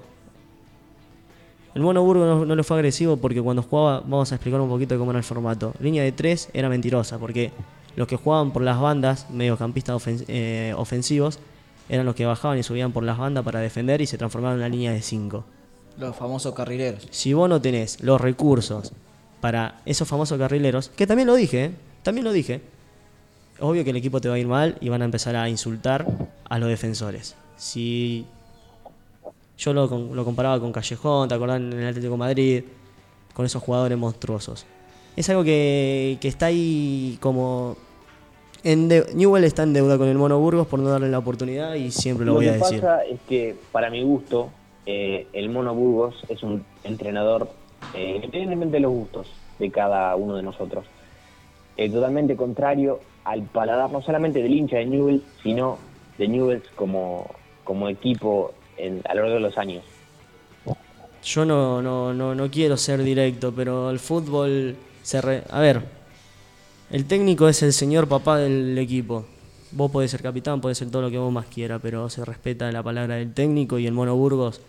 [1.75, 4.69] El Mono Burgo no, no le fue agresivo porque cuando jugaba, vamos a explicar un
[4.69, 5.73] poquito de cómo era el formato.
[5.79, 7.51] Línea de tres era mentirosa porque
[7.95, 11.39] los que jugaban por las bandas, mediocampistas ofen- eh, ofensivos,
[11.89, 14.61] eran los que bajaban y subían por las bandas para defender y se transformaban en
[14.65, 15.43] una línea de 5.
[15.99, 17.07] Los famosos carrileros.
[17.11, 18.91] Si vos no tenés los recursos
[19.39, 21.71] para esos famosos carrileros, que también lo dije, ¿eh?
[22.03, 22.61] también lo dije,
[23.59, 26.05] obvio que el equipo te va a ir mal y van a empezar a insultar
[26.49, 27.35] a los defensores.
[27.55, 28.25] Si
[29.57, 32.63] yo lo, lo comparaba con Callejón, ¿te acordás en el Atlético de Madrid?
[33.33, 34.65] Con esos jugadores monstruosos.
[35.15, 37.75] Es algo que, que está ahí como...
[38.63, 41.75] En de- Newell está en deuda con el Mono Burgos por no darle la oportunidad
[41.75, 42.81] y siempre lo, Lo voy que a decir.
[42.81, 44.49] pasa es que, para mi gusto,
[44.85, 47.49] eh, el Mono Burgos es un entrenador,
[47.93, 49.27] eh, independientemente de los gustos
[49.59, 50.85] de cada uno de nosotros,
[51.77, 55.77] eh, totalmente contrario al paladar no solamente del hincha de Newell, sino
[56.17, 57.29] de Newell's como,
[57.63, 59.83] como equipo en- a lo largo de los años.
[61.23, 65.81] Yo no, no, no, no quiero ser directo, pero el fútbol se re- A ver,
[66.91, 69.25] el técnico es el señor papá del equipo.
[69.71, 72.71] Vos podés ser capitán, podés ser todo lo que vos más quieras, pero se respeta
[72.71, 74.61] la palabra del técnico y el Mono Burgos,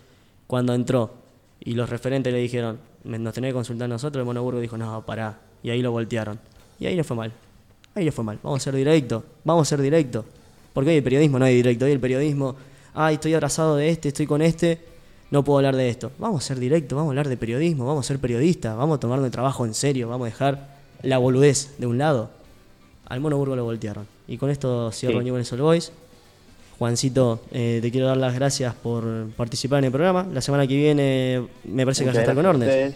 [0.49, 1.13] cuando entró
[1.61, 4.63] y los referentes le dijeron, "Me- nos tenés que consultar a nosotros, el Mono Burgos
[4.63, 5.39] dijo, no, pará.
[5.63, 6.41] Y ahí lo voltearon.
[6.81, 7.33] Y ahí le fue mal.
[7.95, 8.39] Ahí le fue mal.
[8.43, 10.25] Vamos a ser directo, vamos a ser directo.
[10.79, 12.55] Porque hoy el periodismo no hay directo, hoy el periodismo,
[12.95, 14.79] ay, estoy abrazado de este, estoy con este,
[15.29, 16.13] no puedo hablar de esto.
[16.21, 19.01] Vamos a ser directo, vamos a hablar de periodismo, vamos a ser periodistas, vamos a
[19.01, 22.31] tomar el trabajo en serio, vamos a dejar la boludez de un lado.
[23.09, 24.07] Al Mono Burgo lo voltearon.
[24.29, 25.25] Y con esto cierro Sí.
[25.25, 25.91] Newell's All Boys.
[26.79, 30.29] Juancito, eh, te quiero dar las gracias por participar en el programa.
[30.33, 32.95] La semana que viene me parece que vas a estar con ustedes.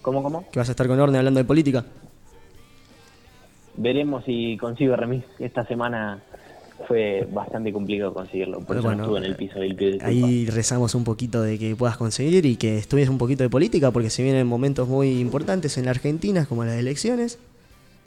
[0.00, 0.50] ¿Cómo, cómo?
[0.50, 1.84] Que vas a estar con Ornes hablando de política.
[3.76, 5.24] Veremos si consigo remis.
[5.38, 6.22] Esta semana
[6.88, 9.98] fue bastante complicado conseguirlo, por eso Bueno, no estuve en el piso del pibe.
[10.02, 13.90] Ahí rezamos un poquito de que puedas conseguir y que estudies un poquito de política,
[13.92, 17.38] porque se vienen momentos muy importantes en la Argentina, como las elecciones.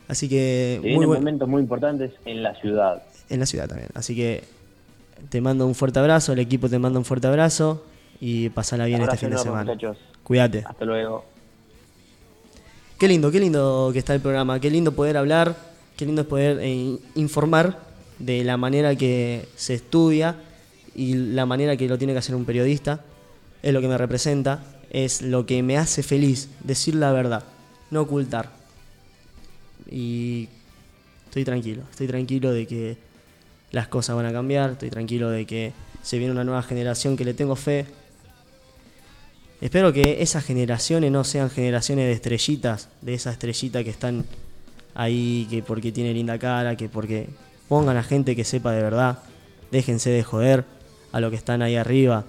[0.07, 3.01] Así que Se muy vienen buen- momentos muy importantes en la ciudad.
[3.29, 3.89] en la ciudad también.
[3.95, 4.43] Así que
[5.29, 7.83] te mando un fuerte abrazo, el equipo te manda un fuerte abrazo
[8.19, 9.63] y pasala bien Abrazo este fin de semana.
[9.73, 9.97] muchachos.
[10.23, 10.63] Cuídate.
[10.67, 11.25] Hasta luego.
[12.97, 15.57] Qué lindo, qué lindo que está el programa, qué lindo poder hablar,
[15.97, 17.81] qué lindo es poder eh, informar
[18.19, 20.37] de la manera que se estudia
[20.95, 23.03] y la manera que lo tiene que hacer un periodista.
[23.61, 27.43] Es lo que me representa, es lo que me hace feliz, decir la verdad,
[27.91, 28.53] no ocultar.
[29.91, 30.47] Y
[31.25, 32.97] estoy tranquilo, estoy tranquilo de que
[33.71, 37.25] las cosas van a cambiar, estoy tranquilo de que se viene una nueva generación que
[37.25, 37.87] le tengo fe,
[39.61, 44.25] Espero que esas generaciones no sean generaciones de estrellitas, de esas estrellitas que están
[44.93, 47.27] ahí, que porque tiene linda cara, que porque
[47.67, 49.19] pongan a gente que sepa de verdad,
[49.71, 50.65] déjense de joder
[51.11, 52.25] a lo que están ahí arriba,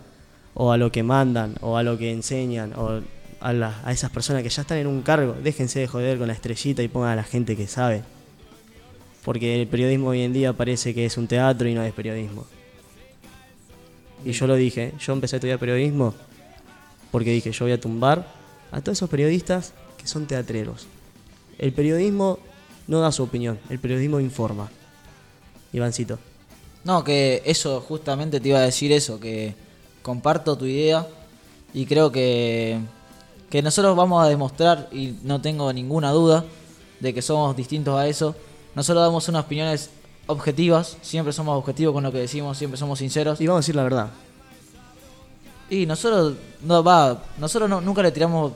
[0.54, 3.00] o a lo que mandan, o a lo que enseñan, o
[3.40, 6.28] a, la- a esas personas que ya están en un cargo, déjense de joder con
[6.28, 8.02] la estrellita y pongan a la gente que sabe.
[9.24, 12.46] Porque el periodismo hoy en día parece que es un teatro y no es periodismo.
[14.24, 16.14] Y yo lo dije, yo empecé a estudiar periodismo
[17.10, 18.26] porque dije, yo voy a tumbar
[18.72, 20.86] a todos esos periodistas que son teatreros.
[21.58, 22.38] El periodismo
[22.86, 24.70] no da su opinión, el periodismo informa.
[25.72, 26.18] Ivancito.
[26.84, 29.54] No, que eso, justamente te iba a decir eso, que
[30.02, 31.06] comparto tu idea
[31.74, 32.78] y creo que,
[33.50, 36.44] que nosotros vamos a demostrar, y no tengo ninguna duda,
[37.00, 38.34] de que somos distintos a eso.
[38.74, 39.90] Nosotros damos unas opiniones
[40.26, 43.40] objetivas, siempre somos objetivos con lo que decimos, siempre somos sinceros.
[43.40, 44.10] Y vamos a decir la verdad.
[45.70, 48.52] Y nosotros no va, nosotros no- nunca le tiramos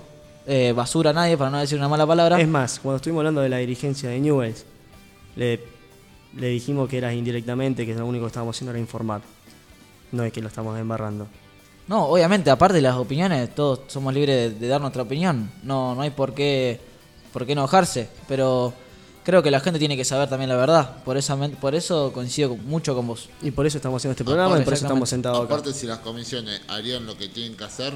[0.47, 2.41] eh, basura a nadie para no decir una mala palabra.
[2.41, 4.65] Es más, cuando estuvimos hablando de la dirigencia de Newells,
[5.37, 5.61] le,
[6.37, 9.21] le dijimos que era indirectamente, que lo único que estábamos haciendo era informar.
[10.13, 11.27] No es que lo estamos embarrando.
[11.89, 15.51] No, obviamente, aparte de las opiniones, todos somos libres de, de dar nuestra opinión.
[15.65, 16.79] No, no hay por qué,
[17.33, 18.09] por qué enojarse.
[18.29, 18.73] Pero
[19.31, 21.05] creo que la gente tiene que saber también la verdad.
[21.05, 23.29] Por, esa, por eso coincido mucho con vos.
[23.43, 25.55] Y por eso estamos haciendo este programa y por eso estamos sentados acá.
[25.55, 27.93] Aparte, si las comisiones harían lo que tienen que hacer,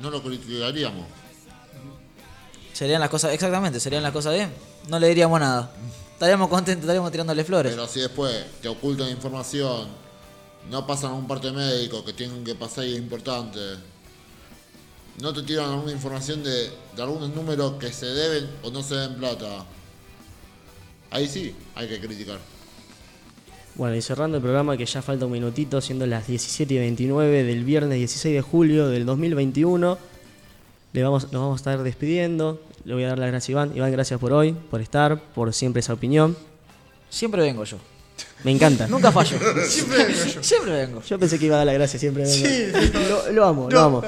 [0.00, 1.04] no lo criticaríamos.
[2.72, 4.52] Serían las cosas, exactamente, serían las cosas bien.
[4.88, 5.72] No le diríamos nada.
[6.12, 7.72] Estaríamos contentos, estaríamos tirándole flores.
[7.72, 8.32] Pero si después
[8.62, 9.88] te ocultan información,
[10.70, 13.58] no pasan a un parte médico que tienen que pasar y es importante,
[15.20, 18.94] no te tiran alguna información de, de algunos números que se deben o no se
[18.94, 19.66] deben plata,
[21.10, 22.38] ahí sí hay que criticar.
[23.74, 27.44] Bueno, y cerrando el programa, que ya falta un minutito, siendo las 17 y 29
[27.44, 29.98] del viernes 16 de julio del 2021.
[30.94, 32.62] Le vamos, nos vamos a estar despidiendo.
[32.84, 33.76] Le voy a dar las gracias a Iván.
[33.76, 36.34] Iván, gracias por hoy, por estar, por siempre esa opinión.
[37.10, 37.76] Siempre vengo yo.
[38.44, 38.86] Me encanta.
[38.88, 39.38] Nunca fallo.
[39.68, 40.42] Siempre vengo yo.
[40.42, 41.02] Siempre vengo.
[41.02, 42.22] Yo pensé que iba a dar las gracias siempre.
[42.24, 42.34] vengo.
[42.34, 42.72] Sí,
[43.10, 44.02] Lo, lo amo, lo amo.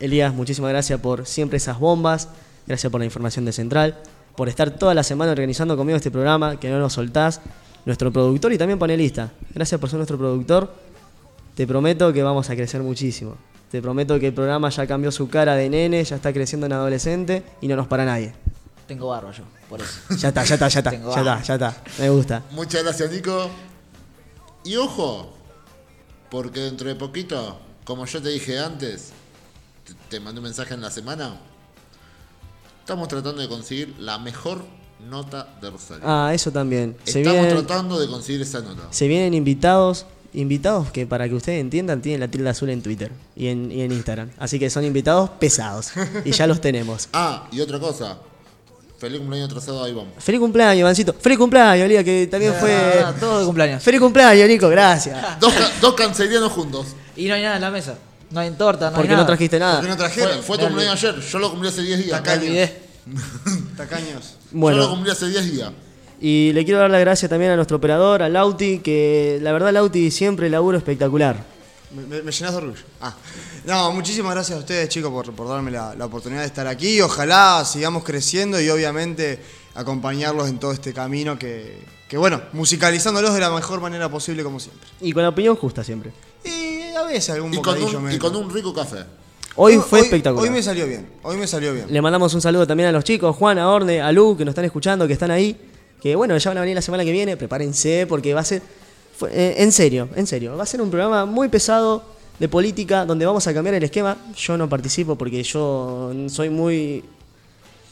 [0.00, 2.28] Elías, muchísimas gracias por siempre esas bombas.
[2.66, 3.98] Gracias por la información de Central.
[4.36, 7.40] Por estar toda la semana organizando conmigo este programa, que no nos soltás.
[7.84, 9.30] Nuestro productor y también panelista.
[9.54, 10.72] Gracias por ser nuestro productor.
[11.54, 13.36] Te prometo que vamos a crecer muchísimo.
[13.70, 16.72] Te prometo que el programa ya cambió su cara de nene, ya está creciendo en
[16.72, 18.32] adolescente y no nos para nadie.
[18.86, 20.00] Tengo barba yo, por eso.
[20.16, 21.82] Ya está, ya está, ya está, Tengo ya está, ya está.
[21.98, 22.42] Me gusta.
[22.52, 23.50] Muchas gracias, Nico.
[24.64, 25.32] Y ojo,
[26.30, 29.12] porque dentro de poquito, como yo te dije antes,
[29.84, 31.38] te, te mandé un mensaje en la semana,
[32.84, 34.62] estamos tratando de conseguir la mejor
[35.08, 36.02] nota de Rosario.
[36.04, 36.94] Ah, eso también.
[37.04, 38.82] Se estamos vienen, tratando de conseguir esa nota.
[38.90, 40.04] se vienen invitados,
[40.34, 43.80] invitados que para que ustedes entiendan tienen la tilde azul en Twitter y en, y
[43.80, 44.32] en Instagram.
[44.38, 45.92] Así que son invitados pesados
[46.26, 47.08] y ya los tenemos.
[47.14, 48.18] Ah, y otra cosa.
[48.98, 50.06] Feliz cumpleaños atrasado a Iván.
[50.18, 51.14] Feliz cumpleaños, Ivancito.
[51.14, 53.04] Feliz cumpleaños, Lía, que también fue...
[53.18, 53.82] Todo de cumpleaños.
[53.82, 55.18] Feliz cumpleaños, Nico, gracias.
[55.40, 56.88] Dos, dos cancerianos juntos.
[57.16, 57.98] Y no hay nada en la mesa.
[58.34, 59.26] No hay torta, no Porque hay no nada.
[59.26, 59.80] trajiste ¿Por qué nada.
[59.82, 60.42] no Fue, trajeron?
[60.42, 62.20] fue tu cumpleaños ayer, yo lo cumplí hace 10 días.
[62.28, 62.82] Olvidé.
[63.76, 64.08] Tacaños.
[64.32, 65.70] Yo lo Bueno, cumplí hace 10 días.
[66.20, 69.72] y le quiero dar las gracias también a nuestro operador, a Lauti, que la verdad
[69.72, 71.36] Lauti siempre laburo espectacular.
[71.94, 72.82] Me, me- me llenas de orgullo.
[73.00, 73.14] Ah.
[73.66, 77.00] No, muchísimas gracias a ustedes, chicos, por, por darme la, la oportunidad de estar aquí.
[77.00, 79.40] Ojalá sigamos creciendo y obviamente
[79.76, 81.78] acompañarlos en todo este camino que,
[82.08, 84.88] que, bueno, musicalizándolos de la mejor manera posible, como siempre.
[85.00, 86.10] Y con la opinión justa siempre.
[86.44, 89.04] Y a veces algún Y con, un, y con un rico café.
[89.56, 90.44] Hoy fue espectacular.
[90.44, 91.06] Hoy me salió bien.
[91.22, 91.86] Hoy me salió bien.
[91.88, 94.52] Le mandamos un saludo también a los chicos, Juan, a Orne, a Lu, que nos
[94.52, 95.56] están escuchando, que están ahí.
[96.02, 98.60] Que bueno, ya van a venir la semana que viene, prepárense porque va a ser,
[99.16, 102.02] fue- eh, en serio, en serio, va a ser un programa muy pesado
[102.38, 104.16] de política donde vamos a cambiar el esquema.
[104.36, 107.04] Yo no participo porque yo soy muy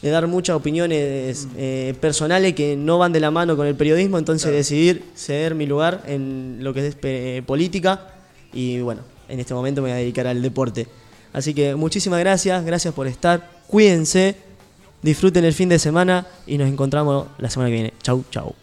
[0.03, 4.19] de dar muchas opiniones eh, personales que no van de la mano con el periodismo,
[4.19, 8.09] entonces decidir ceder mi lugar en lo que es eh, política
[8.53, 10.87] y bueno, en este momento me voy a dedicar al deporte.
[11.33, 14.37] Así que muchísimas gracias, gracias por estar, cuídense,
[15.01, 17.93] disfruten el fin de semana y nos encontramos la semana que viene.
[18.03, 18.55] Chau, chau.